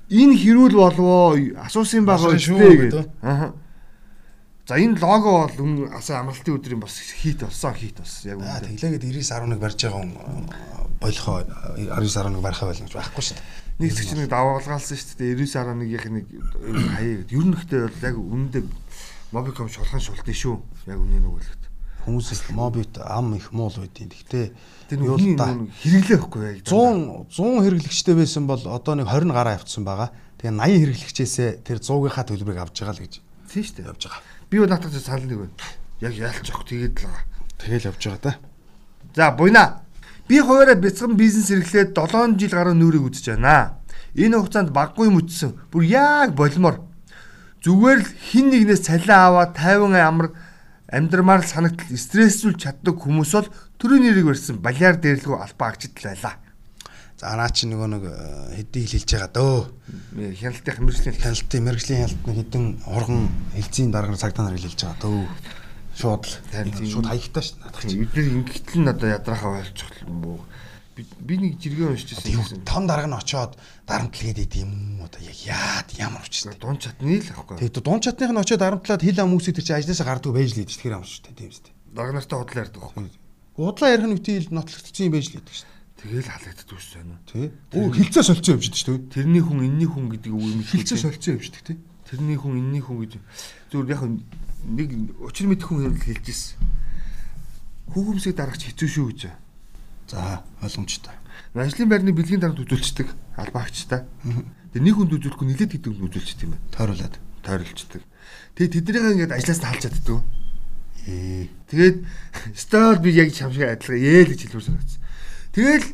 Энэ 0.10 0.36
хэрүүл 0.40 0.76
болвоо 0.80 1.38
асуусан 1.68 2.08
байгаа 2.08 2.40
шүү 2.40 2.60
гэдэг. 2.60 3.06
Аа. 3.22 3.52
За 4.68 4.78
энэ 4.78 5.00
лого 5.02 5.50
бол 5.50 5.58
өмнө 5.58 5.90
асаа 5.98 6.22
амралтын 6.22 6.56
өдрийн 6.56 6.80
бас 6.80 6.96
хит 7.02 7.42
болсон 7.42 7.74
хит 7.74 7.98
болсон 7.98 8.30
яг 8.30 8.38
Аа 8.40 8.62
үнэндээ. 8.62 8.78
тэглээгээд 8.78 9.06
99.11 9.26 9.58
барьж 9.58 9.80
байгаа 9.82 10.00
хүн 10.00 10.12
болохоо 11.02 11.38
99.11 11.82 12.46
барих 12.46 12.62
байл 12.62 12.82
гэж 12.82 12.94
байхгүй 12.94 13.24
шүү 13.26 13.36
дээ. 13.42 13.50
Нэг 13.82 13.92
зэгч 13.98 14.12
нэг 14.22 14.30
даваалгаалсан 14.30 14.98
шүү 15.02 15.18
дээ 15.18 15.34
99.1-ийнх 15.42 16.06
нэг 16.14 16.26
хаяа 16.94 17.16
гэдэг. 17.26 17.34
Ер 17.34 17.46
нь 17.50 17.56
ихтэй 17.58 17.80
бол 17.90 18.06
яг 18.06 18.16
үнэндээ 18.22 18.64
Mobicom 19.32 19.68
шулхан 19.72 20.04
шултын 20.04 20.36
шүү. 20.36 20.56
Яг 20.92 21.00
үнэ 21.02 21.18
нэг 21.24 21.32
үлгэж. 21.32 21.62
Хүмүүс 22.06 22.30
мобит 22.52 22.98
ам 23.02 23.34
их 23.38 23.50
муул 23.54 23.74
байдیں۔ 23.74 24.10
Гэхдээ 24.12 24.46
Тэр 24.90 25.00
нүгний 25.02 25.38
хэрэглээ 25.82 26.18
байхгүй 26.20 26.42
яг. 26.50 26.58
100 26.68 27.30
100 27.30 27.64
хэрэглэгчтэй 27.66 28.16
байсан 28.18 28.44
бол 28.50 28.62
одоо 28.62 28.94
нэг 28.98 29.08
20 29.08 29.32
гараа 29.32 29.56
авцсан 29.56 29.86
байгаа. 29.86 30.10
Тэгээ 30.42 30.52
80 30.52 30.82
хэрэглэгчээсээ 30.82 31.50
тэр 31.62 31.78
100-ийнхаа 31.80 32.26
төлбөрийг 32.26 32.62
авч 32.66 32.76
байгаа 32.82 32.96
л 32.98 33.04
гэж 33.06 33.14
тийм 33.22 33.64
шүү 33.64 33.76
дээ. 33.78 33.90
явж 33.94 34.02
байгаа. 34.10 34.22
Би 34.52 34.60
бол 34.60 34.68
наатах 34.68 34.92
санал 35.00 35.24
нэг 35.24 35.40
байна. 35.40 35.72
Яг 36.04 36.12
яалч 36.12 36.52
авах 36.52 36.68
тэгээд 36.68 37.00
л 37.00 37.08
байгаа. 37.08 37.24
Тэгэл 37.56 37.88
явж 37.88 38.04
байгаа 38.04 38.20
та. 38.20 38.34
За 39.16 39.32
буйна. 39.32 39.80
Би 40.28 40.44
хуваараа 40.44 40.76
бяцхан 40.76 41.16
бизнес 41.16 41.52
эрхлээд 41.56 41.96
7 41.96 42.36
жил 42.36 42.52
гаруй 42.52 42.76
нүрийг 42.76 43.08
үзэж 43.08 43.32
байна. 43.40 43.80
Энэ 44.12 44.36
хугацаанд 44.36 44.76
баггүй 44.76 45.08
мөчсөн. 45.08 45.56
Бүр 45.72 45.88
яг 45.88 46.36
болмоор. 46.36 46.84
Зүгээр 47.64 48.00
л 48.04 48.12
хин 48.28 48.52
нэгнээс 48.52 48.92
цалин 48.92 49.16
аваад 49.16 49.56
50 49.56 49.96
амар 49.96 50.36
амьдрмаар 50.92 51.48
л 51.48 51.48
санагдтал 51.48 51.96
стрессүүлж 51.96 52.60
чаддаг 52.60 53.00
хүмүүс 53.00 53.32
бол 53.32 53.48
төрийн 53.80 54.04
нэрийг 54.04 54.28
барьсан 54.36 54.60
балиар 54.60 55.00
дээрлгүй 55.00 55.40
албаа 55.40 55.72
агчд 55.72 55.96
байлаа. 55.96 56.36
За 57.22 57.38
наа 57.38 57.54
чи 57.54 57.70
нөгөө 57.70 57.90
нэг 57.94 58.04
хэдий 58.58 58.90
хэл 58.90 58.98
хэлж 58.98 59.10
байгаа 59.14 59.30
дөө. 59.30 59.58
Хяналтын 60.42 60.82
мэрэгжлийн 60.82 61.22
Хяналтын 61.22 61.62
мэрэгжлийн 61.70 62.02
хяналт 62.02 62.26
нэг 62.26 62.38
хэдэн 62.42 62.66
урган 62.90 63.30
хэлцийн 63.54 63.94
дарга 63.94 64.18
цагтаа 64.18 64.50
нар 64.50 64.58
хэлж 64.58 64.82
байгаа 64.82 65.06
дөө. 65.06 65.30
Шууд 66.02 66.26
л 66.26 66.90
шууд 66.90 67.06
хаягтай 67.06 67.44
ш. 67.46 67.54
Надах 67.62 67.86
чи. 67.86 68.02
бид 68.02 68.18
нар 68.18 68.26
ингэтэл 68.42 68.82
нь 68.82 68.90
одоо 68.90 69.10
ядрахаа 69.14 69.54
болчих 69.54 69.94
юм 70.02 70.18
бoo. 70.18 70.42
Би 70.98 71.38
нэг 71.38 71.62
жиргээ 71.62 71.94
уншижсэн. 71.94 72.66
Том 72.66 72.90
дарга 72.90 73.06
нь 73.06 73.14
очоод 73.14 73.54
дарамтлгээд 73.86 74.42
идэв 74.42 74.66
юм 74.66 75.06
одоо 75.06 75.22
яг 75.22 75.38
яад 75.46 75.94
ямар 76.02 76.26
учиртай. 76.26 76.58
Дун 76.58 76.82
чатны 76.82 77.22
л 77.22 77.30
ахгүй. 77.38 77.62
Тэгээд 77.62 77.86
дуун 77.86 78.02
чатных 78.02 78.34
нь 78.34 78.42
очоод 78.42 78.62
дарамтлаад 78.66 79.06
хил 79.06 79.22
ам 79.22 79.38
хүмүүсийг 79.38 79.62
тэр 79.62 79.66
чи 79.70 79.74
ажлаасаа 79.78 80.10
гарддаг 80.10 80.34
байж 80.34 80.58
л 80.58 80.66
идэв 80.66 80.74
тэр 80.74 80.98
юм 80.98 81.06
шүү 81.06 81.22
дээ 81.30 81.38
тийм 81.38 81.54
үстэй. 81.54 81.74
Дарга 81.94 82.18
нартай 82.18 82.38
худлаа 82.42 82.66
ярьдаг 82.66 82.82
байхгүй. 82.82 83.14
Удлаа 83.62 83.94
ярих 83.94 84.08
нь 84.10 84.16
үгүй 84.18 84.36
нотлогдсон 84.50 85.06
юм 85.06 85.14
байж 85.14 85.26
л 85.30 85.38
идэв 85.38 85.54
шүү 85.54 85.70
дээ. 85.70 85.81
Тэгэл 86.02 86.26
халагддаг 86.26 86.74
ус 86.74 86.88
байна. 86.98 87.18
Тий. 87.30 87.52
Оо 87.78 87.94
хилцээ 87.94 88.26
солилцсон 88.26 88.58
юм 88.58 88.62
шиг 88.66 88.74
шүү 88.74 88.98
дээ. 88.98 89.14
Тэрний 89.22 89.44
хүн 89.46 89.60
энэний 89.62 89.86
хүн 89.86 90.10
гэдэг 90.10 90.34
үг 90.34 90.50
юм 90.50 90.66
Хилцээ 90.66 90.98
солилцсон 90.98 91.38
юм 91.38 91.44
шиг 91.46 91.62
тий. 91.62 91.78
Тэрний 92.10 92.38
хүн 92.42 92.58
энэний 92.58 92.82
хүн 92.82 92.98
гэж 93.06 93.14
зүгээр 93.70 93.94
яг 93.94 94.02
нэг 94.66 94.90
учир 95.22 95.46
мэд 95.46 95.62
хүн 95.62 95.94
хэлж 95.94 96.26
ирсэн. 96.26 96.58
Хүүхэмсийг 97.94 98.34
дарагч 98.34 98.66
хэцүү 98.66 98.90
шүү 98.90 99.06
гэж. 99.14 99.22
За 100.10 100.42
ойлгомжтой. 100.66 101.14
Ажлын 101.54 101.90
байрны 101.90 102.18
бэлгийн 102.18 102.42
дарамт 102.42 102.66
үзүүлцдэг 102.66 103.08
албаагчтай. 103.38 104.08
Тэгээ 104.74 104.82
нэг 104.82 104.96
хүнд 104.98 105.14
үзүүлэхгүй 105.22 105.48
нилээд 105.54 105.72
гэдэг 105.78 105.92
хүн 105.92 106.08
үзүүлчихдэг 106.10 106.46
юм 106.48 106.54
байна. 106.56 106.72
Тойруулаад. 106.74 107.16
Тойролцдог. 107.46 108.04
Тэгээ 108.56 108.74
тэднийг 108.82 109.06
ингээд 109.22 109.36
ажлаас 109.36 109.60
нь 109.60 109.68
халж 109.68 109.82
чаддаг. 109.86 110.24
Ээ. 111.06 111.50
Тэгээд 111.68 111.98
стол 112.62 112.98
би 113.04 113.10
яг 113.12 113.30
чамшиг 113.36 113.68
адилхан 113.68 114.00
ээл 114.00 114.32
гэж 114.32 114.42
хэлмээр 114.48 114.68
санагдсан. 114.72 115.01
Тэгэл 115.52 115.88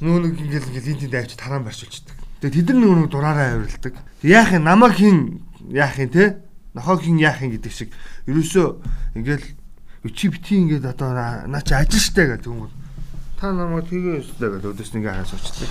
нөө 0.00 0.18
нэг 0.22 0.34
ингээл 0.38 0.70
ингээл 0.70 0.90
энэ 0.94 1.02
тэнд 1.06 1.14
авчид 1.18 1.40
тараан 1.42 1.66
барьчилчдаг. 1.66 2.16
Тэгээ 2.40 2.56
тэд 2.62 2.68
нар 2.78 2.94
нөгөө 2.94 3.10
дураараа 3.10 3.46
авиралдаг. 3.58 3.94
Тэг 4.22 4.30
яах 4.30 4.50
юм 4.54 4.64
намайг 4.64 4.94
хин 4.94 5.18
яах 5.74 5.98
юм 5.98 6.10
те? 6.14 6.38
Нохог 6.78 7.02
хин 7.02 7.18
яах 7.18 7.42
юм 7.42 7.58
гэдэг 7.58 7.72
шиг 7.74 7.90
ерөөсөө 8.30 8.66
ингээл 9.18 9.46
чи 10.14 10.28
бити 10.30 10.54
ингээд 10.62 10.86
одоо 10.86 11.10
наа 11.50 11.62
чи 11.66 11.74
ажил 11.74 11.98
штэ 11.98 12.38
гэдэг 12.38 12.46
юм. 12.46 12.70
Та 13.40 13.50
намайг 13.50 13.90
тэгээ 13.90 14.22
өстэй 14.22 14.48
гэдэг 14.52 14.70
өдөөс 14.70 14.90
нэг 14.94 15.04
хаас 15.10 15.34
очдаг. 15.34 15.70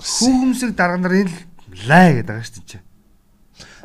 Хүүхэмсэг 0.00 0.70
дарга 0.74 0.98
нарын 0.98 1.30
лай 1.86 2.18
гэдэг 2.18 2.34
байгаа 2.34 2.44
шүү 2.50 2.64
дээ. 2.66 2.82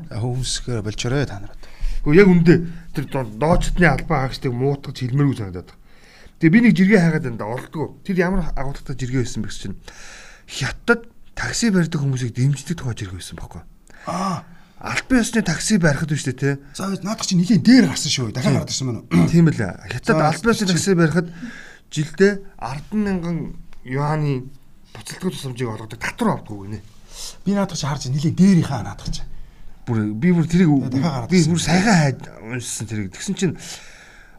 Хүмүүсгээр 0.10 0.82
болчорой 0.82 1.26
та 1.30 1.40
нарт. 1.44 1.62
Гэхдээ 2.02 2.18
яг 2.18 2.30
үндэ 2.34 2.56
тэр 2.98 3.06
доочтны 3.14 3.86
албаа 3.86 4.26
хаагчдыг 4.26 4.54
муутгаж 4.56 4.98
хэлмээргүй 4.98 5.38
санагдаад 5.38 5.70
байна. 5.70 5.84
Тэгээ 6.40 6.52
би 6.52 6.60
нэг 6.68 6.74
жиргээ 6.76 7.02
хайгаад 7.02 7.30
энэ 7.32 7.44
олдгоо. 7.44 8.00
Тэр 8.04 8.16
ямар 8.20 8.52
агуулгатай 8.56 8.96
жиргээ 9.00 9.24
байсан 9.24 9.42
бэ 9.44 9.52
чинь 9.56 9.80
хятад 10.48 11.08
такси 11.32 11.72
барьдаг 11.72 12.02
хүмүүсийг 12.02 12.36
дэмждэг 12.36 12.76
тухай 12.76 12.96
жиргээ 12.96 13.20
байсан 13.20 13.40
байхгүй. 13.40 13.64
Аа. 14.08 14.44
Албан 14.80 15.24
ёсны 15.24 15.42
такси 15.42 15.78
барихад 15.80 16.12
биш 16.12 16.28
үү 16.28 16.36
те? 16.36 16.60
За 16.76 16.92
наадах 16.92 17.26
чи 17.26 17.40
нилийн 17.40 17.64
дээр 17.64 17.88
гарсан 17.88 18.12
шүү. 18.12 18.36
Дахиад 18.36 18.68
гардаг 18.68 18.76
юм 18.76 19.08
байна. 19.10 19.30
Тийм 19.32 19.48
л. 19.48 19.56
Хятад 19.56 20.20
албан 20.20 20.52
ёсны 20.52 20.68
такси 20.68 20.94
барихад 20.94 21.28
жилдээ 21.90 22.34
10 22.60 22.94
мянган 22.94 23.38
юаны 23.88 24.52
буцалтгүй 24.94 25.32
тусламжийг 25.32 25.70
олгодог 25.72 26.00
татвар 26.00 26.36
авдаг 26.36 26.60
гинэ. 26.60 26.80
Би 27.46 27.56
наадах 27.56 27.80
чи 27.80 27.88
харж 27.88 28.12
нилийн 28.12 28.36
дээрийнхаа 28.36 28.84
наадах 28.84 29.10
чи. 29.10 29.24
Бүр 29.88 30.12
би 30.12 30.36
бүр 30.36 30.46
тэрийг 30.46 30.70
би 31.32 31.40
бүр 31.48 31.62
сайхан 31.62 31.96
хайд 31.96 32.20
уншсан 32.44 32.86
тэрийг. 32.86 33.16
Тэгсэн 33.16 33.36
чинь 33.40 33.56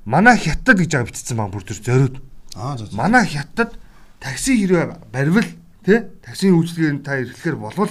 манай 0.06 0.38
хятад 0.38 0.78
гэж 0.78 0.90
байгаа 0.94 1.10
бичсэн 1.10 1.36
баг 1.36 1.50
бүр 1.50 1.66
тэр 1.66 1.82
зориуд. 1.82 2.16
Аа 2.54 2.78
за. 2.78 2.86
Манай 2.94 3.26
хятад 3.26 3.74
такси 4.22 4.54
хэрвээ 4.62 5.10
барьвал 5.12 5.50
тий 5.82 5.98
таксиний 6.22 6.54
үйлчлэгээр 6.54 7.02
та 7.02 7.18
эрхлэхээр 7.18 7.58
болвол 7.58 7.90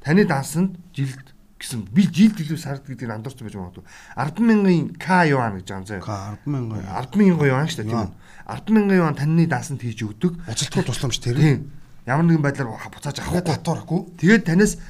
таны 0.00 0.24
дансанд 0.24 0.80
жилд 0.96 1.36
гэсэн 1.60 1.84
би 1.92 2.08
жилд 2.08 2.40
илүү 2.40 2.56
сард 2.56 2.88
гэдгийг 2.88 3.12
андуурч 3.12 3.44
байж 3.44 3.54
магадгүй 3.60 3.84
10 4.16 4.40
мянган 4.40 4.96
к 4.96 5.06
юан 5.28 5.60
гэж 5.60 5.68
байгаа 5.68 5.80
юм 5.84 5.86
заяа. 5.86 6.00
Ка 6.00 6.16
10 6.44 6.48
мянган. 6.48 6.80
10 6.80 7.20
мянган 7.20 7.48
юан 7.52 7.68
шүү 7.68 7.84
дээ 7.84 7.90
тийм 7.92 8.00
үү. 8.00 8.12
10 8.48 8.72
мянган 8.72 8.96
юан 8.96 9.14
таны 9.20 9.44
дансанд 9.44 9.84
хийж 9.84 10.00
өгдөг. 10.00 10.32
Уцалтгүй 10.48 10.84
тусламж 10.88 11.20
тэр. 11.20 11.60
Ямар 12.08 12.24
нэгэн 12.24 12.40
байдлаар 12.40 12.80
буцааж 12.88 13.20
авахгүй. 13.20 13.44
татвар 13.44 13.76
авахгүй. 13.84 14.00
Тэгээд 14.16 14.44
танаас 14.48 14.80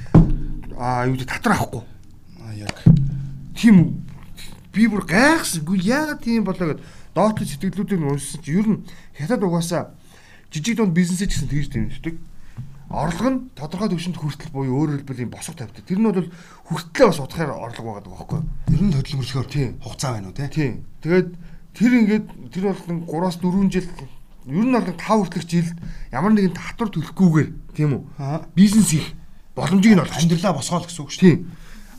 аа 0.79 1.11
юу 1.11 1.19
гэдэг 1.19 1.27
татвар 1.27 1.59
авахгүй. 1.59 1.83
Аа 2.39 2.55
яг. 2.55 2.77
Тийм 3.59 4.07
би 4.73 4.87
бүр 4.87 5.05
гайхсангүй 5.07 5.79
яагаад 5.83 6.23
тийм 6.23 6.45
болоо 6.47 6.75
гэд 6.75 6.81
доотлоо 7.15 7.47
сэтгэлүүдийг 7.47 8.01
уншсан 8.01 8.43
чи 8.43 8.55
ер 8.55 8.67
нь 8.71 8.85
хятад 9.19 9.43
угаасаа 9.43 9.95
жижиг 10.51 10.79
дунд 10.79 10.95
бизнесээ 10.95 11.27
ч 11.27 11.43
гэсэн 11.43 11.51
тэгж 11.51 11.69
дэмждэг. 11.75 12.15
Орлого 12.91 13.31
нь 13.31 13.41
тодорхой 13.55 13.91
төвшөнд 13.91 14.19
хүртэл 14.19 14.51
буюу 14.51 14.83
өөрөөр 14.83 15.07
хэлбэл 15.07 15.25
юм 15.27 15.31
босго 15.31 15.55
тавьдаг. 15.55 15.87
Тэр 15.87 15.99
нь 16.03 16.11
бол 16.11 16.31
хүртлээ 16.67 17.07
бас 17.07 17.23
удахаар 17.23 17.55
орлого 17.55 18.03
байгаа 18.03 18.11
байхгүй 18.11 18.39
юу? 18.43 18.47
Ер 18.75 18.83
нь 18.83 18.95
хөдөлмөрлөхөөр 18.95 19.47
Тийм. 19.47 19.71
хугацаа 19.79 20.19
байна 20.19 20.31
уу? 20.31 20.39
Тийм. 20.51 20.75
Тэгээд 21.03 21.29
тэр 21.75 21.93
ингээд 22.03 22.27
тэр 22.51 22.65
бол 22.67 22.83
3-аас 23.07 23.39
4 23.39 23.71
жил 23.71 23.87
ер 23.87 24.67
нь 24.67 24.75
бол 24.75 24.91
5 24.91 24.99
хүртэлх 24.99 25.47
жилд 25.47 25.79
ямар 26.11 26.33
нэгэн 26.35 26.55
татвар 26.59 26.91
төлөхгүйгээр 26.91 27.49
тийм 27.79 27.91
үү? 27.95 28.03
Бизнес 28.59 28.91
их 28.91 29.07
боломжийг 29.55 29.95
нь 29.95 30.03
олж 30.03 30.11
Амьдралаа 30.11 30.59
босгоол 30.59 30.87
гэсэн 30.87 31.03
үг 31.07 31.11
шүү. 31.15 31.23
Тийм. 31.23 31.39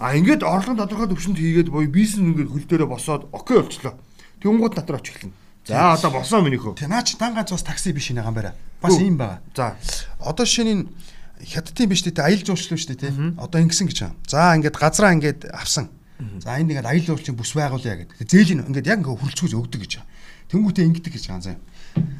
А 0.02 0.18
ингээд 0.18 0.42
орлого 0.42 0.82
тодорхой 0.82 1.14
төвшөнд 1.14 1.38
хийгээд 1.38 1.70
боё 1.70 1.86
бизнес 1.86 2.26
ингээд 2.26 2.50
хөл 2.50 2.66
дээрээ 2.66 2.90
босоод 2.90 3.30
окей 3.30 3.62
болчлоо. 3.62 3.94
Тэнгууд 4.42 4.74
татвар 4.74 4.98
авч 4.98 5.14
эхэлнэ. 5.14 5.38
За 5.70 5.94
одоо 5.94 6.10
босоо 6.10 6.42
минийхөө. 6.42 6.74
Тэ 6.74 6.90
наа 6.90 7.06
чи 7.06 7.22
дан 7.22 7.38
ганц 7.38 7.54
бас 7.54 7.62
такси 7.62 7.94
биш 7.94 8.10
нэ 8.10 8.26
гамбараа. 8.26 8.58
Бас 8.82 8.98
ийм 8.98 9.22
байгаа. 9.22 9.46
За. 9.54 9.78
Одоо 10.18 10.50
шинийн 10.50 10.90
хятадын 11.38 11.90
биш 11.94 12.02
дээ 12.02 12.18
аялал 12.18 12.50
жуулчлал 12.50 12.82
дээ 12.82 12.98
те. 12.98 13.14
Одоо 13.38 13.62
ингэсэн 13.62 13.88
гэж 13.94 13.98
байгаа. 14.02 14.18
За 14.26 14.58
ингээд 14.58 14.78
газраа 14.82 15.14
ингээд 15.14 15.42
авсан. 15.54 15.94
За 16.42 16.58
энд 16.58 16.74
ингээд 16.74 16.90
аялал 16.90 17.06
жуулчлалын 17.14 17.38
бүс 17.38 17.54
байгуулъя 17.54 17.96
гэдэг. 18.02 18.26
Зээлийн 18.26 18.66
ингээд 18.74 18.90
яг 18.90 19.06
ингээд 19.06 19.22
хөрөлцгөөс 19.22 19.54
өгдөг 19.54 19.82
гэж 19.86 19.94
байгаа. 20.02 20.10
Тэнгүүтээ 20.50 20.86
ингэдэг 20.90 21.14
гэж 21.14 21.26
байгаа 21.30 21.54
юм. 21.54 21.62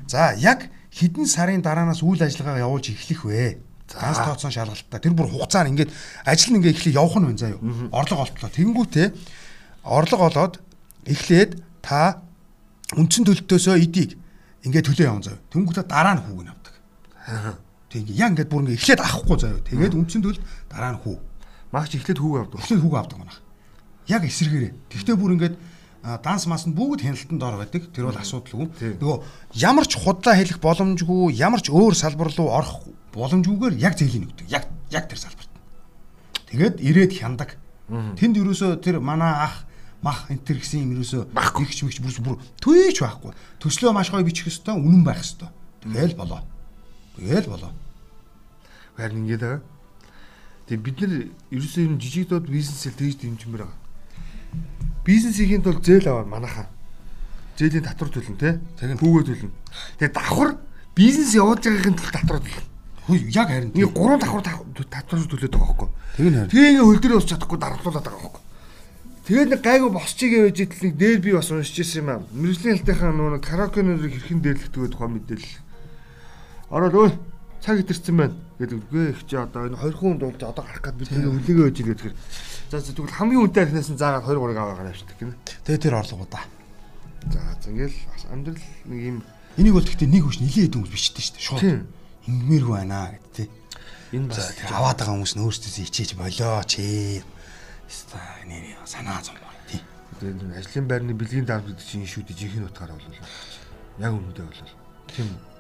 За 0.06 0.34
яг 0.38 0.70
хэдэн 0.94 1.26
сарын 1.26 1.62
дараанаас 1.66 2.06
үйл 2.06 2.22
ажиллагаа 2.22 2.62
явуулж 2.62 2.94
эхлэх 2.94 3.26
вэ? 3.26 3.58
Ганц 3.98 4.18
тооцоон 4.22 4.54
шалгалттай. 4.54 5.00
Тэр 5.02 5.14
бүр 5.16 5.28
хугацаа 5.28 5.68
нь 5.68 5.76
ингээд 5.76 5.92
ажил 6.26 6.54
нь 6.54 6.58
ингээд 6.62 6.76
эхлэх 6.78 6.96
явах 6.96 7.18
нь 7.20 7.28
байна 7.28 7.42
заа 7.42 7.52
юу. 7.56 7.62
Орлого 7.92 8.24
олтлоо. 8.24 8.50
Тэнгүүтээ 8.52 9.08
орлого 9.84 10.24
олоод 10.30 10.54
эхлээд 11.06 11.60
та 11.82 12.22
үндсэн 12.96 13.26
төлөлтөөсөө 13.28 13.76
эдийг 13.82 14.18
ингээд 14.64 14.88
төлөө 14.88 15.06
явна 15.10 15.26
заа 15.26 15.36
юу. 15.36 15.44
Тэнгүүтээ 15.52 15.86
дараа 15.90 16.16
нь 16.16 16.24
хүүг 16.24 16.42
нь 16.46 16.52
авдаг. 16.52 16.76
Тэг 17.90 18.00
ингээ 18.06 18.20
яг 18.22 18.32
ингээд 18.38 18.52
бүр 18.52 18.62
ингээ 18.68 18.78
эхлээд 18.78 19.02
авахгүй 19.02 19.38
заа 19.42 19.52
юу. 19.58 19.64
Тэгээд 19.66 19.98
үндсэн 19.98 20.22
төлөлт 20.22 20.44
дараа 20.70 20.92
нь 20.96 21.02
хүү. 21.02 21.18
Магч 21.72 21.92
эхлээд 21.98 22.20
хүүг 22.22 22.36
авдаг. 22.38 22.60
Эхлээд 22.62 22.84
хүүг 22.86 22.96
авдаг 22.96 23.18
манайх. 23.20 23.40
Яг 24.08 24.22
эсрэгээрээ. 24.28 24.72
Тэгтээ 24.92 25.16
бүр 25.18 25.34
ингээд 25.36 25.56
данс 26.02 26.46
маснд 26.50 26.74
бүгд 26.74 27.06
хяналтанд 27.06 27.44
ор 27.46 27.58
байдаг. 27.62 27.84
Тэр 27.94 28.10
бол 28.10 28.18
асуудалгүй. 28.18 28.98
Нөгөө 28.98 29.18
ямар 29.62 29.86
ч 29.86 30.02
худлаа 30.02 30.34
хэлэх 30.34 30.58
боломжгүй, 30.58 31.38
ямар 31.38 31.62
ч 31.62 31.70
өөр 31.70 31.94
салбар 31.94 32.34
руу 32.34 32.50
орох 32.50 32.90
боломжгүйгээр 33.14 33.76
яг 33.80 33.96
зээлийн 34.00 34.28
өгдөг. 34.28 34.48
Яг 34.50 34.68
яг 34.92 35.08
тэр 35.08 35.20
салбарт. 35.20 35.52
Тэгээд 36.52 36.80
ирээд 36.80 37.12
хяндаг. 37.16 37.56
Тэнд 37.92 38.40
юусоо 38.40 38.80
тэр 38.80 39.00
манай 39.00 39.32
ах 39.32 39.68
мах 40.02 40.32
энэ 40.32 40.42
төр 40.48 40.58
гэсэн 40.64 40.88
юм 40.88 41.00
юусоо 41.00 41.28
ихч 41.28 41.84
мэгч 41.84 42.00
бүр 42.00 42.16
бүр 42.24 42.38
төвч 42.64 42.98
байхгүй. 43.04 43.32
Төслөө 43.60 43.92
маш 43.92 44.10
гоё 44.10 44.24
бичих 44.24 44.48
хэвээр 44.48 44.80
үнэн 44.80 45.04
байх 45.04 45.20
хэвээр. 45.22 45.52
Тэгэл 45.84 46.16
болоо. 46.16 46.42
Тэгэл 47.20 47.48
болоо. 47.52 47.72
Харин 48.96 49.28
ингээд 49.28 49.44
байгаа. 49.44 49.62
Тэгээ 50.72 50.84
бид 50.88 50.98
нар 51.04 51.14
ерөөсөө 51.52 51.84
юм 51.84 52.00
жижиг 52.00 52.32
дод 52.32 52.48
бизнесээр 52.48 52.96
тэгж 52.96 53.16
дэмжмээр 53.28 53.64
байгаа. 53.68 53.80
Бизнес 55.04 55.36
хийхин 55.36 55.62
тулд 55.62 55.84
зээл 55.84 56.08
аваа 56.08 56.26
манайхаа. 56.26 56.68
Зээлийн 57.60 57.84
татвар 57.84 58.10
төлнө 58.10 58.40
те. 58.40 58.62
Хүүгээ 58.80 59.26
төлнө. 59.28 59.52
Тэгээ 60.00 60.16
давхар 60.16 60.58
бизнес 60.96 61.36
явуулж 61.36 61.66
байгаагийн 61.68 61.98
тулд 62.00 62.16
татвар 62.16 62.40
төлнө. 62.40 62.71
Яг 63.10 63.48
харин 63.50 63.72
Ингээ 63.74 63.92
гурван 63.98 64.20
давхар 64.22 64.44
та- 64.46 64.62
татвар 64.90 65.26
төлөөд 65.26 65.52
байгаа 65.52 65.68
байхгүй. 65.74 65.90
Тэг 66.18 66.26
нь 66.30 66.36
харин. 66.38 66.50
Тэгээ 66.54 66.70
ингээ 66.72 66.86
хөл 66.86 67.02
дээр 67.02 67.18
усч 67.18 67.30
чадахгүй 67.34 67.58
дарамтлуулаад 67.58 68.06
байгаа 68.06 68.22
байхгүй. 68.22 68.44
Тэгээд 69.26 69.50
нэг 69.52 69.62
гайгүй 69.62 69.90
босчиг 69.90 70.32
явж 70.34 70.58
идэл 70.62 70.84
нэг 70.86 70.96
дээр 71.02 71.20
би 71.22 71.32
бас 71.34 71.50
уншиж 71.52 71.78
ирсэн 71.82 72.00
юм 72.06 72.10
аа. 72.14 72.22
Мэргэжлийн 72.34 72.78
халтынхаа 72.78 73.12
нөгөө 73.14 73.34
нэг 73.38 73.44
караокеныг 73.46 74.02
хэрхэн 74.06 74.40
дээрлэхдэг 74.42 74.92
тухай 74.94 75.10
мэдээлэл. 75.10 75.58
Ороод 76.72 76.96
өө 76.96 77.10
цаг 77.62 77.76
идэрсэн 77.86 78.16
байна 78.18 78.36
гэдэг 78.58 78.78
үгүй 78.90 79.04
их 79.14 79.22
чи 79.30 79.36
одоо 79.38 79.70
энэ 79.70 79.78
хоёр 79.78 79.96
хүн 79.98 80.18
дуулж 80.18 80.42
одоо 80.42 80.66
гарах 80.66 80.82
гээд 80.82 80.98
би 80.98 81.06
тэгээ 81.06 81.30
хүлээгээ 81.30 81.68
өгч 81.70 81.78
ирээд 81.86 82.00
тэгэхээр 82.02 82.16
за 82.74 82.94
тэгвэл 82.96 83.18
хамгийн 83.18 83.42
үнэтэй 83.46 83.64
архинаас 83.70 83.90
нь 83.94 84.00
заагаад 84.02 84.26
2 84.26 84.42
3-ыг 84.42 84.58
аваагаар 84.58 84.90
авчдаг 84.90 85.18
гинэ. 85.22 85.38
Тэгээ 85.68 85.82
тэр 85.86 85.96
орлогоо 86.02 86.28
да. 86.32 86.42
За 87.30 87.40
за 87.62 87.70
ингээл 87.70 87.98
бас 88.10 88.24
амьдрал 88.34 88.62
нэг 88.90 89.02
юм 89.06 89.18
Энийг 89.60 89.74
бол 89.78 89.86
гэхдээ 89.86 90.10
нэг 90.10 90.24
хүч 90.26 90.38
нилээд 90.42 90.74
хүмүүс 90.80 90.90
бичдэг 90.96 91.22
шүү 91.22 91.38
дээ. 91.38 91.46
Шууд. 91.46 92.01
Ингэмээргүй 92.32 92.76
байна 92.80 93.12
гэд 93.12 93.28
тээ. 93.36 93.48
энэ 94.16 94.28
бас 94.32 94.56
аваад 94.72 94.98
байгаа 95.04 95.16
хүмүүс 95.20 95.34
нь 95.36 95.44
өөрсдөөсөө 95.44 95.86
ичээж 95.92 96.12
болоо 96.16 96.64
чи. 96.64 97.20
Ста 97.92 98.20
нэр 98.48 98.80
санаа 98.88 99.20
зомбор 99.20 99.52
тий. 99.68 99.84
тэгээд 100.24 100.56
ажлын 100.56 100.88
байрны 100.88 101.12
бэлгийн 101.12 101.44
дарамт 101.44 101.68
гэдэг 101.68 101.84
чинь 101.84 102.08
шүү 102.08 102.24
дээ 102.32 102.40
жинхэнэ 102.40 102.68
утгаараа 102.72 102.96
болов. 102.96 103.20
Яг 104.00 104.12
үнэндээ 104.16 104.48
болов. 104.48 104.72
Тийм 105.12 105.28
үү? 105.28 105.51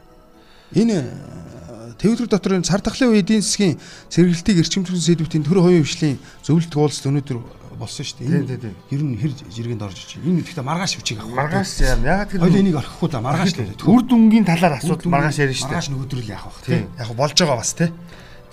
Энэ 0.75 0.95
э, 1.03 1.93
төвлөр 1.99 2.27
дотор 2.31 2.55
энэ 2.59 2.67
цар 2.67 2.79
тахлын 2.81 3.15
эдийн 3.17 3.41
засгийн 3.43 3.75
сэргэлтийг 4.07 4.63
эрчимжүүлсэн 4.63 5.07
сэдвүүдийн 5.19 5.43
төр 5.43 5.59
хоёрын 5.63 5.83
хвшлийн 5.83 6.17
зөвлөлт 6.45 6.73
уулзалт 6.75 7.07
өнөөдөр 7.11 7.37
болсон 7.81 8.05
шүү 8.05 8.17
дээ. 8.21 8.29
Тийм, 8.29 8.45
тийм, 8.45 8.59
тийм. 8.61 8.75
Ер 8.93 9.01
нь 9.01 9.17
хэр 9.17 9.31
жиргэнд 9.51 9.81
орж 9.81 9.97
ичээ. 10.05 10.21
Энэ 10.21 10.45
гэхдээ 10.45 10.61
маргааш 10.63 10.93
хүчийг 11.01 11.17
авах. 11.25 11.33
Маргааш 11.33 11.69
яа 11.81 11.97
ягаад 11.97 12.29
Хоёул 12.29 12.53
тэр 12.53 12.61
энийг 12.61 12.77
орхихгүй 12.77 13.09
да 13.09 13.19
маргааш 13.25 13.51
л 13.57 13.61
үү. 13.73 13.89
үр 13.89 14.01
дүнгийн 14.05 14.45
талаар 14.45 14.77
асуудал 14.77 15.09
маргааш 15.09 15.37
ярина 15.41 15.57
шүү 15.57 15.65
дээ. 15.65 15.73
Маргааш 15.73 15.87
нөгөөдрөл 15.89 16.29
яах 16.29 16.45
вэ? 16.45 16.61
Тийм. 16.61 16.85
Яг 17.01 17.09
болж 17.17 17.33
байгаа 17.41 17.57
бас 17.57 17.73
тий. 17.73 17.89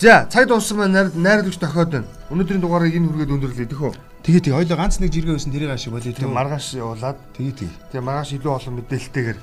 За 0.00 0.24
цаг 0.32 0.48
дууссан 0.48 0.76
маань 0.80 0.94
найр- 0.96 1.12
найруулагч 1.12 1.58
тохиод 1.60 1.90
байна. 1.92 2.08
Өнөөдрийн 2.32 2.62
дугаарыг 2.64 2.94
энэ 2.96 3.04
хүргээд 3.12 3.34
өндөрлөе 3.36 3.68
тэхүү. 3.68 3.92
Тэгээ 4.24 4.42
тэгээ 4.48 4.56
хоёул 4.64 4.78
ганц 4.80 4.96
нэг 4.96 5.10
жиргээ 5.12 5.34
байсан 5.36 5.52
тэрийг 5.52 5.70
ашиг 5.76 5.92
болоо 5.92 6.08
Тэгээ 6.08 6.24
тий. 6.24 6.32
маргааш 6.32 6.66
явуулаад 6.80 7.18
Тэгээ 7.36 7.52
тэгээ. 7.58 7.76
тэгээ 7.92 8.06
маргааш 8.08 8.30
илүү 8.32 8.52
олон 8.56 8.74
мэдээлэлтэйгээр 8.80 9.38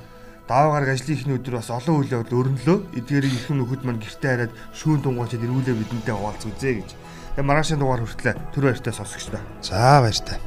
Даав 0.45 0.77
гараг 0.77 0.89
ажлын 0.93 1.17
ихний 1.17 1.37
өдөр 1.41 1.57
бас 1.57 1.73
олон 1.73 2.05
үйл 2.05 2.21
явдал 2.21 2.45
өрнөлөө. 2.45 2.77
Эдгээрийг 3.01 3.33
их 3.33 3.49
нөхөд 3.49 3.81
маань 3.81 3.97
гэртээ 3.97 4.31
хараад 4.31 4.53
шүүн 4.77 5.01
тунгуучид 5.01 5.41
эргүүлээ 5.41 5.73
бидэнтэй 5.73 6.13
хуваалц 6.13 6.45
үзье 6.45 6.85
гэж. 6.85 6.89
Тэгээ 7.33 7.49
маргаашийн 7.49 7.81
дугаар 7.81 8.05
хүртлээ 8.05 8.35
түр 8.53 8.69
баяртай 8.69 8.93
сонсогчдоо. 8.93 9.41
За 9.65 10.05
баяртай. 10.05 10.37